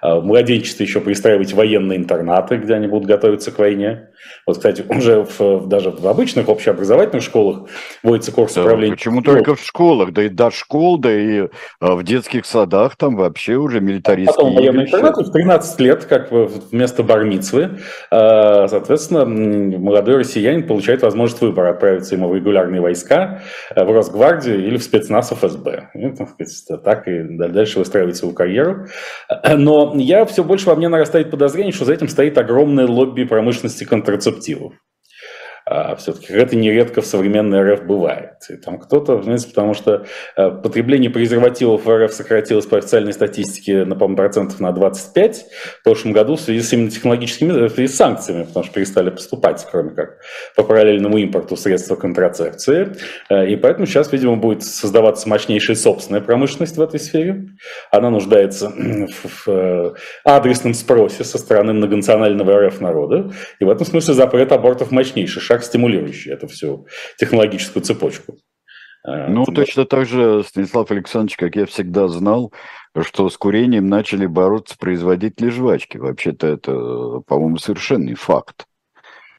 а, 0.00 0.20
в 0.20 0.24
младенчестве 0.24 0.86
еще 0.86 1.00
пристраивать 1.00 1.52
в 1.52 1.56
военные 1.56 1.98
интернаты, 1.98 2.56
где 2.56 2.74
они 2.74 2.86
будут 2.86 3.06
готовиться 3.06 3.52
к 3.52 3.58
войне. 3.58 4.08
Вот, 4.46 4.56
кстати, 4.56 4.84
уже 4.88 5.26
в, 5.38 5.66
даже 5.66 5.90
в 5.90 6.06
обычных 6.06 6.48
общеобразовательных 6.48 7.22
школах 7.22 7.68
вводится 8.02 8.32
курс 8.32 8.54
да, 8.54 8.62
управления. 8.62 8.94
Почему 8.94 9.22
только 9.22 9.54
в 9.54 9.60
школах? 9.60 10.12
Да 10.12 10.22
и 10.22 10.28
до 10.28 10.50
школ, 10.50 10.98
да 10.98 11.12
и 11.12 11.48
а, 11.80 11.94
в 11.94 12.02
детских 12.04 12.46
садах 12.46 12.96
там 12.96 13.16
вообще 13.16 13.54
уже 13.54 13.80
милитаристские 13.80 14.36
Потом 14.36 14.54
военные 14.54 14.86
интернаты 14.86 15.24
в 15.24 15.32
13 15.32 15.80
лет, 15.80 16.04
как 16.04 16.30
вместо 16.30 17.02
бармицвы, 17.02 17.78
а, 18.10 18.68
соответственно, 18.68 19.24
молодой 19.24 20.18
россиянин 20.18 20.66
получает 20.66 21.02
возможность 21.02 21.42
выбора 21.42 21.70
отправиться 21.70 22.14
ему 22.14 22.28
в 22.28 22.34
регулярные 22.34 22.80
войска, 22.80 23.42
в 23.74 23.90
Росгвардию 23.90 24.64
или 24.64 24.76
в 24.76 24.82
спецназ 24.82 25.32
ФСБ. 25.32 25.90
И, 25.94 26.10
так, 26.10 26.30
сказать, 26.30 26.82
так 26.84 27.08
и 27.08 27.22
дальше 27.22 27.78
выстраивать 27.78 28.16
свою 28.16 28.34
карьеру. 28.34 28.86
Но 29.56 29.94
я 29.96 30.24
все 30.24 30.44
больше 30.44 30.66
во 30.66 30.74
мне 30.74 30.88
нарастает 30.88 31.30
подозрение, 31.30 31.72
что 31.72 31.84
за 31.84 31.94
этим 31.94 32.08
стоит 32.08 32.38
огромное 32.38 32.86
лобби 32.86 33.24
промышленности 33.24 33.84
контрацептивов 34.14 34.74
а 35.66 35.96
все-таки 35.96 36.32
это 36.32 36.56
нередко 36.56 37.00
в 37.00 37.06
современной 37.06 37.74
РФ 37.74 37.84
бывает. 37.84 38.33
И 38.50 38.56
там 38.56 38.78
кто-то, 38.78 39.22
знаете, 39.22 39.48
потому 39.48 39.74
что 39.74 40.06
э, 40.36 40.50
потребление 40.50 41.10
презервативов 41.10 41.84
в 41.84 42.04
РФ 42.04 42.12
сократилось 42.12 42.66
по 42.66 42.78
официальной 42.78 43.12
статистике 43.12 43.84
на, 43.84 43.96
по 43.96 44.08
процентов 44.14 44.60
на 44.60 44.72
25 44.72 45.46
в 45.80 45.82
прошлом 45.84 46.12
году 46.12 46.36
в 46.36 46.40
связи 46.40 46.60
с 46.60 46.72
именно 46.72 46.90
технологическими, 46.90 47.68
в 47.68 47.70
связи 47.70 47.92
с 47.92 47.96
санкциями, 47.96 48.44
потому 48.44 48.64
что 48.64 48.74
перестали 48.74 49.10
поступать, 49.10 49.66
кроме 49.70 49.90
как 49.90 50.18
по 50.56 50.62
параллельному 50.64 51.18
импорту 51.18 51.56
средства 51.56 51.96
контрацепции. 51.96 52.96
Э, 53.28 53.48
и 53.48 53.56
поэтому 53.56 53.86
сейчас, 53.86 54.12
видимо, 54.12 54.36
будет 54.36 54.62
создаваться 54.62 55.28
мощнейшая 55.28 55.76
собственная 55.76 56.20
промышленность 56.20 56.76
в 56.76 56.82
этой 56.82 57.00
сфере. 57.00 57.48
Она 57.90 58.10
нуждается 58.10 58.68
в 58.76 59.48
э, 59.48 59.94
адресном 60.24 60.74
спросе 60.74 61.24
со 61.24 61.38
стороны 61.38 61.72
многонационального 61.72 62.66
РФ 62.66 62.80
народа. 62.80 63.32
И 63.58 63.64
в 63.64 63.70
этом 63.70 63.86
смысле 63.86 64.14
запрет 64.14 64.52
абортов 64.52 64.90
мощнейший 64.90 65.42
шаг, 65.42 65.62
стимулирующий 65.64 66.32
эту 66.32 66.46
всю 66.48 66.86
технологическую 67.18 67.82
цепочку. 67.82 68.33
А, 69.04 69.28
ну, 69.28 69.44
вот. 69.44 69.54
точно 69.54 69.84
так 69.84 70.06
же, 70.06 70.42
Станислав 70.42 70.90
Александрович, 70.90 71.36
как 71.36 71.56
я 71.56 71.66
всегда 71.66 72.08
знал, 72.08 72.52
что 73.02 73.28
с 73.28 73.36
курением 73.36 73.88
начали 73.88 74.26
бороться 74.26 74.76
производители 74.78 75.50
жвачки. 75.50 75.98
Вообще-то 75.98 76.46
это, 76.46 77.20
по-моему, 77.26 77.58
совершенный 77.58 78.14
факт. 78.14 78.66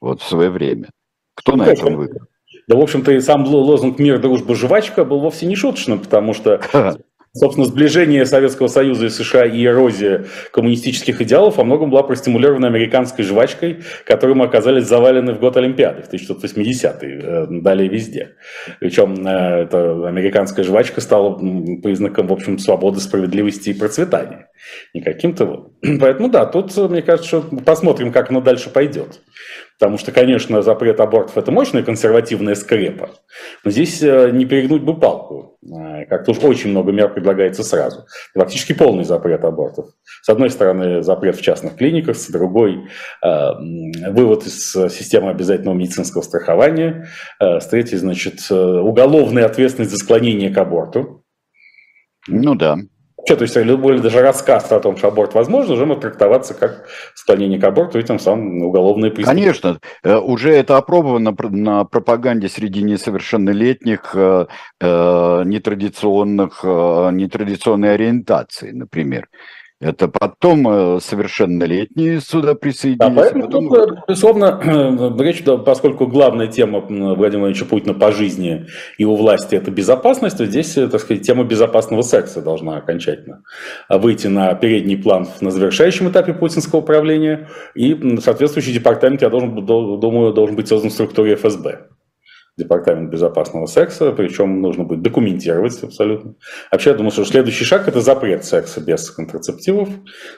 Вот 0.01 0.21
в 0.21 0.27
свое 0.27 0.51
время. 0.51 0.89
Кто 1.33 1.53
ну, 1.53 1.63
на 1.63 1.69
этом 1.69 1.95
выиграл? 1.95 2.27
Да, 2.67 2.75
в 2.77 2.81
общем-то, 2.81 3.11
и 3.11 3.19
сам 3.21 3.45
лозунг 3.45 3.99
«Мир, 3.99 4.19
дружба, 4.19 4.55
жвачка» 4.55 5.03
был 5.03 5.19
вовсе 5.19 5.45
не 5.45 5.55
шуточным, 5.55 5.99
потому 5.99 6.33
что 6.33 6.61
Собственно, 7.37 7.67
сближение 7.67 8.25
Советского 8.25 8.67
Союза 8.67 9.07
и 9.07 9.09
США 9.09 9.45
и 9.45 9.65
эрозия 9.65 10.25
коммунистических 10.51 11.21
идеалов 11.21 11.57
во 11.57 11.65
многом 11.65 11.89
была 11.89 12.01
простимулирована 12.03 12.67
американской 12.67 13.25
жвачкой, 13.25 13.83
которой 14.05 14.35
мы 14.35 14.45
оказались 14.45 14.85
завалены 14.85 15.33
в 15.33 15.41
год 15.41 15.57
Олимпиады, 15.57 16.01
в 16.01 16.13
1980-е, 16.13 17.19
э, 17.21 17.47
далее 17.49 17.89
везде. 17.89 18.35
Причем 18.79 19.27
э, 19.27 19.63
эта 19.63 20.07
американская 20.07 20.63
жвачка 20.63 21.01
стала 21.01 21.35
признаком, 21.35 22.27
в 22.27 22.33
общем, 22.33 22.57
свободы, 22.57 23.01
справедливости 23.01 23.71
и 23.71 23.73
процветания. 23.73 24.47
Не 24.93 25.01
каким-то... 25.01 25.71
Поэтому 25.99 26.29
да, 26.29 26.45
тут, 26.45 26.75
мне 26.77 27.01
кажется, 27.01 27.27
что 27.27 27.41
посмотрим, 27.41 28.13
как 28.13 28.29
оно 28.29 28.39
дальше 28.39 28.69
пойдет. 28.69 29.19
Потому 29.77 29.97
что, 29.97 30.11
конечно, 30.11 30.61
запрет 30.61 30.99
абортов– 31.01 31.37
это 31.37 31.51
мощная 31.51 31.83
консервативная 31.83 32.55
скрепа. 32.55 33.09
Но 33.63 33.71
здесь 33.71 34.01
э, 34.01 34.31
не 34.31 34.45
перегнуть 34.45 34.83
бы 34.83 34.97
палку. 34.97 35.57
Э, 35.65 36.05
как-то 36.05 36.31
уж 36.31 36.39
очень 36.39 36.69
много 36.69 36.93
мер 36.93 37.13
предлагается 37.13 37.61
сразу. 37.63 38.05
Фактически 38.33 38.71
полный 38.71 39.03
запрет 39.03 39.43
абортов. 39.43 39.87
С 40.21 40.29
одной 40.29 40.49
стороны, 40.49 41.03
запрет 41.03 41.35
в 41.35 41.41
частных 41.41 41.75
клиниках, 41.75 42.15
с 42.15 42.29
другой 42.29 42.87
э,– 43.21 43.49
вывод 44.11 44.45
из 44.45 44.71
системы 44.71 45.29
обязательного 45.29 45.75
медицинского 45.75 46.21
страхования, 46.21 47.09
с 47.39 47.67
третьей, 47.67 47.97
значит, 47.97 48.49
уголовная 48.49 49.45
ответственность 49.45 49.91
за 49.91 49.97
склонение 49.97 50.51
к 50.51 50.57
аборту. 50.57 51.23
Ну 52.27 52.55
да. 52.55 52.77
Вообще, 53.27 53.37
то 53.37 53.41
есть 53.41 53.55
любой 53.55 53.99
даже 54.01 54.21
рассказ 54.21 54.71
о 54.71 54.79
том, 54.79 54.97
что 54.97 55.07
аборт 55.07 55.33
возможен, 55.33 55.71
уже 55.71 55.87
может 55.87 56.03
трактоваться 56.03 56.53
как 56.53 56.85
склонение 57.15 57.59
к 57.59 57.63
аборту 57.63 57.97
и 57.97 58.03
тем 58.03 58.19
самым 58.19 58.61
уголовное 58.61 59.09
преступление. 59.09 59.45
Конечно, 59.45 59.79
э, 60.03 60.15
уже 60.15 60.53
это 60.53 60.77
опробовано 60.77 61.35
на 61.49 61.85
пропаганде 61.85 62.49
среди 62.49 62.83
несовершеннолетних, 62.83 64.11
э, 64.13 64.45
э, 64.79 65.43
нетрадиционных, 65.43 66.63
нетрадиционной 66.63 67.95
ориентации, 67.95 68.69
например. 68.69 69.27
Это 69.85 70.07
потом 70.07 70.67
э, 70.67 70.99
совершеннолетние 70.99 72.19
сюда 72.19 72.55
присоединились. 72.55 73.15
Да, 73.15 73.21
поэтому 73.21 73.43
потом... 73.43 73.69
тут, 73.69 73.77
э, 73.77 74.01
безусловно, 74.07 74.59
э, 74.63 75.11
речь, 75.23 75.43
поскольку 75.43 76.07
главная 76.07 76.47
тема 76.47 76.79
Владимира 76.79 77.13
Владимировича 77.13 77.65
Путина 77.65 77.93
по 77.93 78.11
жизни 78.11 78.65
и 78.97 79.05
у 79.05 79.15
власти– 79.15 79.53
это 79.55 79.69
безопасность, 79.69 80.39
то 80.39 80.45
здесь, 80.47 80.73
так 80.73 80.99
сказать, 80.99 81.21
тема 81.21 81.43
безопасного 81.43 82.01
секса 82.01 82.41
должна 82.41 82.77
окончательно 82.77 83.43
выйти 83.87 84.25
на 84.25 84.55
передний 84.55 84.97
план 84.97 85.27
на 85.39 85.51
завершающем 85.51 86.09
этапе 86.09 86.33
путинского 86.33 86.81
правления. 86.81 87.47
И 87.75 88.17
соответствующий 88.21 88.73
департамент, 88.73 89.21
я 89.21 89.29
должен, 89.29 89.53
думаю, 89.67 90.33
должен 90.33 90.55
быть 90.55 90.67
создан 90.67 90.89
в 90.89 90.93
структуре 90.93 91.35
ФСБ. 91.35 91.89
Департамент 92.57 93.11
безопасного 93.11 93.65
секса, 93.65 94.13
причем 94.13 94.61
нужно 94.61 94.85
будет 94.85 95.01
документировать 95.01 95.83
абсолютно. 95.83 96.35
Вообще, 96.71 96.91
я 96.91 96.95
думаю, 96.95 97.11
что 97.11 97.25
следующий 97.25 97.65
шаг– 97.65 97.85
это 97.89 97.99
запрет 97.99 98.45
секса 98.45 98.79
без 98.79 99.11
контрацептивов, 99.11 99.89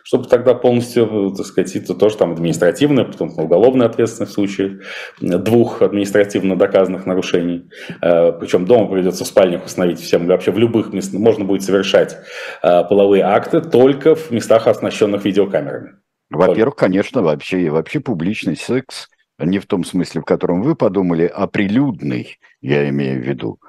чтобы 0.04 0.28
тогда 0.28 0.56
полностью, 0.56 1.32
так 1.38 1.46
сказать, 1.46 1.76
это 1.76 1.94
тоже 1.94 2.18
там 2.18 2.32
административная, 2.32 3.06
потом 3.06 3.38
уголовная 3.38 3.86
ответственность 3.86 4.32
в 4.32 4.36
случае 4.36 4.80
двух 5.22 5.84
административно 5.84 6.56
доказанных 6.56 7.06
нарушений. 7.06 7.70
Э, 8.02 8.32
причем 8.32 8.66
дома 8.66 8.88
придется 8.88 9.24
в 9.24 9.28
спальнях 9.28 9.64
установить 9.66 10.00
всем, 10.00 10.26
вообще 10.26 10.52
в 10.52 10.58
любых 10.58 10.94
местах, 10.94 11.20
можно 11.20 11.46
будет 11.46 11.62
совершать 11.62 12.18
э, 12.64 12.84
половые 12.86 13.24
акты 13.24 13.62
только 13.62 14.16
в 14.16 14.32
местах, 14.32 14.66
оснащенных 14.66 15.24
видеокамерами. 15.24 15.98
Во-первых, 16.32 16.76
конечно, 16.78 17.22
вообще, 17.22 17.70
вообще 17.70 18.00
публичный 18.00 18.56
секс– 18.56 19.08
не 19.40 19.60
в 19.60 19.66
том 19.66 19.84
смысле, 19.84 20.22
в 20.22 20.26
котором 20.26 20.62
вы 20.62 20.76
подумали, 20.76 21.26
а 21.26 21.48
прилюдный, 21.48 22.38
я 22.62 22.90
имею 22.90 23.22
в 23.22 23.26
виду, 23.26 23.60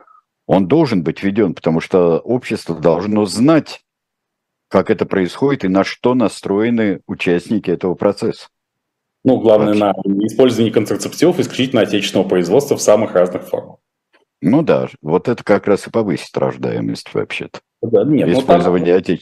он 0.46 0.66
должен 0.66 1.02
быть 1.02 1.22
введен, 1.22 1.54
потому 1.54 1.80
что 1.80 2.18
общество 2.18 2.74
должно 2.74 3.26
знать, 3.26 3.84
как 4.68 4.90
это 4.90 5.04
происходит 5.06 5.64
и 5.64 5.68
на 5.68 5.84
что 5.84 6.14
настроены 6.14 7.00
участники 7.06 7.70
этого 7.70 7.94
процесса. 7.94 8.48
Ну, 9.24 9.40
главное, 9.40 9.74
Вообще. 9.74 10.08
на 10.08 10.26
использование 10.26 10.72
контрацептивов 10.72 11.38
исключительно 11.38 11.82
отечественного 11.82 12.28
производства 12.28 12.76
в 12.76 12.82
самых 12.82 13.14
разных 13.14 13.42
формах. 13.42 13.78
Ну 14.40 14.62
да, 14.62 14.88
вот 15.02 15.28
это 15.28 15.42
как 15.42 15.66
раз 15.66 15.86
и 15.86 15.90
повысит 15.90 16.36
рождаемость 16.36 17.12
вообще-то. 17.12 17.60
Да, 17.82 18.04
нет, 18.04 18.28
Использование 18.28 18.94
ну, 18.94 19.00
там... 19.00 19.14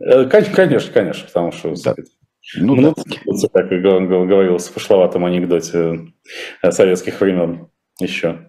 отечественного. 0.00 0.54
Конечно, 0.54 0.92
конечно, 0.92 1.26
потому 1.26 1.52
что 1.52 1.74
да. 1.84 1.94
Ну, 2.56 2.74
ну 2.74 2.94
да. 2.94 3.48
как 3.52 3.68
говорилось 3.68 4.68
в 4.68 4.72
пошловатом 4.72 5.24
анекдоте 5.24 6.12
советских 6.70 7.20
времен 7.20 7.68
еще. 8.00 8.48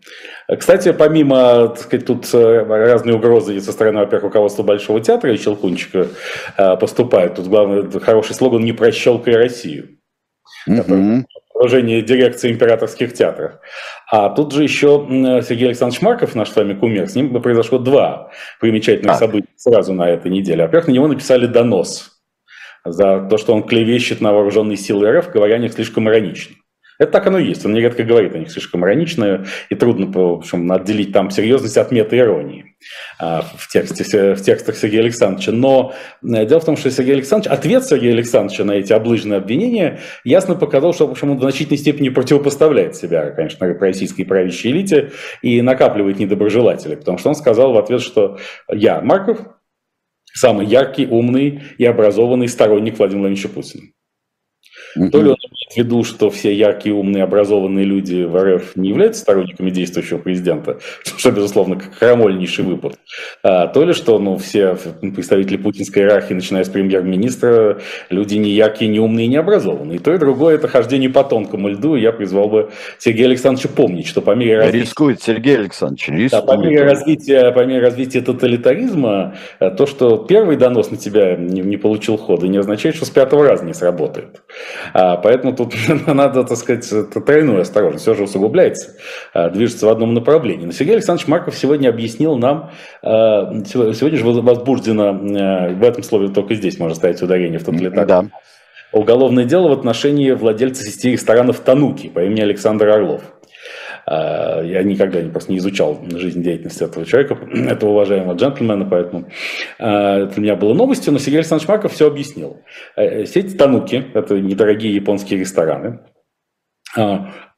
Кстати, 0.58 0.92
помимо, 0.92 1.68
так 1.68 1.80
сказать, 1.80 2.06
тут 2.06 2.28
э, 2.34 2.64
разные 2.64 3.16
угрозы 3.16 3.60
со 3.62 3.72
стороны, 3.72 4.00
во-первых, 4.00 4.24
руководства 4.24 4.64
Большого 4.64 5.02
театра 5.02 5.32
и 5.32 5.38
Щелкунчика 5.38 6.08
э, 6.58 6.78
поступают. 6.78 7.36
Тут 7.36 7.48
главный 7.48 7.88
хороший 8.00 8.34
слоган 8.34 8.64
«Не 8.64 8.74
прощелкай 8.74 9.36
Россию». 9.36 10.00
Mm-hmm. 10.68 11.26
Положение 11.54 12.02
дирекции 12.02 12.52
императорских 12.52 13.14
театров. 13.14 13.60
А 14.12 14.30
тут 14.30 14.52
же 14.52 14.64
еще 14.64 15.06
Сергей 15.48 15.68
Александрович 15.68 16.02
Марков, 16.02 16.36
наш 16.36 16.50
с 16.50 16.56
вами 16.56 16.74
кумир, 16.74 17.08
с 17.08 17.16
ним 17.16 17.40
произошло 17.42 17.78
два 17.78 18.32
примечательных 18.60 19.16
а. 19.16 19.20
события 19.20 19.48
сразу 19.56 19.94
на 19.94 20.10
этой 20.10 20.32
неделе. 20.32 20.64
Во-первых, 20.64 20.88
на 20.88 20.92
него 20.92 21.08
написали 21.08 21.46
донос 21.46 22.15
за 22.86 23.28
то, 23.30 23.38
что 23.38 23.54
он 23.54 23.64
клевещет 23.64 24.22
на 24.22 24.32
вооруженные 24.32 24.78
силы 24.78 25.12
РФ, 25.12 25.32
говоря 25.32 25.56
о 25.56 25.60
них 25.60 25.74
слишком 25.74 26.08
иронично. 26.08 26.56
Это 26.98 27.12
так 27.12 27.28
оно 27.28 27.40
и 27.40 27.48
есть. 27.48 27.66
Он 27.66 27.74
нередко 27.74 28.04
говорит 28.04 28.36
о 28.36 28.40
них 28.40 28.50
слишком 28.50 28.86
иронично, 28.86 29.46
и 29.70 29.76
трудно 29.76 30.06
в 30.08 30.38
общем, 30.38 30.72
отделить 30.72 31.12
там 31.12 31.30
серьезность 31.30 31.78
от 31.78 31.92
мета-иронии 31.92 32.78
а, 33.20 33.42
в, 33.42 33.68
тексте, 33.68 34.36
в 34.36 34.42
текстах 34.42 34.78
Сергея 34.78 35.02
Александровича. 35.02 35.52
Но 35.52 35.94
э, 36.24 36.46
дело 36.46 36.62
в 36.62 36.66
том, 36.66 36.78
что 36.78 36.90
Сергей 36.90 37.16
Александрович, 37.16 37.52
ответ 37.52 37.86
Сергея 37.86 38.14
Александровича 38.14 38.64
на 38.64 38.74
эти 38.74 38.94
облыжные 38.94 39.38
обвинения 39.38 40.00
ясно 40.24 40.56
показал, 40.56 40.94
что 40.94 41.08
в 41.08 41.12
общем, 41.12 41.32
он 41.32 41.38
в 41.38 41.42
значительной 41.42 41.78
степени 41.78 42.10
противопоставляет 42.10 42.96
себя, 42.96 43.32
конечно, 43.32 43.68
российской 43.68 44.24
правящей 44.24 44.72
элите 44.72 45.12
и 45.42 45.62
накапливает 45.62 46.20
недоброжелателей. 46.20 46.96
Потому 46.96 47.18
что 47.18 47.30
он 47.30 47.36
сказал 47.36 47.74
в 47.74 47.78
ответ, 47.78 48.02
что 48.02 48.38
я, 48.70 49.02
Марков, 49.02 49.40
самый 50.36 50.68
яркий, 50.68 51.08
умный 51.08 51.62
и 51.78 51.86
образованный 51.86 52.48
сторонник 52.48 52.98
Владимира 52.98 53.30
Владимировича 53.30 53.50
Путина. 53.50 53.84
Mm-hmm. 54.98 55.10
То 55.10 55.22
ли 55.22 55.30
он 55.30 55.38
в 55.76 55.78
виду, 55.78 56.04
что 56.04 56.30
все 56.30 56.54
яркие, 56.54 56.96
умные, 56.96 57.24
образованные 57.24 57.86
люди 57.86 58.24
в 58.24 58.36
РФ 58.38 58.76
не 58.76 58.90
являются 58.90 59.22
сторонниками 59.22 59.70
действующего 59.70 60.18
президента, 60.18 60.80
что, 61.04 61.32
безусловно, 61.32 61.82
крамольнейший 62.00 62.66
выпад, 62.66 62.98
а, 63.44 63.68
то 63.68 63.84
ли 63.84 63.94
что 63.94 64.20
ну, 64.20 64.38
все 64.38 64.78
представители 65.02 65.58
путинской 65.58 66.04
иерархии, 66.04 66.34
начиная 66.34 66.64
с 66.64 66.70
премьер-министра, 66.70 67.80
люди 68.10 68.36
не 68.36 68.52
яркие, 68.52 68.90
не 68.90 69.00
умные, 69.00 69.28
не 69.28 69.38
образованные. 69.38 69.98
И 69.98 70.00
то 70.00 70.14
и 70.14 70.18
другое– 70.18 70.56
это 70.56 70.68
хождение 70.68 71.10
по 71.10 71.24
тонкому 71.24 71.70
льду, 71.70 71.96
я 71.96 72.12
призвал 72.12 72.48
бы 72.48 72.72
Сергея 73.00 73.28
Александровича 73.28 73.70
помнить, 73.70 74.08
что 74.08 74.22
по 74.22 74.32
мере 74.32 74.58
развития... 74.58 74.80
Рискует 74.80 75.22
Сергей 75.22 75.58
Александрович, 75.58 76.08
рискует. 76.08 76.32
Да, 76.32 76.42
по, 76.42 76.58
мере 76.58 76.84
развития, 76.84 77.52
по 77.52 77.66
мере 77.66 77.82
развития 77.82 78.22
тоталитаризма, 78.22 79.36
э, 79.60 79.72
то, 79.72 79.86
что 79.86 80.18
первый 80.18 80.58
донос 80.58 80.92
на 80.92 80.98
тебя 80.98 81.36
не, 81.36 81.62
не 81.62 81.78
получил 81.78 82.18
хода, 82.18 82.48
не 82.48 82.58
означает, 82.58 82.96
что 82.96 83.06
с 83.06 83.10
пятого 83.10 83.48
раза 83.48 83.66
не 83.66 83.74
сработает. 83.74 84.42
А, 84.94 85.18
поэтому 85.18 85.56
тут 85.56 85.65
надо, 86.08 86.44
так 86.44 86.58
сказать, 86.58 86.90
тройную 87.12 87.62
осторожность. 87.62 88.04
Все 88.04 88.16
же 88.16 88.24
усугубляется, 88.24 88.96
а, 89.34 89.50
движется 89.50 89.86
в 89.86 89.90
одном 89.90 90.14
направлении. 90.14 90.66
Но 90.66 90.72
Сергей 90.72 90.96
Александрович 90.96 91.28
Марков 91.28 91.56
сегодня 91.56 91.90
объяснил 91.90 92.38
нам, 92.38 92.72
а, 93.02 93.52
сегодня 93.66 94.18
же 94.18 94.26
возбуждено, 94.26 95.10
а, 95.10 95.70
в 95.70 95.84
этом 95.84 96.04
слове 96.04 96.30
только 96.30 96.56
здесь 96.56 96.80
можно 96.80 96.96
ставить 96.96 97.22
ударение 97.22 97.60
в 97.60 97.64
тоталитарный. 97.64 98.06
Да. 98.06 98.26
Уголовное 98.96 99.44
дело 99.44 99.68
в 99.68 99.72
отношении 99.74 100.32
владельца 100.32 100.84
сети 100.84 101.12
ресторанов 101.12 101.60
«Тануки» 101.60 102.08
по 102.08 102.20
имени 102.20 102.40
Александр 102.42 102.88
Орлов. 102.88 103.24
А, 104.06 104.62
я 104.62 104.84
никогда 104.84 105.22
не, 105.22 105.30
просто 105.30 105.52
не 105.52 105.58
изучал 105.58 106.00
жизнедеятельность 106.10 106.82
этого 106.82 107.06
человека, 107.06 107.38
этого 107.52 107.92
уважаемого 107.92 108.36
джентльмена, 108.36 108.86
поэтому 108.86 109.30
а, 109.80 110.20
это 110.24 110.34
для 110.36 110.42
меня 110.42 110.56
было 110.56 110.74
новостью, 110.74 111.14
но 111.14 111.20
Сергей 111.20 111.40
Александрович 111.40 111.68
Марков 111.68 111.94
все 111.94 112.08
объяснил. 112.08 112.62
Э, 112.96 113.26
сеть 113.26 113.58
Тануки, 113.58 114.06
это 114.14 114.40
недорогие 114.40 114.94
японские 114.94 115.40
рестораны, 115.40 116.00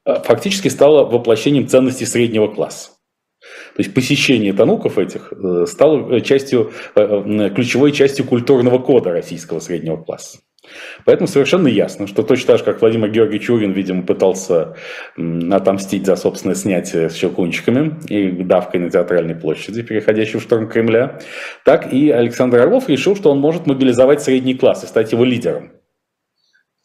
фактически 0.05 0.69
стала 0.69 1.03
воплощением 1.05 1.67
ценностей 1.67 2.05
среднего 2.05 2.47
класса. 2.47 2.91
То 3.75 3.83
есть 3.83 3.93
посещение 3.93 4.53
тануков 4.53 4.97
этих 4.97 5.31
э, 5.31 5.65
стало 5.67 6.19
частью, 6.21 6.71
э, 6.95 7.49
ключевой 7.53 7.91
частью 7.91 8.25
культурного 8.25 8.79
кода 8.79 9.11
российского 9.11 9.59
среднего 9.59 9.97
класса. 9.97 10.39
Поэтому 11.05 11.28
совершенно 11.28 11.68
ясно, 11.68 12.07
что 12.07 12.24
точно 12.24 12.47
так 12.47 12.57
же, 12.59 12.63
как 12.63 12.82
Владимир 12.82 13.09
Георгиевич 13.09 13.49
Урин, 13.49 13.72
видимо, 13.72 14.03
пытался 14.03 14.76
отомстить 15.15 16.05
за 16.05 16.15
собственное 16.15 16.55
снятие 16.55 17.09
с 17.09 17.15
щелкунчиками 17.15 17.95
и 18.07 18.30
давкой 18.30 18.82
на 18.82 18.89
театральной 18.89 19.36
площади, 19.36 19.84
переходящей 19.84 20.39
в 20.39 20.43
штурм 20.43 20.68
Кремля, 20.68 21.20
так 21.63 21.93
и 21.93 22.09
Александр 22.11 22.59
Орлов 22.59 22.89
решил, 22.89 23.15
что 23.15 23.32
он 23.32 23.39
может 23.39 23.68
мобилизовать 23.68 24.22
средний 24.22 24.55
класс 24.55 24.84
и 24.84 24.88
стать 24.88 25.11
его 25.11 25.24
лидером. 25.24 25.72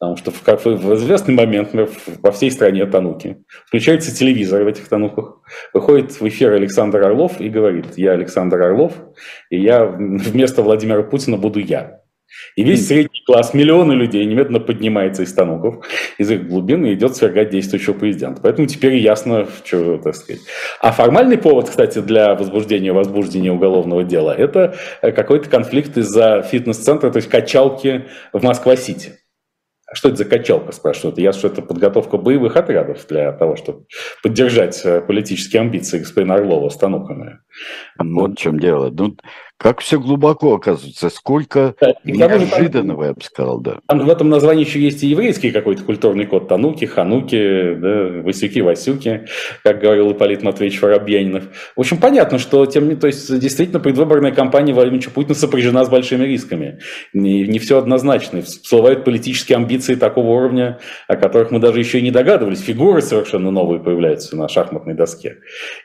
Потому 0.03 0.17
что 0.17 0.33
в, 0.33 0.67
в 0.67 0.95
известный 0.97 1.33
момент 1.33 1.71
во 1.73 2.33
всей 2.33 2.51
стране 2.51 2.85
тануки. 2.87 3.45
Включается 3.67 4.13
телевизор 4.13 4.65
в 4.65 4.67
этих 4.67 4.89
тануках. 4.89 5.43
Выходит 5.73 6.21
в 6.21 6.27
эфир 6.27 6.51
Александр 6.55 7.05
Орлов 7.05 7.41
и 7.41 7.49
говорит, 7.49 7.97
я 7.97 8.11
Александр 8.11 8.63
Орлов, 8.63 8.95
и 9.49 9.63
я 9.63 9.85
вместо 9.85 10.63
Владимира 10.63 11.05
Путина 11.05 11.37
буду 11.37 11.61
я. 11.61 12.02
И 12.57 12.65
весь 12.65 12.87
средний 12.87 13.23
класс, 13.25 13.55
миллионы 13.55 13.93
людей 13.93 14.25
немедленно 14.25 14.61
поднимается 14.61 15.23
из 15.23 15.31
станоков, 15.31 15.85
из 16.19 16.31
их 16.31 16.49
глубин 16.49 16.85
и 16.85 16.95
идет 16.95 17.17
свергать 17.17 17.51
действующего 17.51 17.95
президента. 17.95 18.41
Поэтому 18.43 18.67
теперь 18.67 18.97
ясно, 18.97 19.47
что, 19.65 19.99
так 19.99 20.15
сказать. 20.15 20.43
А 20.81 20.93
формальный 20.93 21.39
повод, 21.39 21.71
кстати, 21.71 22.01
для 22.01 22.35
возбуждения, 22.35 22.93
возбуждения 22.93 23.53
уголовного 23.53 24.05
дела– 24.05 24.35
это 24.39 24.75
э, 25.01 25.13
какой-то 25.13 25.49
конфликт 25.49 25.97
из-за 25.97 26.43
фитнес-центра, 26.43 27.11
то 27.11 27.17
есть 27.17 27.29
качалки 27.29 28.07
в 28.33 28.43
Москва-Сити. 28.43 29.13
А 29.93 29.95
что 29.95 30.09
это 30.09 30.17
за 30.17 30.25
качалка, 30.25 30.73
спрашивают? 30.73 31.19
Я 31.19 31.33
что 31.33 31.49
это 31.49 31.61
подготовка 31.61 32.17
боевых 32.17 32.57
отрядов 32.57 33.07
для 33.09 33.31
того, 33.33 33.57
чтобы 33.57 33.85
поддержать 34.23 34.81
э, 34.85 35.03
политические 35.03 35.61
амбиции 35.61 35.99
господина 35.99 36.37
Орлова 36.37 36.71
с 36.71 36.79
тануками. 36.79 37.41
Вот 37.99 38.33
в 38.33 38.37
чем 38.37 38.59
дело. 38.59 38.91
Ну, 38.91 39.17
как 39.63 39.81
все 39.81 40.01
глубоко 40.01 40.55
оказывается, 40.55 41.09
сколько 41.09 41.77
да, 41.81 41.95
неожиданного, 42.03 43.05
я 43.05 43.13
бы 43.15 43.23
сказал, 43.23 43.61
да. 43.61 43.79
в 43.89 44.11
этом 44.11 44.29
названии 44.29 44.65
еще 44.65 44.81
есть 44.81 45.05
и 45.05 45.07
еврейский 45.07 45.53
какой-то 45.53 45.85
культурный 45.85 46.27
код. 46.27 46.49
Тануки, 46.49 46.85
Хануки, 46.85 47.75
да, 47.77 48.23
Васюки, 48.25 48.59
Васюки, 48.59 49.27
как 49.63 49.81
говорил 49.81 50.11
Ипполит 50.11 50.43
Матвеевич 50.43 50.83
Воробьянинов. 50.83 51.45
В 51.77 51.81
общем, 51.81 51.99
понятно, 51.99 52.39
что 52.41 52.67
тем, 52.67 52.97
то 52.97 53.07
есть, 53.07 53.39
действительно 53.39 53.79
предвыборная 53.79 54.33
кампания 54.33 54.75
Владимира 54.75 55.11
Путина 55.11 55.37
сопряжена 55.37 55.85
с 55.85 55.89
большими 55.89 56.25
рисками. 56.25 56.81
Не, 57.13 57.47
не 57.47 57.61
все 57.61 57.79
однозначно. 57.79 58.43
Всплывают 58.43 59.05
политические 59.05 59.57
амбиции 59.57 59.95
такого 59.95 60.31
уровня, 60.31 60.81
о 61.07 61.15
которых 61.15 61.53
мы 61.53 61.61
даже 61.61 61.79
еще 61.79 62.01
и 62.01 62.03
не 62.03 62.11
догадывались. 62.11 62.63
Фигуры 62.63 63.01
совершенно 63.01 63.53
новые 63.53 63.79
появляются 63.79 64.37
на 64.37 64.49
шахматной 64.49 64.95
доске. 64.95 65.37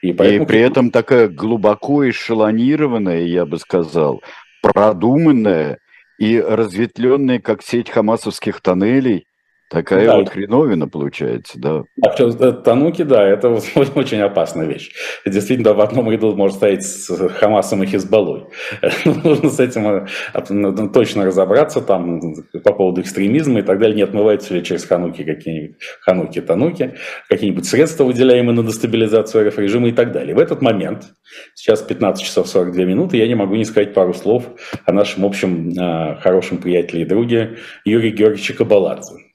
И, 0.02 0.14
поэтому... 0.14 0.46
и 0.46 0.48
при 0.48 0.62
этом 0.62 0.90
такая 0.90 1.28
глубоко 1.58 2.08
эшелонированная, 2.08 3.24
я 3.24 3.46
бы 3.46 3.58
сказал, 3.58 4.22
продуманная 4.62 5.80
и 6.20 6.40
разветвленная, 6.40 7.40
как 7.40 7.64
сеть 7.64 7.90
хамасовских 7.90 8.62
тоннелей, 8.62 9.26
Такая 9.70 10.06
да. 10.06 10.18
вот 10.18 10.30
хреновина 10.30 10.88
получается, 10.88 11.60
да. 11.60 11.84
А 12.02 12.54
тануки, 12.54 13.04
да, 13.04 13.28
это 13.28 13.50
очень 13.96 14.22
опасная 14.22 14.66
вещь. 14.66 14.92
Действительно, 15.26 15.74
в 15.74 15.82
одном 15.82 16.10
ряду 16.10 16.34
может 16.38 16.58
стоять 16.58 16.86
с 16.86 17.10
Хамасом 17.40 17.84
и 17.84 17.86
Хизбаллой. 17.86 18.46
Нужно 19.06 19.50
с 19.50 19.60
этим 19.60 19.88
э, 19.88 20.08
ну, 20.50 20.72
ну, 20.72 20.90
точно 20.90 21.26
разобраться 21.26 21.82
там 21.82 22.22
по 22.64 22.74
поводу 22.74 23.02
экстремизма 23.02 23.60
и 23.60 23.62
так 23.62 23.80
далее. 23.80 23.98
Не 23.98 24.04
отмываются 24.04 24.54
ли 24.54 24.64
через 24.64 24.86
хануки 24.86 25.26
какие-нибудь 25.26 25.76
хануки, 26.00 26.40
тануки, 26.40 26.96
какие-нибудь 27.28 27.66
средства, 27.66 28.06
выделяемые 28.06 28.56
на 28.56 28.64
дестабилизацию 28.64 29.50
РФ 29.50 29.58
режима 29.60 29.90
и 29.90 29.92
так 29.92 30.14
далее. 30.14 30.34
В 30.34 30.40
этот 30.40 30.62
момент, 30.62 31.12
сейчас 31.56 31.82
15 31.82 32.24
часов 32.24 32.48
42 32.48 32.86
минуты, 32.86 33.18
я 33.18 33.28
не 33.28 33.36
могу 33.36 33.56
не 33.56 33.66
сказать 33.66 33.94
пару 33.94 34.14
слов 34.14 34.46
о 34.86 34.94
нашем 34.94 35.26
общем 35.26 35.72
э, 35.72 36.16
хорошем 36.22 36.60
приятеле 36.60 37.02
и 37.02 37.06
друге 37.06 37.58
Юрии 37.84 38.12
Георгиевиче 38.12 38.54
Кабаладзе. 38.54 39.27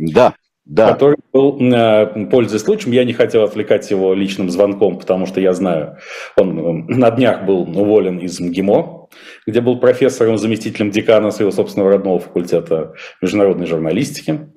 Да, 0.00 0.34
да. 0.64 0.92
Который 0.92 1.16
был, 1.32 1.58
э, 1.60 2.26
пользуясь 2.30 2.62
случаем, 2.62 2.92
я 2.92 3.04
не 3.04 3.12
хотел 3.12 3.42
отвлекать 3.42 3.90
его 3.90 4.14
личным 4.14 4.50
звонком, 4.50 4.98
потому 4.98 5.26
что 5.26 5.40
я 5.40 5.52
знаю, 5.52 5.98
он 6.36 6.58
э, 6.58 6.94
на 6.94 7.10
днях 7.10 7.44
был 7.44 7.62
уволен 7.62 8.18
из 8.18 8.38
МГИМО, 8.38 9.08
где 9.46 9.60
был 9.60 9.80
профессором, 9.80 10.38
заместителем 10.38 10.90
декана 10.90 11.32
своего 11.32 11.50
собственного 11.50 11.90
родного 11.90 12.20
факультета 12.20 12.94
международной 13.20 13.66
журналистики. 13.66 14.52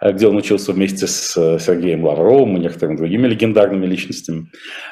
Где 0.00 0.28
он 0.28 0.36
учился 0.36 0.72
вместе 0.72 1.06
с 1.06 1.32
Сергеем 1.58 2.04
Лавровым 2.04 2.56
и 2.56 2.60
некоторыми 2.60 2.96
другими 2.96 3.26
легендарными 3.26 3.86
личностями, 3.86 4.46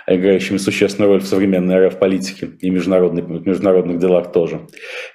играющими 0.06 0.56
существенную 0.56 1.12
роль 1.12 1.20
в 1.20 1.26
современной 1.26 1.86
РФ-политике 1.86 2.50
и 2.60 2.70
международных, 2.70 3.46
международных 3.46 3.98
делах 3.98 4.32
тоже. 4.32 4.62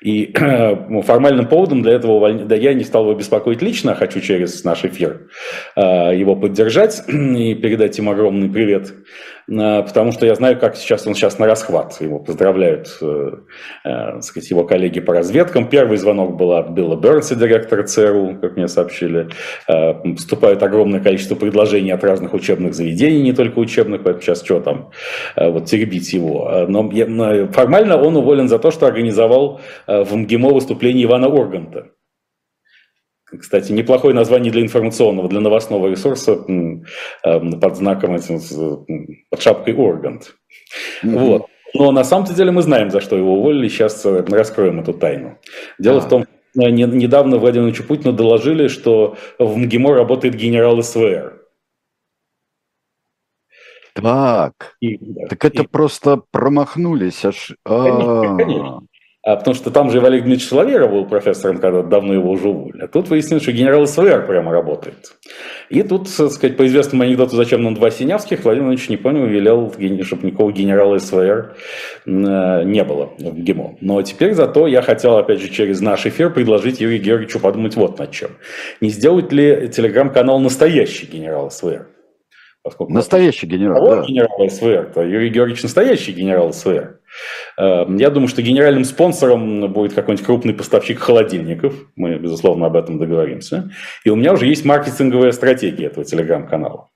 И 0.02 0.34
формальным 1.04 1.48
поводом 1.48 1.82
для 1.82 1.94
этого 1.94 2.14
увольнения, 2.14 2.48
да 2.48 2.56
я 2.56 2.74
не 2.74 2.84
стал 2.84 3.04
его 3.04 3.14
беспокоить 3.16 3.62
лично, 3.62 3.94
а 3.94 3.96
хочу 3.96 4.22
через 4.22 4.64
наш 4.64 4.86
эфир 4.86 5.30
его 5.76 6.36
поддержать 6.36 7.04
и 7.08 7.56
передать 7.56 7.98
им 8.00 8.10
огромный 8.10 8.50
привет 8.50 8.94
Э, 9.52 9.84
потому 9.84 10.12
что 10.12 10.26
я 10.26 10.36
знаю, 10.36 10.60
как 10.60 10.76
сейчас 10.76 11.06
он 11.08 11.16
сейчас 11.16 11.40
на 11.40 11.46
расхват. 11.46 12.00
Его 12.02 12.20
поздравляют 12.20 12.98
э, 13.02 13.32
э, 13.84 14.22
сказать, 14.22 14.50
его 14.50 14.64
коллеги 14.64 15.00
по 15.00 15.14
разведкам. 15.14 15.68
Первый 15.68 15.98
звонок 15.98 16.38
был 16.38 16.54
от 16.54 16.70
Билла 16.70 16.96
Бернса, 16.96 17.36
директора 17.36 17.84
ЦРУ, 17.84 18.38
как 18.42 18.56
мне 18.56 18.68
сообщили. 18.68 19.30
Э, 19.82 19.94
поступает 19.94 20.64
огромное 20.64 21.00
количество 21.00 21.36
предложений 21.36 21.92
от 21.92 22.04
разных 22.04 22.34
учебных 22.34 22.74
заведений, 22.74 23.22
не 23.22 23.34
только 23.34 23.60
учебных, 23.60 24.04
поэтому 24.04 24.22
сейчас 24.22 24.44
что 24.44 24.60
там, 24.60 24.92
э, 25.36 25.50
вот 25.50 25.66
теребить 25.66 26.14
его. 26.14 26.50
Э, 26.52 26.68
но 26.68 26.90
формально 27.52 27.98
он 27.98 28.16
уволен 28.16 28.48
за 28.48 28.60
то, 28.60 28.72
что 28.72 28.88
организовал 28.88 29.62
в 29.88 30.16
МГИМО 30.16 30.50
выступление 30.50 31.06
Ивана 31.06 31.28
Урганта. 31.28 31.88
Кстати, 33.26 33.72
неплохое 33.72 34.14
название 34.14 34.52
для 34.52 34.62
информационного, 34.62 35.30
для 35.30 35.40
новостного 35.40 35.88
ресурса 35.88 36.34
эм, 36.34 36.84
под 37.62 37.78
знаком, 37.78 38.18
под 39.30 39.42
шапкой 39.42 39.74
Ургант. 39.74 40.36
Mm-hmm. 41.04 41.18
Вот. 41.18 41.46
Но 41.74 41.92
на 41.94 42.04
самом 42.04 42.26
деле 42.26 42.52
мы 42.52 42.62
знаем, 42.62 42.92
за 42.92 43.00
что 43.00 43.16
его 43.16 43.36
уволили. 43.36 43.70
Сейчас 43.70 44.06
раскроем 44.06 44.82
эту 44.82 44.94
тайну. 44.94 45.38
Дело 45.80 46.00
а. 46.00 46.02
в 46.02 46.10
том, 46.10 46.24
что 46.24 46.41
недавно 46.54 47.38
Владимиру 47.38 47.72
Путину 47.84 48.14
доложили, 48.14 48.68
что 48.68 49.18
в 49.40 49.58
МГИМО 49.58 49.94
работает 49.94 50.36
генерал 50.36 50.82
СВР. 50.82 51.42
Так, 53.94 54.78
и, 54.80 54.98
да, 54.98 55.28
так 55.28 55.44
это 55.44 55.64
и... 55.64 55.68
просто 55.68 56.22
промахнулись 56.32 57.26
аж. 57.26 57.56
Конечно, 57.64 58.38
конечно. 58.38 58.82
А 59.24 59.36
потому 59.36 59.54
что 59.54 59.70
там 59.70 59.92
же 59.92 60.02
Валерий 60.02 60.22
Дмитриевич 60.22 60.48
Соловейров 60.48 60.90
был 60.90 61.06
профессором, 61.06 61.60
когда 61.60 61.84
давно 61.84 62.16
его 62.16 62.32
уже 62.32 62.50
уволили. 62.50 62.82
А 62.82 62.88
тут 62.88 63.08
выяснилось, 63.10 63.44
что 63.44 63.52
генерал 63.52 63.86
СВР 63.86 64.26
прямо 64.26 64.52
работает. 64.52 65.14
И 65.70 65.84
тут, 65.84 66.10
так 66.16 66.32
сказать, 66.32 66.58
по 66.58 66.66
известному 66.66 67.04
анекдоту 67.04 67.36
«Зачем 67.36 67.62
нам 67.62 67.76
два 67.76 67.92
синявских?» 67.92 68.44
Владимир 68.44 68.70
Владимирович 68.70 68.90
не 68.90 68.98
понял, 68.98 69.26
велел, 69.28 69.72
чтобы 70.04 70.26
никакого 70.26 70.52
генерала 70.52 70.98
СВР 70.98 71.56
э, 72.08 72.64
не 72.64 72.84
было 72.84 73.12
в 73.20 73.38
ГИМО. 73.38 73.78
Но 73.82 74.02
теперь 74.02 74.34
зато 74.34 74.66
я 74.66 74.82
хотел, 74.82 75.16
опять 75.18 75.40
же, 75.40 75.50
через 75.50 75.82
наш 75.82 76.08
эфир 76.08 76.34
предложить 76.34 76.82
Юрию 76.82 77.04
Георгиевичу 77.04 77.40
подумать 77.40 77.76
вот 77.76 78.00
над 78.00 78.10
чем. 78.10 78.32
Не 78.82 78.90
сделать 78.90 79.32
ли 79.32 79.70
телеграм-канал 79.70 80.40
настоящий 80.40 81.06
генерал 81.06 81.52
СВР? 81.52 81.88
Поскольку 82.64 82.94
настоящий 82.94 83.48
генерал, 83.48 83.86
да. 83.86 84.04
генерал 84.04 84.50
СВР, 84.50 84.92
то 84.94 85.02
Юрий 85.02 85.30
Георгиевич 85.30 85.64
настоящий 85.64 86.12
генерал 86.12 86.54
СВР. 86.54 87.00
Эм, 87.58 87.98
я 87.98 88.10
думаю, 88.10 88.28
что 88.28 88.42
генеральным 88.42 88.86
спонсором 88.86 89.72
будет 89.72 89.94
какой-нибудь 89.94 90.26
крупный 90.26 90.54
поставщик 90.54 91.00
холодильников. 91.00 91.74
Мы, 91.96 92.18
безусловно, 92.18 92.68
об 92.68 92.76
этом 92.76 92.98
договоримся. 92.98 93.72
И 94.04 94.10
у 94.10 94.16
меня 94.16 94.34
уже 94.34 94.48
есть 94.48 94.66
маркетинговая 94.66 95.32
стратегия 95.32 95.88
этого 95.88 96.06
телеграм-канала. 96.06 96.90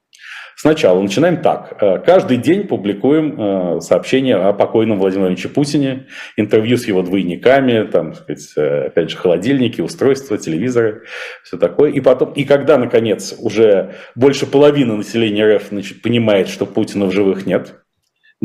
Сначала 0.55 1.01
начинаем 1.01 1.41
так. 1.41 1.77
Э, 1.81 1.99
каждый 1.99 2.37
день 2.37 2.65
публикуем 2.65 3.39
э, 3.39 3.81
сообщения 3.81 4.35
о 4.35 4.53
покойном 4.53 4.99
Владимировиче 4.99 5.49
Путине, 5.49 6.07
интервью 6.37 6.77
с 6.77 6.87
его 6.87 7.01
двойниками, 7.01 7.85
там, 7.85 8.13
сказать, 8.13 8.53
э, 8.55 8.85
опять 8.87 9.09
же, 9.09 9.17
холодильники, 9.17 9.81
устройства, 9.81 10.37
телевизоры, 10.37 11.03
все 11.43 11.57
такое. 11.57 11.91
И 11.91 11.99
потом, 11.99 12.31
и 12.31 12.45
когда, 12.45 12.77
наконец, 12.77 13.35
уже 13.37 13.95
больше 14.15 14.47
половины 14.47 14.95
населения 14.95 15.57
РФ 15.57 15.69
понимает, 16.01 16.47
что 16.47 16.65
Путина 16.65 17.05
в 17.07 17.11
живых 17.11 17.45
нет, 17.45 17.84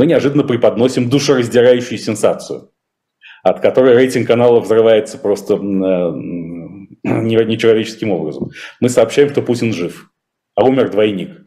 мы 0.00 0.06
неожиданно 0.06 0.44
преподносим 0.44 1.10
душераздирающую 1.10 1.98
сенсацию, 1.98 2.70
от 3.42 3.60
которой 3.60 3.94
рейтинг 3.94 4.26
канала 4.26 4.60
взрывается 4.60 5.18
просто 5.18 5.56
нечеловеческим 7.04 8.10
образом. 8.10 8.48
Мы 8.80 8.88
сообщаем, 8.88 9.28
что 9.28 9.42
Путин 9.42 9.74
жив, 9.74 10.10
а 10.54 10.64
умер 10.64 10.90
двойник. 10.92 11.42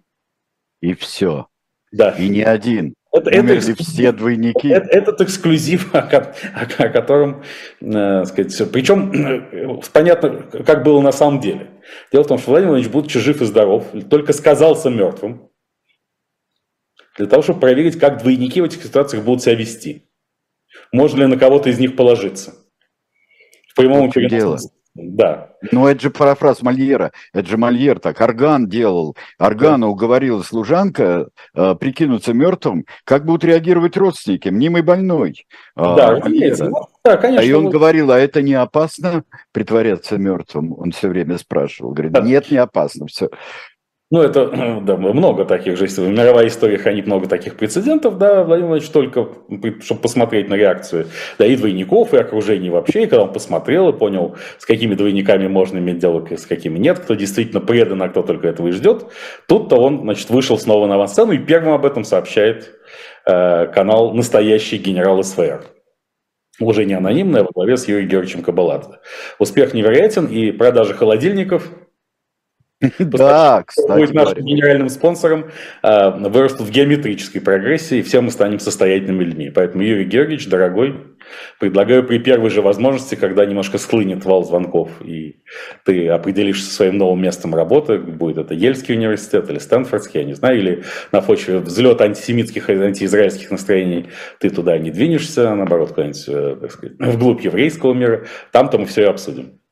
И 0.82 0.94
все. 0.94 1.48
Да. 1.92 2.12
И 2.12 2.30
не 2.30 2.44
один. 2.44 2.94
Это, 3.12 3.32
это, 3.32 3.60
все 3.84 4.12
двойники. 4.12 4.68
Это, 4.68 4.88
этот 4.88 5.22
эксклюзив, 5.22 5.96
о, 5.96 6.02
о, 6.02 6.36
о 6.78 6.90
котором, 6.90 7.42
э, 7.82 8.26
сказать, 8.26 8.72
причем 8.72 9.12
э, 9.14 9.82
понятно, 9.92 10.30
как 10.64 10.84
было 10.84 11.02
на 11.02 11.12
самом 11.12 11.40
деле. 11.40 11.72
Дело 12.12 12.24
в 12.24 12.28
том, 12.28 12.38
что 12.38 12.52
Владимир 12.52 12.74
Владимирович, 12.74 12.94
будучи 12.94 13.20
жив 13.20 13.42
и 13.42 13.46
здоров, 13.46 13.88
только 14.12 14.32
сказался 14.32 14.92
мертвым, 14.92 15.50
для 17.18 17.28
того, 17.28 17.44
чтобы 17.44 17.60
проверить, 17.60 18.00
как 18.00 18.20
двойники 18.22 18.62
в 18.62 18.66
этих 18.66 18.84
ситуациях 18.84 19.24
будут 19.24 19.44
себя 19.44 19.56
вести. 19.56 20.10
Можно 20.92 21.22
ли 21.22 21.28
на 21.28 21.38
кого-то 21.38 21.70
из 21.70 21.80
них 21.80 21.96
положиться. 21.96 22.56
В 23.70 23.76
прямом 23.76 24.10
дело. 24.10 24.58
Да. 24.96 25.50
Ну, 25.72 25.88
это 25.88 26.02
же 26.02 26.10
парафраз 26.12 26.62
Мольера. 26.62 27.12
Это 27.34 27.50
же 27.50 27.58
Мольер 27.58 28.00
так. 28.00 28.22
Орган 28.22 28.68
делал. 28.68 29.16
Органа 29.40 29.88
уговорила 29.88 30.44
служанка 30.44 31.30
э, 31.56 31.76
прикинуться 31.76 32.34
мертвым. 32.34 32.86
Как 33.04 33.26
будут 33.26 33.44
реагировать 33.44 33.98
родственники? 33.98 34.50
Мнимый 34.50 34.84
больной. 34.84 35.48
А, 35.76 35.96
да, 35.96 36.20
Мольера. 36.20 36.70
да, 37.04 37.18
конечно. 37.18 37.42
А 37.42 37.44
и 37.44 37.52
он 37.54 37.72
говорил, 37.72 38.12
а 38.12 38.20
это 38.20 38.44
не 38.44 38.54
опасно 38.54 39.24
притворяться 39.52 40.20
мертвым? 40.20 40.74
Он 40.78 40.92
все 40.92 41.08
время 41.08 41.40
спрашивал. 41.40 41.94
Говорит, 41.94 42.12
да. 42.12 42.22
нет, 42.22 42.52
не 42.52 42.58
опасно. 42.58 43.08
Все. 43.08 43.30
Ну, 44.14 44.22
это, 44.22 44.46
да, 44.84 44.96
много 44.96 45.44
таких 45.44 45.76
же, 45.76 45.88
в 45.88 46.08
мировой 46.08 46.48
истории 46.48 46.78
хранит 46.78 47.08
много 47.08 47.28
таких 47.28 47.56
прецедентов, 47.56 48.20
да, 48.20 48.44
Владимир 48.44 48.70
Владимирович 48.70 48.90
только, 48.90 49.28
чтобы 49.82 50.02
посмотреть 50.02 50.50
на 50.50 50.54
реакцию, 50.54 51.08
да, 51.40 51.48
и 51.48 51.56
двойников, 51.56 52.14
и 52.14 52.18
окружения 52.18 52.70
вообще, 52.70 53.04
и 53.04 53.08
когда 53.08 53.24
он 53.24 53.34
посмотрел 53.34 53.90
и 53.90 53.98
понял, 53.98 54.36
с 54.60 54.68
какими 54.68 54.94
двойниками 54.94 55.48
можно 55.48 55.80
иметь 55.80 55.98
дело, 55.98 56.24
с 56.30 56.46
какими 56.46 56.78
нет, 56.78 57.00
кто 57.00 57.16
действительно 57.16 57.60
предан, 57.60 58.04
а 58.04 58.10
кто 58.10 58.22
только 58.22 58.48
этого 58.48 58.68
и 58.68 58.72
ждет, 58.72 59.08
тут-то 59.48 59.78
он, 59.78 60.02
значит, 60.02 60.30
вышел 60.30 60.60
снова 60.60 60.86
на 60.86 60.94
авансцену 60.94 61.32
и 61.32 61.40
первым 61.40 61.74
об 61.74 61.84
этом 61.84 62.04
сообщает 62.04 62.70
э, 63.26 63.66
канал 63.74 64.14
«Настоящий 64.14 64.78
генерал 64.78 65.24
СВР» 65.24 65.64
уже 66.60 66.86
не 66.86 66.94
анонимная, 66.94 67.42
во 67.42 67.50
главе 67.52 67.78
с 67.78 67.88
Юрием 67.88 68.10
Георгиевичем 68.10 68.44
Кабаладзе. 68.44 69.00
Успех 69.40 69.74
невероятен, 69.74 70.28
и 70.28 70.52
продажи 70.52 70.94
холодильников– 70.94 71.68
да, 73.00 73.64
кстати. 73.66 74.00
Будет 74.00 74.14
нашим 74.14 74.40
генеральным 74.40 74.90
спонсором, 74.90 75.52
а, 75.82 76.12
вырастут 76.12 76.68
в 76.68 76.72
геометрической 76.72 77.42
прогрессии, 77.42 78.00
и 78.00 78.02
все 78.02 78.22
мы 78.22 78.32
станем 78.32 78.60
состоятельными 78.60 79.24
людьми. 79.24 79.50
Поэтому, 79.50 79.84
Юрий 79.84 80.06
Георгиевич, 80.06 80.48
дорогой, 80.48 80.96
предлагаю 81.60 82.04
при 82.04 82.18
первой 82.18 82.50
же 82.50 82.62
возможности, 82.62 83.16
когда 83.16 83.46
немножко 83.46 83.78
склынет 83.78 84.26
вал 84.26 84.44
звонков, 84.44 84.90
и 85.02 85.38
ты 85.86 86.10
определишься 86.10 86.72
своим 86.72 86.98
новым 86.98 87.22
местом 87.22 87.56
работы, 87.56 87.98
будет 87.98 88.38
это 88.38 88.54
Ельский 88.54 88.96
университет 88.96 89.50
или 89.50 89.60
Стэнфордский, 89.60 90.20
я 90.20 90.26
не 90.26 90.34
знаю, 90.34 90.60
или 90.60 90.84
на 91.12 91.22
почве 91.22 91.60
взлета 91.60 92.04
антисемитских 92.04 92.70
и 92.70 92.74
антиизраильских 92.74 93.52
настроений 93.52 94.08
ты 94.40 94.50
туда 94.50 94.78
не 94.78 94.92
двинешься, 94.92 95.56
наоборот, 95.56 95.90
куда-нибудь, 95.90 96.26
э, 96.28 96.58
так 96.62 96.72
сказать, 96.72 96.96
вглубь 97.00 97.42
еврейского 97.42 97.94
мира, 97.94 98.26
там-то 98.52 98.78
мы 98.78 98.86
все 98.86 99.04
и 99.04 99.06
обсудим. 99.06 99.63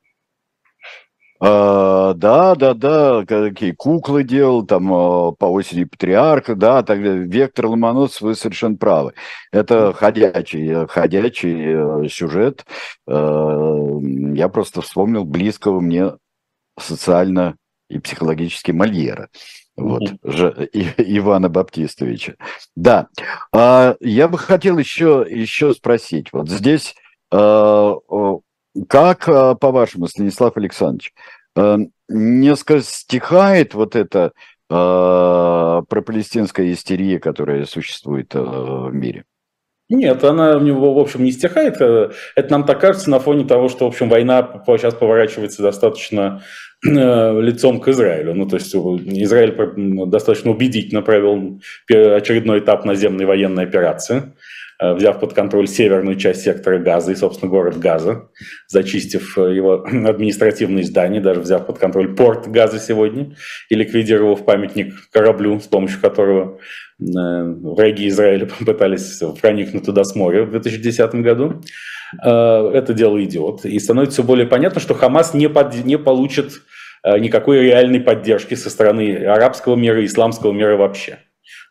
А, 1.44 2.14
да, 2.14 2.54
да, 2.54 2.76
да, 2.76 3.26
какие 3.26 3.72
куклы 3.72 4.24
делал, 4.24 4.64
там 4.64 4.94
а, 4.94 5.32
по 5.32 5.46
осени 5.46 5.86
патриарха, 5.86 6.54
да, 6.54 6.84
так 6.84 7.00
Вектор 7.00 7.66
Ломоносов, 7.66 8.22
вы 8.22 8.36
совершенно 8.36 8.78
правы. 8.78 9.14
Это 9.52 9.92
ходячий, 9.92 10.86
ходячий 10.86 12.06
э, 12.06 12.08
сюжет. 12.10 12.64
Э, 13.08 14.00
я 14.36 14.50
просто 14.50 14.82
вспомнил 14.82 15.26
близкого 15.26 15.80
мне 15.80 16.12
социально 16.80 17.56
и 17.89 17.98
психологически 17.98 18.70
Мольера. 18.70 19.30
Вот, 19.76 20.04
же, 20.24 20.70
и, 20.72 20.86
Ивана 21.18 21.50
Баптистовича. 21.50 22.36
Да, 22.76 23.08
а, 23.52 23.96
я 24.00 24.28
бы 24.28 24.38
хотел 24.38 24.78
еще, 24.78 25.26
еще 25.28 25.74
спросить. 25.74 26.32
Вот 26.34 26.50
здесь 26.50 26.96
как, 28.88 29.28
э, 29.28 29.55
по-вашему, 29.59 30.07
Станислав 30.07 30.57
Александрович, 30.57 31.13
э, 31.55 31.78
несколько 32.09 32.82
стихает 32.82 33.74
вот 33.74 33.95
эта 33.95 34.32
э, 34.69 35.82
пропалестинская 35.89 36.72
истерия, 36.72 37.19
которая 37.19 37.65
существует 37.65 38.34
в 38.34 38.89
мире? 38.91 39.26
Нет, 39.89 40.24
она 40.24 40.55
у 40.55 40.61
него, 40.61 40.93
в 40.93 40.99
общем, 40.99 41.26
не 41.26 41.34
стихает. 41.34 41.76
Это 41.82 42.15
нам 42.49 42.63
так 42.65 42.80
кажется 42.80 43.09
на 43.09 43.19
фоне 43.19 43.43
того, 43.43 43.67
что, 43.67 43.84
в 43.84 43.88
общем, 43.89 44.07
война 44.07 44.63
сейчас 44.65 44.93
поворачивается 44.93 45.61
достаточно 45.61 46.41
лицом 46.82 47.82
к 47.82 47.89
Израилю. 47.89 48.34
Ну, 48.34 48.47
то 48.47 48.55
есть 48.55 48.74
Израиль 48.74 49.53
достаточно 50.07 50.51
убедительно 50.51 51.01
провел 51.01 51.59
очередной 51.89 52.59
этап 52.59 52.86
наземной 52.86 53.26
военной 53.26 53.63
операции. 53.63 54.32
Э, 54.82 54.94
взяв 54.94 55.20
под 55.20 55.34
контроль 55.34 55.68
северную 55.68 56.16
часть 56.16 56.42
сектора 56.42 56.80
Газа 56.80 57.12
и, 57.12 57.16
собственно, 57.16 57.50
город 57.50 57.78
Газа, 57.80 58.30
зачистив 58.68 59.38
его 59.38 59.86
административные 59.86 60.84
здания, 60.84 61.22
даже 61.22 61.42
взяв 61.42 61.66
под 61.66 61.78
контроль 61.78 62.16
порт 62.16 62.48
Газа 62.48 62.80
сегодня 62.80 63.36
и 63.70 63.76
ликвидировав 63.76 64.44
памятник 64.46 64.94
кораблю, 65.12 65.60
с 65.60 65.68
помощью 65.68 66.02
которого 66.02 66.60
враги 67.00 68.08
Израиля 68.08 68.46
попытались 68.60 69.22
проникнуть 69.42 69.86
туда 69.86 70.04
с 70.04 70.16
моря 70.16 70.44
в 70.44 70.52
2010 70.52 71.16
году. 71.16 71.62
Это 72.22 72.94
дело 72.94 73.24
идет. 73.24 73.66
И 73.66 73.80
становится 73.80 74.22
все 74.22 74.24
более 74.24 74.46
понятно, 74.46 74.82
что 74.82 74.94
Хамас 74.94 75.34
не, 75.34 75.50
под, 75.50 75.74
не 75.86 75.98
получит 75.98 76.62
никакой 77.04 77.64
реальной 77.64 78.02
поддержки 78.02 78.54
со 78.54 78.70
стороны 78.70 79.26
арабского 79.26 79.76
мира 79.76 80.02
и 80.02 80.06
исламского 80.06 80.52
мира 80.52 80.76
вообще. 80.76 81.20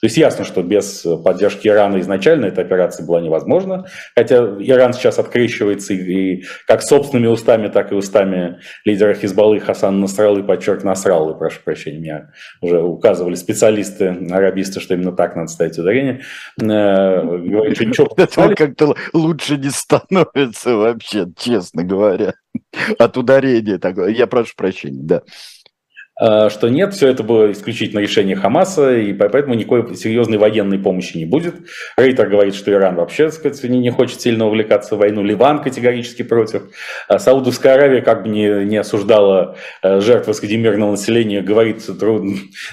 То 0.00 0.06
есть 0.06 0.16
ясно, 0.16 0.44
что 0.44 0.62
без 0.62 1.06
поддержки 1.24 1.68
Ирана 1.68 2.00
изначально 2.00 2.46
эта 2.46 2.62
операция 2.62 3.06
была 3.06 3.20
невозможна, 3.20 3.86
хотя 4.16 4.36
Иран 4.36 4.92
сейчас 4.94 5.18
открещивается 5.18 5.92
и, 5.92 5.96
и 5.96 6.44
как 6.66 6.82
собственными 6.82 7.28
устами, 7.28 7.68
так 7.68 7.92
и 7.92 7.94
устами 7.94 8.60
лидера 8.84 9.14
Хизбаллы 9.14 9.60
Хасана 9.60 9.98
Насраллы, 9.98 10.42
подчерк 10.42 10.84
Насраллы, 10.84 11.34
прошу 11.34 11.60
прощения, 11.64 11.98
меня 11.98 12.30
уже 12.60 12.80
указывали 12.80 13.34
специалисты, 13.34 14.16
арабисты, 14.30 14.80
что 14.80 14.94
именно 14.94 15.12
так 15.12 15.36
надо 15.36 15.48
ставить 15.48 15.78
ударение. 15.78 16.22
Э, 16.60 17.22
говорит, 17.22 17.76
что 17.76 17.84
ничего... 17.84 18.54
как-то 18.54 18.94
лучше 19.12 19.56
не 19.56 19.70
становится 19.70 20.76
вообще, 20.76 21.26
честно 21.36 21.84
говоря, 21.84 22.34
от 22.98 23.16
ударения 23.16 23.78
такого. 23.78 24.06
Я 24.06 24.26
прошу 24.26 24.54
прощения, 24.56 25.02
да. 25.02 25.22
Э, 26.20 26.50
что 26.50 26.68
нет, 26.68 26.94
все 26.94 27.08
это 27.08 27.22
было 27.22 27.50
исключительно 27.50 28.00
решение 28.00 28.36
Хамаса, 28.36 28.96
и 28.96 29.12
поэтому 29.12 29.54
никакой 29.54 29.94
серьезной 29.96 30.38
военной 30.38 30.78
помощи 30.78 31.16
не 31.16 31.24
будет. 31.24 31.54
Рейтер 31.96 32.28
говорит, 32.28 32.54
что 32.54 32.70
Иран 32.70 32.96
вообще 32.96 33.30
так 33.30 33.34
сказать, 33.34 33.62
не 33.64 33.90
хочет 33.90 34.20
сильно 34.20 34.46
увлекаться 34.46 34.96
в 34.96 34.98
войну, 34.98 35.22
Ливан 35.22 35.62
категорически 35.62 36.22
против. 36.22 36.64
А 37.08 37.18
Саудовская 37.18 37.74
Аравия 37.74 38.02
как 38.02 38.24
бы 38.24 38.28
не, 38.28 38.64
не 38.66 38.76
осуждала 38.76 39.56
э, 39.82 40.00
жертвы 40.00 40.34
среди 40.34 40.58
населения, 40.60 41.40
говорит 41.40 41.84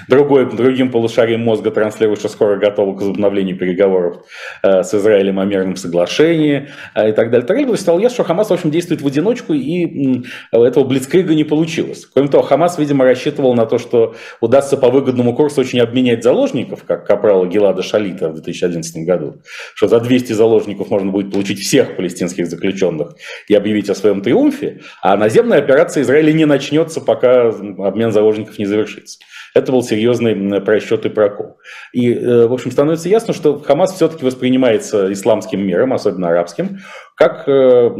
другой, 0.08 0.50
другим 0.50 0.90
полушарием 0.90 1.40
мозга 1.40 1.70
транслирует, 1.70 2.18
что 2.18 2.28
скоро 2.28 2.56
готова 2.56 2.94
к 2.94 3.00
возобновлению 3.00 3.56
переговоров 3.56 4.26
э, 4.62 4.82
с 4.82 4.92
Израилем 4.94 5.40
о 5.40 5.44
мирном 5.44 5.76
соглашении 5.76 6.68
и 6.94 7.12
так 7.12 7.30
далее. 7.30 7.46
Так 7.46 7.56
далее. 7.56 7.76
Стало 7.76 7.98
ясно, 7.98 8.14
что 8.16 8.24
Хамас, 8.24 8.50
в 8.50 8.52
общем, 8.52 8.70
действует 8.70 9.00
в 9.00 9.06
одиночку, 9.06 9.54
и 9.54 10.24
этого 10.52 10.84
блицкрига 10.84 11.34
не 11.34 11.44
получилось. 11.44 12.06
Кроме 12.12 12.28
того, 12.28 12.42
Хамас, 12.42 12.78
видимо, 12.78 13.04
рассчитывал 13.04 13.37
рассчитывал 13.38 13.54
на 13.54 13.66
то, 13.66 13.78
что 13.78 14.14
удастся 14.40 14.76
по 14.76 14.90
выгодному 14.90 15.34
курсу 15.34 15.60
очень 15.60 15.80
обменять 15.80 16.22
заложников, 16.22 16.84
как 16.84 17.06
капрала 17.06 17.46
Гелада 17.46 17.82
Шалита 17.82 18.28
в 18.28 18.34
2011 18.34 19.06
году, 19.06 19.42
что 19.74 19.88
за 19.88 20.00
200 20.00 20.32
заложников 20.32 20.90
можно 20.90 21.10
будет 21.10 21.32
получить 21.32 21.60
всех 21.60 21.96
палестинских 21.96 22.46
заключенных 22.46 23.14
и 23.48 23.54
объявить 23.54 23.90
о 23.90 23.94
своем 23.94 24.20
триумфе, 24.20 24.80
а 25.02 25.16
наземная 25.16 25.58
операция 25.58 26.02
Израиля 26.02 26.32
не 26.32 26.46
начнется, 26.46 27.00
пока 27.00 27.48
обмен 27.48 28.12
заложников 28.12 28.58
не 28.58 28.66
завершится. 28.66 29.18
Это 29.54 29.72
был 29.72 29.82
серьезный 29.82 30.60
просчет 30.60 31.06
и 31.06 31.08
прокол. 31.08 31.56
И, 31.92 32.12
э, 32.12 32.46
в 32.46 32.52
общем, 32.52 32.70
становится 32.70 33.08
ясно, 33.08 33.32
что 33.32 33.58
Хамас 33.58 33.94
все-таки 33.94 34.24
воспринимается 34.24 35.12
исламским 35.12 35.66
миром, 35.66 35.92
особенно 35.92 36.28
арабским, 36.28 36.78
как 37.16 37.48
э, 37.48 37.90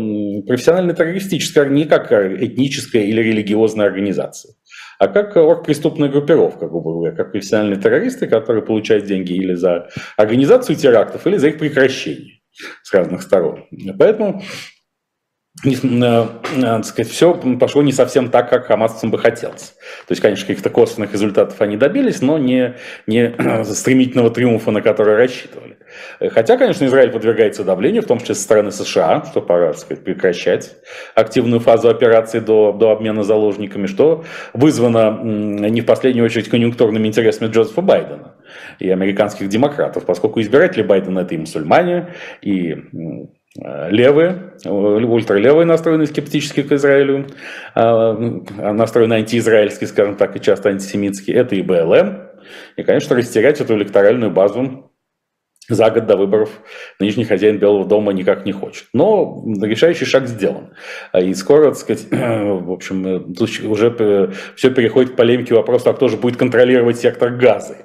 профессионально 0.46 0.94
террористическая, 0.94 1.68
не 1.68 1.84
как 1.84 2.12
этническая 2.12 3.02
или 3.02 3.22
религиозная 3.22 3.86
организация 3.86 4.54
а 4.98 5.08
как 5.08 5.36
оргпреступная 5.36 6.08
группировка, 6.08 6.66
грубо 6.68 6.92
говоря, 6.92 7.14
как 7.14 7.32
профессиональные 7.32 7.80
террористы, 7.80 8.26
которые 8.26 8.64
получают 8.64 9.06
деньги 9.06 9.32
или 9.32 9.54
за 9.54 9.88
организацию 10.16 10.76
терактов, 10.76 11.26
или 11.26 11.36
за 11.36 11.48
их 11.48 11.58
прекращение 11.58 12.40
с 12.82 12.92
разных 12.92 13.22
сторон. 13.22 13.66
Поэтому 13.98 14.42
надо 15.64 16.82
сказать, 16.84 17.10
все 17.10 17.34
пошло 17.34 17.82
не 17.82 17.92
совсем 17.92 18.30
так, 18.30 18.48
как 18.48 18.66
хамасцам 18.66 19.10
бы 19.10 19.18
хотелось. 19.18 19.74
То 20.06 20.12
есть, 20.12 20.22
конечно, 20.22 20.46
каких-то 20.46 20.70
косвенных 20.70 21.12
результатов 21.12 21.60
они 21.60 21.76
добились, 21.76 22.20
но 22.20 22.38
не, 22.38 22.76
не 23.06 23.64
стремительного 23.64 24.30
триумфа, 24.30 24.70
на 24.70 24.82
который 24.82 25.16
рассчитывали. 25.16 25.78
Хотя, 26.20 26.56
конечно, 26.56 26.84
Израиль 26.84 27.10
подвергается 27.10 27.64
давлению, 27.64 28.02
в 28.02 28.06
том 28.06 28.18
числе 28.18 28.34
со 28.34 28.42
стороны 28.42 28.70
США, 28.70 29.24
что 29.24 29.40
пора 29.40 29.68
так 29.68 29.78
сказать, 29.78 30.04
прекращать 30.04 30.76
активную 31.14 31.60
фазу 31.60 31.88
операции 31.88 32.40
до, 32.40 32.72
до 32.72 32.90
обмена 32.90 33.22
заложниками, 33.22 33.86
что 33.86 34.24
вызвано 34.52 35.20
не 35.22 35.80
в 35.80 35.86
последнюю 35.86 36.26
очередь 36.26 36.48
конъюнктурными 36.48 37.08
интересами 37.08 37.50
Джозефа 37.50 37.80
Байдена 37.80 38.34
и 38.78 38.90
американских 38.90 39.48
демократов, 39.48 40.04
поскольку 40.04 40.40
избиратели 40.40 40.82
Байдена 40.82 41.20
это 41.20 41.34
и 41.34 41.38
мусульмане, 41.38 42.14
и 42.42 42.76
левые, 43.56 44.52
ультралевые 44.64 45.64
настроены 45.64 46.06
скептически 46.06 46.62
к 46.62 46.72
Израилю, 46.72 47.26
а, 47.74 48.12
настроены 48.14 49.14
антиизраильски, 49.14 49.84
скажем 49.86 50.16
так, 50.16 50.36
и 50.36 50.40
часто 50.40 50.68
антисемитски, 50.68 51.30
это 51.30 51.56
и 51.56 51.62
БЛМ. 51.62 52.28
И, 52.76 52.82
конечно, 52.82 53.16
растерять 53.16 53.60
эту 53.60 53.74
электоральную 53.74 54.30
базу 54.30 54.90
за 55.68 55.90
год 55.90 56.06
до 56.06 56.16
выборов 56.16 56.62
нынешний 56.98 57.24
хозяин 57.24 57.58
Белого 57.58 57.84
дома 57.84 58.12
никак 58.12 58.46
не 58.46 58.52
хочет. 58.52 58.86
Но 58.94 59.44
решающий 59.62 60.06
шаг 60.06 60.26
сделан. 60.26 60.74
И 61.18 61.34
скоро, 61.34 61.66
так 61.66 61.76
сказать, 61.76 62.06
в 62.10 62.72
общем, 62.72 63.34
тут 63.34 63.50
уже 63.64 64.32
все 64.56 64.70
переходит 64.70 65.12
к 65.12 65.16
полемике 65.16 65.54
вопроса, 65.54 65.90
а 65.90 65.94
кто 65.94 66.08
же 66.08 66.16
будет 66.16 66.36
контролировать 66.36 66.98
сектор 66.98 67.30
газа. 67.30 67.76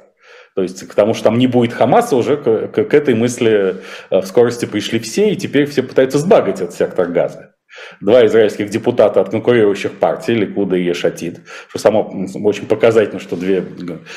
То 0.56 0.62
есть 0.62 0.88
к 0.88 0.94
тому, 0.94 1.14
что 1.14 1.26
там 1.26 1.38
не 1.38 1.48
будет 1.48 1.74
Хамаса, 1.74 2.16
уже 2.16 2.38
к, 2.38 2.68
к, 2.68 2.94
этой 2.94 3.16
мысли 3.16 3.78
э, 4.10 4.22
в 4.22 4.26
скорости 4.26 4.66
пришли 4.66 5.00
все, 5.00 5.32
и 5.32 5.36
теперь 5.36 5.66
все 5.66 5.82
пытаются 5.82 6.20
сбагать 6.20 6.62
этот 6.62 6.76
сектор 6.76 7.08
газа 7.08 7.53
два 8.02 8.26
израильских 8.26 8.70
депутата 8.70 9.22
от 9.22 9.30
конкурирующих 9.30 9.94
партий, 9.94 10.34
Ликуда 10.34 10.76
и 10.76 10.84
Ешатид, 10.84 11.42
что 11.70 11.80
само 11.80 12.28
очень 12.44 12.66
показательно, 12.68 13.20
что 13.20 13.36
две 13.36 13.64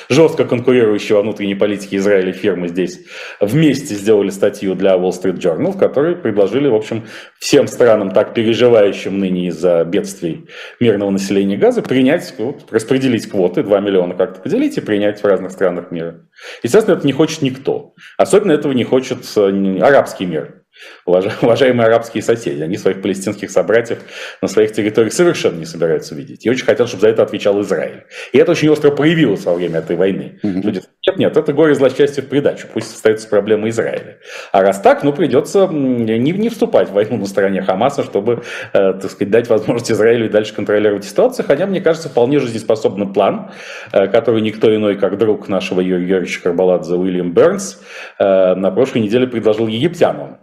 жестко 0.09 0.45
конкурирующие 0.45 1.17
во 1.17 1.23
внутренней 1.23 1.55
политике 1.55 1.97
Израиля 1.97 2.33
фирмы 2.33 2.69
здесь 2.69 3.01
вместе 3.41 3.95
сделали 3.95 4.31
статью 4.31 4.75
для 4.75 4.95
Wall 4.95 5.11
Street 5.11 5.39
Journal, 5.39 5.73
в 5.73 5.79
которой 5.79 6.17
предложили, 6.17 6.69
в 6.69 6.75
общем, 6.75 7.05
всем 7.39 7.67
странам, 7.67 8.11
так 8.11 8.35
переживающим 8.35 9.19
ныне 9.19 9.49
из-за 9.49 9.85
бедствий 9.85 10.49
мирного 10.81 11.11
населения 11.11 11.57
Газа, 11.57 11.83
принять, 11.83 12.35
вот, 12.39 12.71
распределить 12.71 13.29
квоты, 13.29 13.63
2 13.63 13.81
миллиона 13.81 14.15
как-то 14.15 14.41
поделить 14.41 14.77
и 14.77 14.81
принять 14.81 15.21
в 15.21 15.25
разных 15.25 15.53
странах 15.53 15.91
мира. 15.91 16.21
Естественно, 16.63 16.97
это 16.97 17.07
не 17.07 17.13
хочет 17.13 17.43
никто. 17.43 17.95
Особенно 18.17 18.53
этого 18.53 18.73
не 18.73 18.85
хочет 18.85 19.19
э, 19.37 19.79
арабский 19.81 20.27
мир. 20.27 20.56
Уважаемые 21.07 21.87
арабские 21.87 22.23
соседи, 22.23 22.63
они 22.63 22.77
своих 22.77 23.03
палестинских 23.03 23.51
собратьев 23.51 23.99
на 24.43 24.49
своих 24.49 24.73
территориях 24.73 25.13
совершенно 25.13 25.59
не 25.59 25.67
собираются 25.67 26.15
видеть. 26.15 26.45
И 26.45 26.51
очень 26.51 26.65
хотят, 26.65 26.89
чтобы 26.89 27.03
за 27.03 27.09
это 27.09 27.23
отвечал 27.23 27.61
Израиль. 27.63 28.05
И 28.33 28.39
это 28.39 28.53
очень 28.53 28.69
остро 28.69 28.91
проявилось 28.91 29.45
во 29.45 29.55
время 29.55 29.79
этой 29.79 29.97
войны. 29.97 30.39
Mm-hmm. 30.43 30.63
Люди 30.63 30.83
нет, 31.09 31.19
нет, 31.19 31.37
это 31.37 31.53
горе 31.53 31.73
злосчастье 31.77 32.21
в 32.21 32.29
придачу, 32.29 32.67
пусть 32.73 32.93
остается 32.93 33.29
проблема 33.29 33.69
Израиля. 33.69 34.19
А 34.51 34.63
раз 34.63 34.81
так, 34.81 35.05
ну 35.05 35.13
придется 35.13 35.69
не, 35.69 36.19
не 36.19 36.49
вступать 36.49 36.89
в 36.89 36.95
войну 36.95 37.17
на 37.17 37.27
стороне 37.27 37.63
Хамаса, 37.63 38.03
чтобы, 38.03 38.43
э, 38.73 38.93
так 38.95 39.09
сказать, 39.09 39.31
дать 39.31 39.49
возможность 39.49 39.93
Израилю 39.93 40.27
и 40.27 40.29
дальше 40.29 40.53
контролировать 40.53 41.05
ситуацию. 41.05 41.47
Хотя, 41.47 41.67
мне 41.67 41.81
кажется, 41.81 42.09
вполне 42.09 42.41
жизнеспособный 42.41 43.07
план, 43.07 43.53
э, 43.93 44.09
который 44.09 44.43
никто 44.43 44.75
иной, 44.75 44.97
как 44.97 45.17
друг 45.17 45.49
нашего 45.49 45.81
Юрия 45.81 46.09
Юрьевича 46.09 46.43
Карбаладзе 46.43 46.97
Уильям 46.97 47.33
Бернс 47.33 47.81
э, 48.19 48.55
на 48.57 48.73
прошлой 48.73 49.03
неделе 49.03 49.29
предложил 49.29 49.69
египтянам 49.69 50.39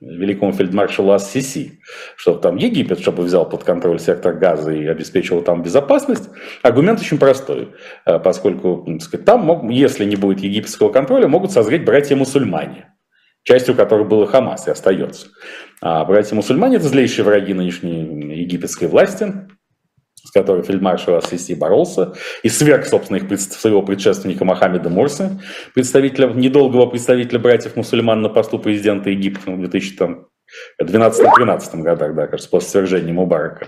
великому 0.00 0.52
фельдмаршалу 0.52 1.12
Ассиси, 1.12 1.80
чтобы 2.16 2.40
там 2.40 2.56
Египет, 2.56 3.00
чтобы 3.00 3.22
взял 3.22 3.48
под 3.48 3.64
контроль 3.64 3.98
сектор 3.98 4.34
газа 4.34 4.72
и 4.72 4.86
обеспечивал 4.86 5.42
там 5.42 5.62
безопасность. 5.62 6.28
Аргумент 6.62 7.00
очень 7.00 7.18
простой, 7.18 7.70
э, 8.04 8.18
поскольку 8.18 8.86
сказать, 9.00 9.24
там, 9.24 9.40
мог, 9.40 9.64
если 9.70 10.01
не 10.04 10.16
будет 10.16 10.40
египетского 10.40 10.90
контроля, 10.90 11.28
могут 11.28 11.52
созреть 11.52 11.84
братья-мусульмане, 11.84 12.94
частью 13.42 13.74
которых 13.74 14.08
было 14.08 14.26
Хамас 14.26 14.68
и 14.68 14.70
остается. 14.70 15.28
А 15.80 16.04
братья-мусульмане– 16.04 16.76
это 16.78 16.88
злейшие 16.88 17.24
враги 17.24 17.54
нынешней 17.54 18.40
египетской 18.40 18.86
власти, 18.86 19.48
с 20.24 20.30
которой 20.30 20.62
фельдмаршал 20.62 21.16
Ассиси 21.16 21.54
боролся, 21.54 22.14
и 22.42 22.48
сверх, 22.48 22.86
собственно, 22.86 23.16
их, 23.16 23.40
своего 23.40 23.82
предшественника 23.82 24.44
Мохаммеда 24.44 24.88
Мурса, 24.88 25.40
представителя, 25.74 26.28
недолгого 26.28 26.86
представителя 26.86 27.40
братьев-мусульман 27.40 28.22
на 28.22 28.28
посту 28.28 28.58
президента 28.58 29.10
Египта 29.10 29.50
в 29.50 29.60
2012-2013 30.80 31.82
годах, 31.82 32.14
да, 32.14 32.26
кажется, 32.28 32.50
после 32.50 32.68
свержения 32.68 33.12
Мубарака. 33.12 33.66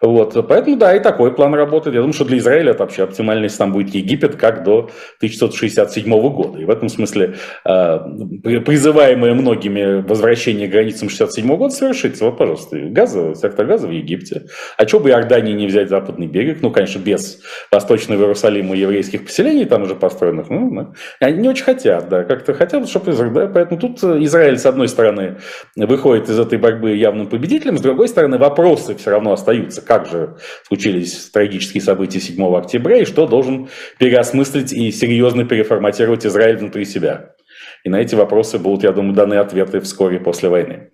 Вот, 0.00 0.46
поэтому, 0.48 0.76
да, 0.76 0.96
и 0.96 1.00
такой 1.00 1.34
план 1.34 1.54
работает. 1.54 1.94
Я 1.94 2.00
думаю, 2.00 2.14
что 2.14 2.24
для 2.24 2.38
Израиля 2.38 2.70
это 2.72 2.84
вообще 2.84 3.02
оптимально, 3.02 3.44
если 3.44 3.58
там 3.58 3.72
будет 3.72 3.94
Египет, 3.94 4.36
как 4.36 4.64
до 4.64 4.90
1967 5.18 6.08
года. 6.30 6.58
И 6.58 6.64
в 6.64 6.70
этом 6.70 6.88
смысле 6.88 7.34
э, 7.64 7.98
призываемое 8.42 9.34
многими 9.34 10.00
возвращение 10.00 10.68
к 10.68 10.70
границам 10.70 11.08
1967 11.08 11.56
года 11.56 11.74
совершится. 11.74 12.24
Вот, 12.24 12.38
пожалуйста, 12.38 12.78
Газа, 12.78 13.34
сектор 13.34 13.66
Газа 13.66 13.88
в 13.88 13.90
Египте. 13.90 14.46
А 14.76 14.88
что 14.88 15.00
бы 15.00 15.10
Иордании 15.10 15.52
не 15.52 15.66
взять 15.66 15.90
западный 15.90 16.26
берег? 16.26 16.58
Ну, 16.62 16.70
конечно, 16.70 16.98
без 16.98 17.40
восточного 17.70 18.22
Иерусалима 18.22 18.74
еврейских 18.74 19.26
поселений 19.26 19.66
там 19.66 19.82
уже 19.82 19.94
построенных. 19.94 20.48
Ну, 20.48 20.70
ну, 20.70 20.94
они 21.20 21.38
не 21.38 21.48
очень 21.48 21.64
хотят, 21.64 22.08
да, 22.08 22.24
как-то 22.24 22.54
хотят, 22.54 22.88
чтобы 22.88 23.12
да, 23.12 23.46
поэтому 23.46 23.78
тут 23.78 24.02
Израиль, 24.02 24.58
с 24.58 24.66
одной 24.66 24.88
стороны, 24.88 25.38
выходит 25.76 26.28
из 26.28 26.38
этой 26.38 26.58
борьбы 26.58 26.92
явным 26.96 27.26
победителем, 27.26 27.76
с 27.76 27.80
другой 27.80 28.08
стороны, 28.08 28.38
вопросы 28.38 28.94
все 28.94 29.10
равно 29.10 29.32
остаются 29.32 29.82
как 29.90 30.06
же 30.06 30.36
случились 30.68 31.30
трагические 31.30 31.82
события 31.82 32.20
7 32.20 32.40
октября 32.54 32.98
и 32.98 33.04
что 33.04 33.26
должен 33.26 33.68
переосмыслить 33.98 34.72
и 34.72 34.92
серьезно 34.92 35.44
переформатировать 35.44 36.24
Израиль 36.24 36.58
внутри 36.58 36.84
себя. 36.84 37.34
И 37.82 37.88
на 37.90 37.96
эти 37.96 38.14
вопросы 38.14 38.60
будут, 38.60 38.84
я 38.84 38.92
думаю, 38.92 39.14
даны 39.14 39.34
ответы 39.34 39.80
вскоре 39.80 40.20
после 40.20 40.48
войны. 40.48 40.92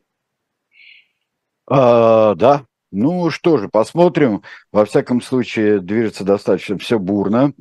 А, 1.69 2.35
да, 2.37 2.65
ну 2.91 3.29
что 3.29 3.59
же, 3.59 3.69
посмотрим. 3.69 4.43
Во 4.73 4.87
всяком 4.87 5.21
случае, 5.21 5.81
движется 5.81 6.25
достаточно 6.25 6.79
все 6.79 6.99
бурно. 6.99 7.53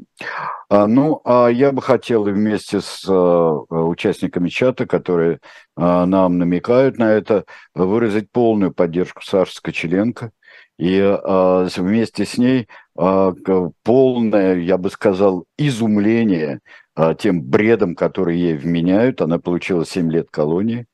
А, 0.69 0.87
ну, 0.87 1.19
а 1.25 1.49
я 1.49 1.73
бы 1.73 1.81
хотел 1.81 2.23
вместе 2.23 2.79
с 2.79 3.03
а, 3.09 3.51
участниками 3.69 4.47
чата, 4.47 4.85
которые 4.85 5.39
а, 5.75 6.05
нам 6.05 6.37
намекают 6.37 6.97
на 6.97 7.11
это, 7.11 7.43
выразить 7.73 8.31
полную 8.31 8.73
поддержку 8.73 9.21
Саши 9.21 9.55
Скочеленко– 9.55 10.31
и 10.77 10.97
э, 10.97 11.67
вместе 11.77 12.25
с 12.25 12.37
ней 12.37 12.67
э, 12.97 13.33
полное, 13.83 14.55
я 14.57 14.77
бы 14.77 14.89
сказал, 14.89 15.45
изумление 15.57 16.59
э, 16.95 17.15
тем 17.17 17.41
бредом, 17.41 17.95
который 17.95 18.37
ей 18.37 18.57
вменяют. 18.57 19.21
Она 19.21 19.39
получила 19.39 19.85
7 19.85 20.11
лет 20.11 20.29
колонии 20.29 20.85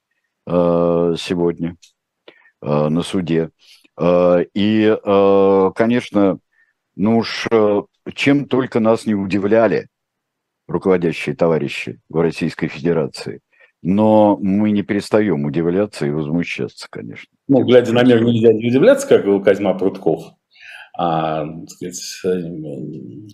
э, 0.45 1.15
сегодня 1.17 1.77
э, 2.61 2.87
на 2.89 3.01
суде. 3.01 3.49
Э, 3.97 4.45
и, 4.53 4.97
э, 5.03 5.71
конечно, 5.75 6.39
ну 6.95 7.17
уж 7.17 7.47
чем 8.13 8.45
только 8.45 8.79
нас 8.79 9.05
не 9.05 9.15
удивляли 9.15 9.87
руководящие 10.67 11.35
товарищи 11.35 11.99
в 12.09 12.21
Российской 12.21 12.67
Федерации– 12.67 13.39
но 13.81 14.37
мы 14.37 14.71
не 14.71 14.83
перестаем 14.83 15.45
удивляться 15.45 16.05
и 16.05 16.11
возмущаться, 16.11 16.87
конечно. 16.89 17.29
Ну, 17.53 17.65
глядя 17.65 17.91
на 17.91 18.01
мир, 18.03 18.23
нельзя 18.23 18.53
не 18.53 18.69
удивляться, 18.69 19.05
как 19.05 19.27
у 19.27 19.41
Козьма 19.41 19.73
Прутков. 19.73 20.21
А, 20.97 21.45
сказать, 21.67 21.99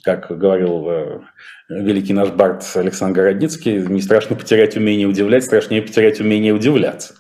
как 0.03 0.35
говорил 0.35 0.89
э, 0.89 1.19
великий 1.69 2.13
наш 2.13 2.31
бард 2.31 2.63
Александр 2.73 3.21
Городницкий, 3.21 3.77
не 3.77 4.01
страшно 4.01 4.35
потерять 4.35 4.75
умение 4.75 5.07
удивлять, 5.07 5.43
страшнее 5.43 5.83
потерять 5.83 6.19
умение 6.19 6.51
удивляться. 6.51 7.13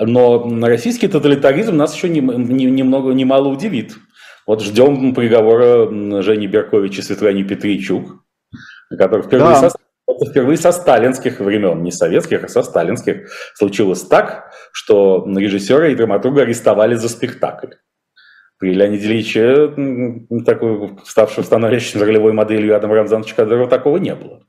Но 0.00 0.48
российский 0.62 1.08
тоталитаризм 1.08 1.76
нас 1.76 1.94
еще 1.94 2.08
немного, 2.08 3.12
немало 3.12 3.48
удивит. 3.48 3.96
Вот 4.46 4.62
ждем 4.62 5.14
приговора 5.14 6.22
Жени 6.22 6.46
Берковича 6.46 7.02
и 7.02 7.04
Светлане 7.04 7.44
Петричук, 7.44 8.24
который 8.96 9.26
впервые 9.26 9.50
да. 9.50 9.60
составил 9.60 9.89
это 10.16 10.30
впервые 10.30 10.56
со 10.56 10.72
сталинских 10.72 11.40
времен, 11.40 11.82
не 11.82 11.92
советских, 11.92 12.44
а 12.44 12.48
со 12.48 12.62
сталинских, 12.62 13.30
случилось 13.54 14.02
так, 14.02 14.52
что 14.72 15.26
режиссера 15.36 15.88
и 15.88 15.94
драматурга 15.94 16.42
арестовали 16.42 16.94
за 16.94 17.08
спектакль. 17.08 17.74
При 18.58 18.74
Леониде 18.74 19.06
Ильиче, 19.06 20.26
такой, 20.44 20.98
ставшего 21.04 21.44
становящимся 21.44 22.04
ролевой 22.04 22.32
моделью 22.32 22.76
Адама 22.76 22.94
Рамзановича 22.96 23.34
Кадырова, 23.34 23.68
такого 23.68 23.96
не 23.96 24.14
было. 24.14 24.44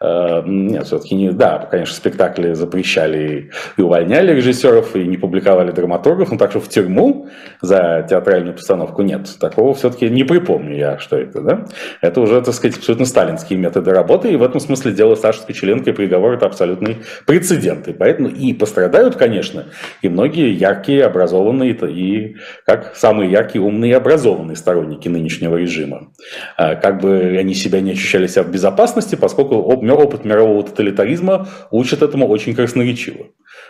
Э, 0.00 0.42
нет, 0.44 0.86
все-таки 0.86 1.14
не... 1.14 1.30
Да, 1.30 1.66
конечно, 1.70 1.94
спектакли 1.94 2.52
запрещали 2.54 3.50
и 3.76 3.82
увольняли 3.82 4.34
режиссеров, 4.34 4.96
и 4.96 5.04
не 5.04 5.16
публиковали 5.16 5.70
драматургов, 5.70 6.32
но 6.32 6.38
так 6.38 6.50
что 6.50 6.60
в 6.60 6.68
тюрьму 6.68 7.28
за 7.60 8.06
театральную 8.08 8.54
постановку 8.54 9.02
нет. 9.02 9.28
Такого 9.38 9.74
все-таки 9.74 10.08
не 10.10 10.24
припомню 10.24 10.76
я, 10.76 10.98
что 10.98 11.16
это, 11.16 11.40
да? 11.40 11.66
Это 12.00 12.20
уже, 12.20 12.40
так 12.42 12.54
сказать, 12.54 12.78
абсолютно 12.78 13.06
сталинские 13.06 13.58
методы 13.58 13.92
работы, 13.92 14.32
и 14.32 14.36
в 14.36 14.42
этом 14.42 14.60
смысле 14.60 14.92
дело 14.92 15.14
Саши 15.14 15.40
Скочеленко 15.40 15.90
и 15.90 15.92
приговор– 15.92 16.32
это 16.34 16.46
абсолютный 16.46 16.98
прецедент. 17.26 17.88
И 17.88 17.92
поэтому 17.92 18.28
и 18.28 18.52
пострадают, 18.54 19.16
конечно, 19.16 19.66
и 20.00 20.08
многие 20.08 20.52
яркие, 20.52 21.04
образованные, 21.04 21.72
и 21.72 22.36
как 22.66 22.96
самые 22.96 23.30
яркие, 23.30 23.62
умные 23.62 23.92
и 23.92 23.94
образованные 23.94 24.56
сторонники 24.56 25.08
нынешнего 25.08 25.56
режима. 25.56 26.12
А 26.56 26.74
как 26.74 27.00
бы 27.00 27.36
они 27.38 27.54
себя 27.54 27.80
не 27.80 27.92
ощущали 27.92 28.26
себя 28.26 28.42
в 28.42 28.50
безопасности, 28.50 29.14
поскольку 29.14 29.51
опыт 29.56 30.24
мирового 30.24 30.62
тоталитаризма 30.62 31.48
учит 31.70 32.02
этому 32.02 32.28
очень 32.28 32.54
красноречиво. 32.54 33.26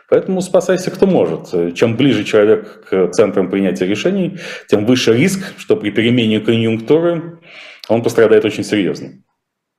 Поэтому 0.08 0.40
спасайся 0.40 0.90
кто 0.90 1.06
может. 1.06 1.74
Чем 1.74 1.96
ближе 1.96 2.24
человек 2.24 2.86
к 2.88 3.12
центрам 3.12 3.50
принятия 3.50 3.86
решений, 3.86 4.38
тем 4.68 4.86
выше 4.86 5.14
риск, 5.14 5.54
что 5.58 5.76
при 5.76 5.90
перемене 5.90 6.40
конъюнктуры 6.40 7.40
он 7.88 8.02
пострадает 8.02 8.44
очень 8.44 8.64
серьезно. 8.64 9.22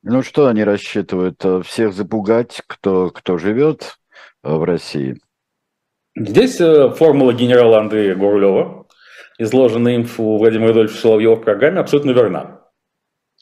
Ну 0.04 0.22
что 0.22 0.48
они 0.48 0.64
рассчитывают? 0.66 1.42
Всех 1.66 1.94
запугать, 1.94 2.62
кто, 2.68 3.10
кто 3.10 3.38
живет 3.38 3.98
э, 4.44 4.54
в 4.54 4.64
России? 4.64 5.18
Здесь 6.16 6.60
э, 6.60 6.90
формула 6.90 7.34
генерала 7.34 7.80
Андрея 7.80 8.14
Гурлева, 8.14 8.86
изложенная 9.40 9.96
им 9.96 10.08
у 10.18 10.38
Владимира 10.38 10.68
Рудольфовича 10.68 11.02
Соловьева 11.02 11.36
в 11.36 11.42
программе, 11.42 11.80
абсолютно 11.80 12.12
верна. 12.12 12.63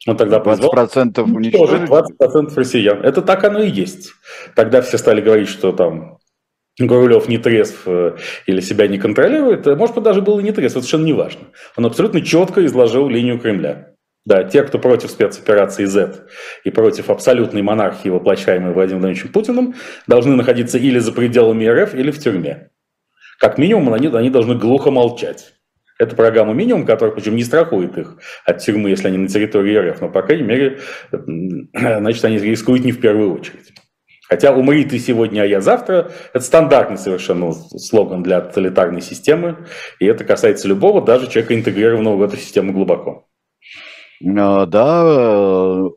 Он 0.08 0.18
тогда 0.18 0.40
20% 0.40 1.22
уничтожить? 1.22 1.90
20% 1.90 2.56
россиян. 2.56 3.04
Это 3.04 3.22
так 3.22 3.44
оно 3.44 3.62
и 3.62 3.70
есть. 3.70 4.14
Тогда 4.56 4.82
все 4.82 4.98
стали 4.98 5.22
говорить, 5.22 5.50
что 5.50 5.72
там 5.72 6.18
Гурулев 6.80 7.28
не 7.28 7.38
трезв 7.38 7.84
э, 7.86 8.16
или 8.48 8.62
себя 8.62 8.88
не 8.88 8.98
контролирует. 8.98 9.68
Э, 9.68 9.76
может 9.76 9.96
быть, 9.96 10.04
даже 10.04 10.22
был 10.22 10.40
и 10.40 10.44
не 10.44 10.52
трезв, 10.52 10.78
это 10.78 10.86
совершенно 10.86 11.06
не 11.06 11.14
важно. 11.14 11.42
Он 11.78 11.86
абсолютно 11.86 12.22
четко 12.22 12.66
изложил 12.66 13.08
линию 13.10 13.40
Кремля. 13.40 13.96
Да, 14.24 14.44
те, 14.44 14.64
кто 14.64 14.78
против 14.78 15.10
спецоперации 15.10 15.86
Z 15.86 16.28
и 16.64 16.70
против 16.70 17.10
абсолютной 17.10 17.64
монархии, 17.64 18.10
воплощаемой 18.10 18.74
Владимиром 18.74 19.02
Владимировичем 19.02 19.34
Путиным, 19.34 19.76
должны 20.08 20.36
находиться 20.36 20.78
или 20.78 21.00
за 21.00 21.12
пределами 21.12 21.66
РФ, 21.66 21.96
или 21.96 22.12
в 22.12 22.20
тюрьме. 22.20 22.70
Как 23.40 23.58
минимум, 23.58 23.94
они, 23.94 24.08
они 24.08 24.30
должны 24.30 24.56
глухо 24.56 24.92
молчать. 24.92 25.56
Это 26.02 26.16
программа 26.16 26.54
минимум, 26.54 26.88
которая, 26.88 27.14
причем, 27.14 27.36
не 27.36 27.44
страхует 27.44 27.96
их 27.96 28.18
от 28.44 28.58
тюрьмы, 28.58 28.90
если 28.90 29.08
они 29.08 29.20
на 29.20 29.28
территории 29.28 29.78
РФ, 29.78 30.02
но, 30.02 30.10
по 30.10 30.24
крайней 30.24 30.42
мере, 30.42 30.80
значит, 31.12 32.26
они 32.26 32.40
рискуют 32.40 32.84
не 32.84 32.92
в 32.92 33.00
первую 33.00 33.36
очередь. 33.36 33.72
Хотя 34.28 34.52
«умри 34.52 34.84
ты 34.84 34.98
сегодня, 34.98 35.42
а 35.42 35.46
я 35.46 35.62
завтра»– 35.62 36.12
это 36.34 36.44
стандартный 36.44 36.98
совершенно 36.98 37.52
слоган 37.54 38.24
для 38.24 38.42
тоталитарной 38.42 39.02
системы, 39.02 39.68
и 40.00 40.08
это 40.08 40.24
касается 40.24 40.68
любого, 40.68 41.04
даже 41.04 41.28
человека, 41.28 41.54
интегрированного 41.54 42.16
в 42.16 42.24
эту 42.24 42.38
систему 42.38 42.74
глубоко. 42.74 43.28
А, 44.26 44.66
да, 44.66 45.04
э, 45.06 45.90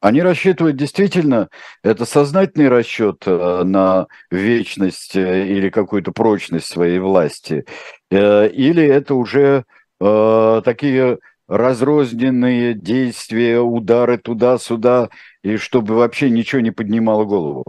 они 0.00 0.22
рассчитывают 0.22 0.76
действительно, 0.76 1.48
это 1.82 2.04
сознательный 2.04 2.68
расчет 2.68 3.24
э, 3.26 3.62
на 3.64 4.06
вечность 4.30 5.16
э, 5.16 5.48
или 5.48 5.68
какую-то 5.68 6.12
прочность 6.12 6.66
своей 6.66 7.00
власти, 7.00 7.64
или 8.10 8.84
это 8.84 9.14
уже 9.14 9.64
такие 9.98 11.18
разрозненные 11.48 12.74
действия, 12.74 13.60
удары 13.60 14.18
туда-сюда, 14.18 15.10
и 15.42 15.56
чтобы 15.56 15.94
вообще 15.94 16.30
ничего 16.30 16.60
не 16.60 16.70
поднимало 16.70 17.24
голову. 17.24 17.64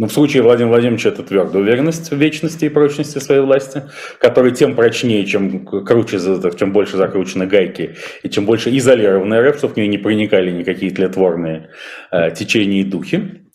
Но 0.00 0.06
ну, 0.06 0.10
в 0.10 0.12
случае 0.12 0.44
Владимира 0.44 0.74
Владимировича 0.74 1.08
это 1.08 1.24
твердая 1.24 1.60
уверенность 1.60 2.12
в 2.12 2.16
вечности 2.16 2.66
и 2.66 2.68
прочности 2.68 3.18
своей 3.18 3.40
власти, 3.40 3.82
которая 4.20 4.52
тем 4.52 4.76
прочнее, 4.76 5.26
чем 5.26 5.66
круче, 5.66 6.20
чем 6.56 6.72
больше 6.72 6.96
закручены 6.96 7.46
гайки, 7.46 7.96
и 8.22 8.30
чем 8.30 8.46
больше 8.46 8.74
изолированная 8.76 9.42
РФ, 9.50 9.58
чтобы 9.58 9.74
в 9.74 9.76
нее 9.76 9.88
не 9.88 9.98
проникали 9.98 10.52
никакие 10.52 10.92
тлетворные 10.92 11.70
э, 12.12 12.30
течения 12.30 12.82
и 12.82 12.84
духи. 12.84 13.47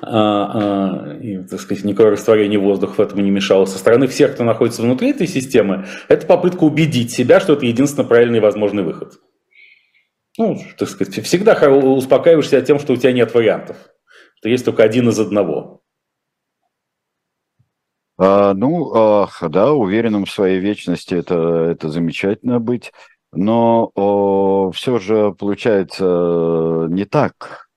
А, 0.00 1.08
а, 1.12 1.44
так 1.48 1.60
сказать, 1.60 1.84
никакое 1.84 2.12
растворение 2.12 2.58
воздуха 2.58 2.94
в 2.94 3.00
этом 3.00 3.20
не 3.20 3.30
мешало. 3.30 3.64
Со 3.64 3.78
стороны 3.78 4.06
всех, 4.06 4.34
кто 4.34 4.44
находится 4.44 4.82
внутри 4.82 5.10
этой 5.10 5.26
системы, 5.26 5.86
это 6.08 6.26
попытка 6.26 6.64
убедить 6.64 7.12
себя, 7.12 7.40
что 7.40 7.54
это 7.54 7.66
единственно 7.66 8.06
правильный 8.06 8.40
возможный 8.40 8.82
выход. 8.82 9.20
Ну, 10.38 10.58
так 10.78 10.88
сказать, 10.88 11.22
всегда 11.24 11.52
успокаиваешься 11.70 12.62
тем, 12.62 12.78
что 12.78 12.94
у 12.94 12.96
тебя 12.96 13.12
нет 13.12 13.34
вариантов, 13.34 13.76
что 14.36 14.48
есть 14.48 14.64
только 14.64 14.82
один 14.82 15.08
из 15.08 15.18
одного. 15.18 15.82
А, 18.18 18.54
ну, 18.54 18.92
а, 18.94 19.28
да, 19.48 19.72
уверенным 19.72 20.24
в 20.24 20.30
своей 20.30 20.60
вечности 20.60 21.14
это, 21.14 21.68
это 21.70 21.88
замечательно 21.88 22.60
быть, 22.60 22.92
но 23.32 23.90
о, 23.94 24.70
все 24.72 24.98
же 24.98 25.32
получается 25.32 26.86
не 26.88 27.04
так. 27.04 27.68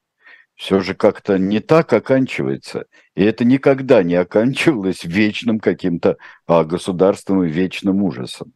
Все 0.56 0.80
же 0.80 0.94
как-то 0.96 1.38
не 1.38 1.60
так 1.60 1.92
оканчивается. 1.92 2.86
И 3.14 3.24
это 3.24 3.44
никогда 3.44 4.04
не 4.04 4.16
оканчивалось 4.16 5.04
вечным 5.04 5.60
каким-то 5.60 6.18
а, 6.48 6.64
государством 6.64 7.44
и 7.44 7.50
вечным 7.50 8.02
ужасом. 8.04 8.54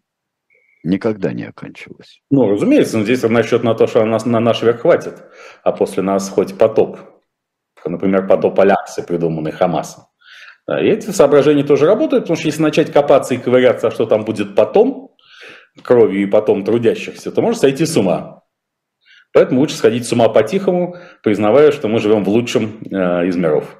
Никогда 0.84 1.34
не 1.34 1.43
оканчивалась. 1.43 2.22
Ну, 2.32 2.50
разумеется, 2.50 2.97
но 2.97 3.04
здесь 3.04 3.22
насчет 3.24 3.64
на 3.64 3.76
то, 3.76 3.86
что 3.86 4.06
нас, 4.06 4.26
на 4.26 4.39
наш 4.39 4.62
век 4.62 4.82
хватит, 4.82 5.24
а 5.64 5.74
после 5.74 6.02
нас 6.02 6.30
хоть 6.30 6.58
потоп. 6.58 7.00
Например, 7.86 8.26
потоп 8.28 8.58
Аляксы, 8.60 9.04
придуманный 9.04 9.52
Хамасом. 9.52 10.06
И 10.70 10.86
эти 10.86 11.10
соображения 11.10 11.64
тоже 11.64 11.86
работают, 11.86 12.26
потому 12.26 12.38
что 12.38 12.47
если 12.47 12.62
начать 12.62 12.93
копаться 12.93 13.34
и 13.34 13.38
ковыряться, 13.38 13.88
а 13.88 13.91
что 13.91 14.06
там 14.06 14.24
будет 14.24 14.56
потом, 14.56 15.16
кровью 15.82 16.22
и 16.24 16.28
потом 16.28 16.64
трудящихся, 16.64 17.32
то 17.32 17.41
можно 17.41 17.60
сойти 17.60 17.86
с 17.86 17.97
ума. 17.97 18.38
Поэтому 19.34 19.59
лучше 19.59 19.75
сходить 19.75 20.07
с 20.07 20.11
ума 20.11 20.30
по-тихому, 20.30 20.95
признавая, 21.23 21.71
что 21.71 21.88
мы 21.88 21.99
живем 21.99 22.23
в 22.23 22.30
лучшем 22.30 22.80
э, 22.91 23.27
из 23.27 23.36
миров 23.36 23.80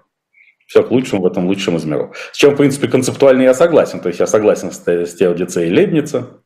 все 0.70 0.84
к 0.84 0.92
лучшему 0.92 1.24
в 1.24 1.26
этом 1.26 1.48
лучшем 1.48 1.78
из 1.78 1.86
миров. 1.86 2.16
С 2.32 2.38
чем, 2.38 2.54
в 2.54 2.58
принципе, 2.58 2.88
концептуально 2.88 3.42
я 3.42 3.56
согласен. 3.56 4.00
То 4.02 4.10
есть 4.10 4.20
я 4.20 4.28
согласен 4.28 4.72
с, 4.72 4.88
с 4.88 5.16
теодицей 5.16 5.68
Лебница, 5.68 6.42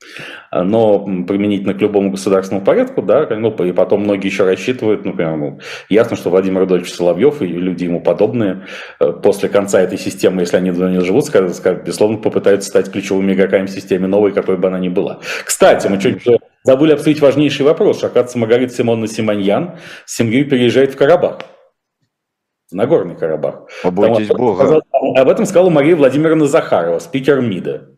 но 0.50 1.00
применительно 1.28 1.74
к 1.74 1.82
любому 1.82 2.10
государственному 2.10 2.66
порядку, 2.66 3.02
да, 3.02 3.28
ну, 3.36 3.52
и 3.66 3.74
потом 3.74 4.04
многие 4.04 4.28
еще 4.28 4.46
рассчитывают, 4.46 5.04
например, 5.04 5.36
ну, 5.36 5.60
ясно, 5.90 6.16
что 6.16 6.30
Владимир 6.30 6.62
Рудольевич 6.62 6.94
Соловьев 6.94 7.42
и 7.42 7.48
люди 7.48 7.84
ему 7.84 8.00
подобные 8.00 8.66
э, 9.02 9.12
после 9.12 9.50
конца 9.50 9.82
этой 9.82 9.98
системы, 9.98 10.44
если 10.44 10.56
они 10.56 10.72
до 10.72 10.90
нее 10.90 11.02
живут, 11.02 11.26
скажут, 11.26 11.56
скажут, 11.56 11.84
безусловно, 11.84 12.18
попытаются 12.18 12.70
стать 12.70 12.90
ключевыми 12.90 13.34
игроками 13.34 13.66
в 13.66 13.72
системе 13.72 14.08
новой, 14.08 14.32
какой 14.32 14.56
бы 14.56 14.70
она 14.70 14.80
ни 14.80 14.88
была. 14.88 15.20
Кстати, 15.44 15.88
мы 15.90 16.00
чуть 16.00 16.24
забыли 16.64 16.94
обсудить 16.94 17.22
важнейший 17.22 17.66
вопрос. 17.66 18.04
Оказывается, 18.04 18.38
Маргарита 18.38 18.74
Симонна 18.74 19.08
Симоньян 19.08 19.78
с 20.06 20.16
семьей 20.16 20.44
переезжает 20.44 20.94
в 20.94 20.98
Карабах. 20.98 21.40
Нагорный 22.72 23.16
Карабах. 23.16 23.70
Побойтесь 23.84 24.28
Там, 24.28 24.38
Бога. 24.38 24.82
Об 25.16 25.30
этом 25.30 25.46
сказала 25.46 25.70
Мария 25.70 25.96
Владимировна 25.96 26.48
Захарова, 26.48 27.00
спикер 27.00 27.42
МИДа. 27.42 27.90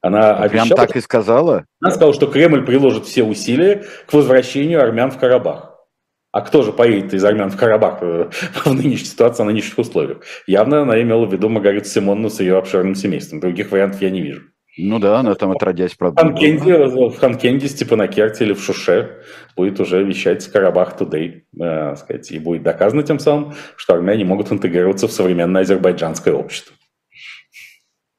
Она 0.00 0.34
Прям 0.48 0.68
так 0.68 0.96
и 0.96 1.00
сказала? 1.00 1.64
Она 1.80 1.92
сказала, 1.92 2.12
что 2.12 2.26
Кремль 2.26 2.64
приложит 2.64 3.06
все 3.06 3.22
усилия 3.22 3.84
к 4.06 4.12
возвращению 4.12 4.82
армян 4.82 5.10
в 5.10 5.18
Карабах. 5.18 5.72
А 6.32 6.40
кто 6.40 6.62
же 6.62 6.72
поедет 6.72 7.12
из 7.12 7.24
армян 7.24 7.50
в 7.50 7.56
Карабах 7.56 7.98
э, 8.00 8.30
в 8.64 8.72
нынешней 8.72 9.06
ситуации, 9.06 9.42
на 9.42 9.50
нынешних 9.50 9.78
условиях? 9.78 10.22
Явно 10.46 10.82
она 10.82 11.00
имела 11.00 11.26
в 11.26 11.32
виду 11.32 11.48
Маргариту 11.48 11.88
Симонну 11.88 12.30
с 12.30 12.40
ее 12.40 12.56
обширным 12.56 12.94
семейством. 12.94 13.38
Других 13.38 13.70
вариантов 13.70 14.00
я 14.00 14.10
не 14.10 14.22
вижу. 14.22 14.42
Ну 14.78 14.98
да, 14.98 15.20
она 15.20 15.34
там 15.34 15.50
отродясь, 15.50 15.94
правда. 15.94 16.22
В 16.22 16.26
Ханкенде, 16.26 16.86
в 16.86 17.18
Ханкенде, 17.18 17.68
Степанакерте 17.68 18.44
или 18.44 18.54
в 18.54 18.62
Шуше 18.62 19.22
будет 19.54 19.78
уже 19.80 20.02
вещать 20.02 20.46
Карабах 20.48 20.96
Тудей, 20.96 21.44
э, 21.60 21.94
сказать, 21.96 22.30
и 22.32 22.38
будет 22.38 22.62
доказано 22.62 23.02
тем 23.02 23.18
самым, 23.18 23.52
что 23.76 23.94
армяне 23.94 24.24
могут 24.24 24.50
интегрироваться 24.50 25.08
в 25.08 25.12
современное 25.12 25.62
азербайджанское 25.62 26.32
общество. 26.32 26.74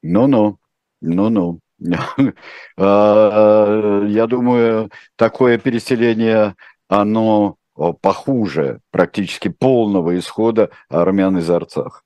Ну-ну, 0.02 0.58
ну-ну. 1.00 1.60
А, 2.76 4.04
я 4.06 4.26
думаю, 4.26 4.90
такое 5.16 5.58
переселение, 5.58 6.54
оно 6.88 7.56
похуже 8.00 8.80
практически 8.90 9.48
полного 9.48 10.16
исхода 10.16 10.70
армян 10.88 11.38
из 11.38 11.50
Арцах. 11.50 12.04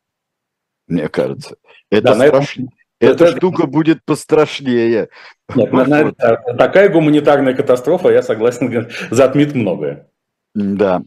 Мне 0.87 1.09
кажется. 1.09 1.57
Это 1.91 2.15
да, 2.15 2.27
страшно. 2.29 2.69
Эта 3.01 3.27
это... 3.27 3.37
штука 3.37 3.67
будет 3.67 4.05
пострашнее. 4.05 5.09
Нет, 5.55 5.71
вот. 5.73 5.87
на, 5.87 6.13
такая 6.13 6.89
гуманитарная 6.89 7.55
катастрофа, 7.55 8.11
я 8.11 8.23
согласен, 8.23 8.89
затмит 9.11 9.55
многое. 9.55 10.09
Да. 10.55 11.03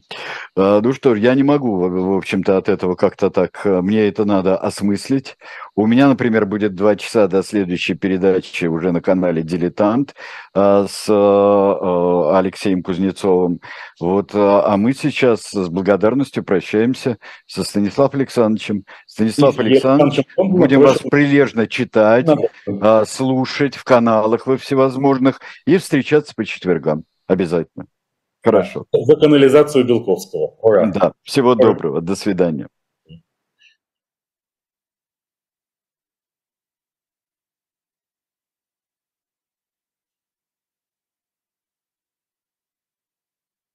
А, 0.56 0.80
ну 0.80 0.92
что 0.94 1.14
ж, 1.14 1.18
я 1.18 1.34
не 1.34 1.42
могу, 1.42 1.76
в 1.76 2.16
общем-то, 2.16 2.56
от 2.56 2.68
этого 2.68 2.94
как-то 2.94 3.30
так. 3.30 3.60
А, 3.66 3.82
мне 3.82 4.08
это 4.08 4.24
надо 4.24 4.56
осмыслить. 4.56 5.36
У 5.74 5.86
меня, 5.86 6.08
например, 6.08 6.44
будет 6.44 6.74
два 6.74 6.96
часа 6.96 7.28
до 7.28 7.42
следующей 7.42 7.94
передачи 7.94 8.66
уже 8.66 8.92
на 8.92 9.00
канале 9.00 9.42
«Дилетант» 9.42 10.14
а, 10.54 10.86
с 10.86 11.08
Алексеем 11.08 12.82
Кузнецовым. 12.82 13.60
Вот, 13.98 14.32
а 14.34 14.76
мы 14.76 14.92
сейчас 14.92 15.40
с 15.50 15.68
благодарностью 15.68 16.44
прощаемся 16.44 17.16
со 17.46 17.64
Станиславом 17.64 18.16
Александровичем. 18.16 18.84
Станислав 19.06 19.58
Александрович, 19.58 20.26
будем 20.36 20.80
вас 20.80 20.98
прилежно 20.98 21.66
читать, 21.66 22.28
слушать 23.06 23.74
в 23.74 23.84
каналах 23.84 24.46
во 24.46 24.58
всевозможных 24.58 25.40
и 25.66 25.78
встречаться 25.78 26.34
по 26.34 26.44
четвергам. 26.44 27.04
Обязательно. 27.26 27.86
Хорошо. 28.44 28.84
За 28.92 29.16
канализацию 29.16 29.86
Белковского. 29.86 30.54
Ура. 30.60 30.86
Да, 30.86 31.12
всего 31.22 31.54
доброго. 31.54 32.00
До 32.00 32.14
свидания. 32.16 32.68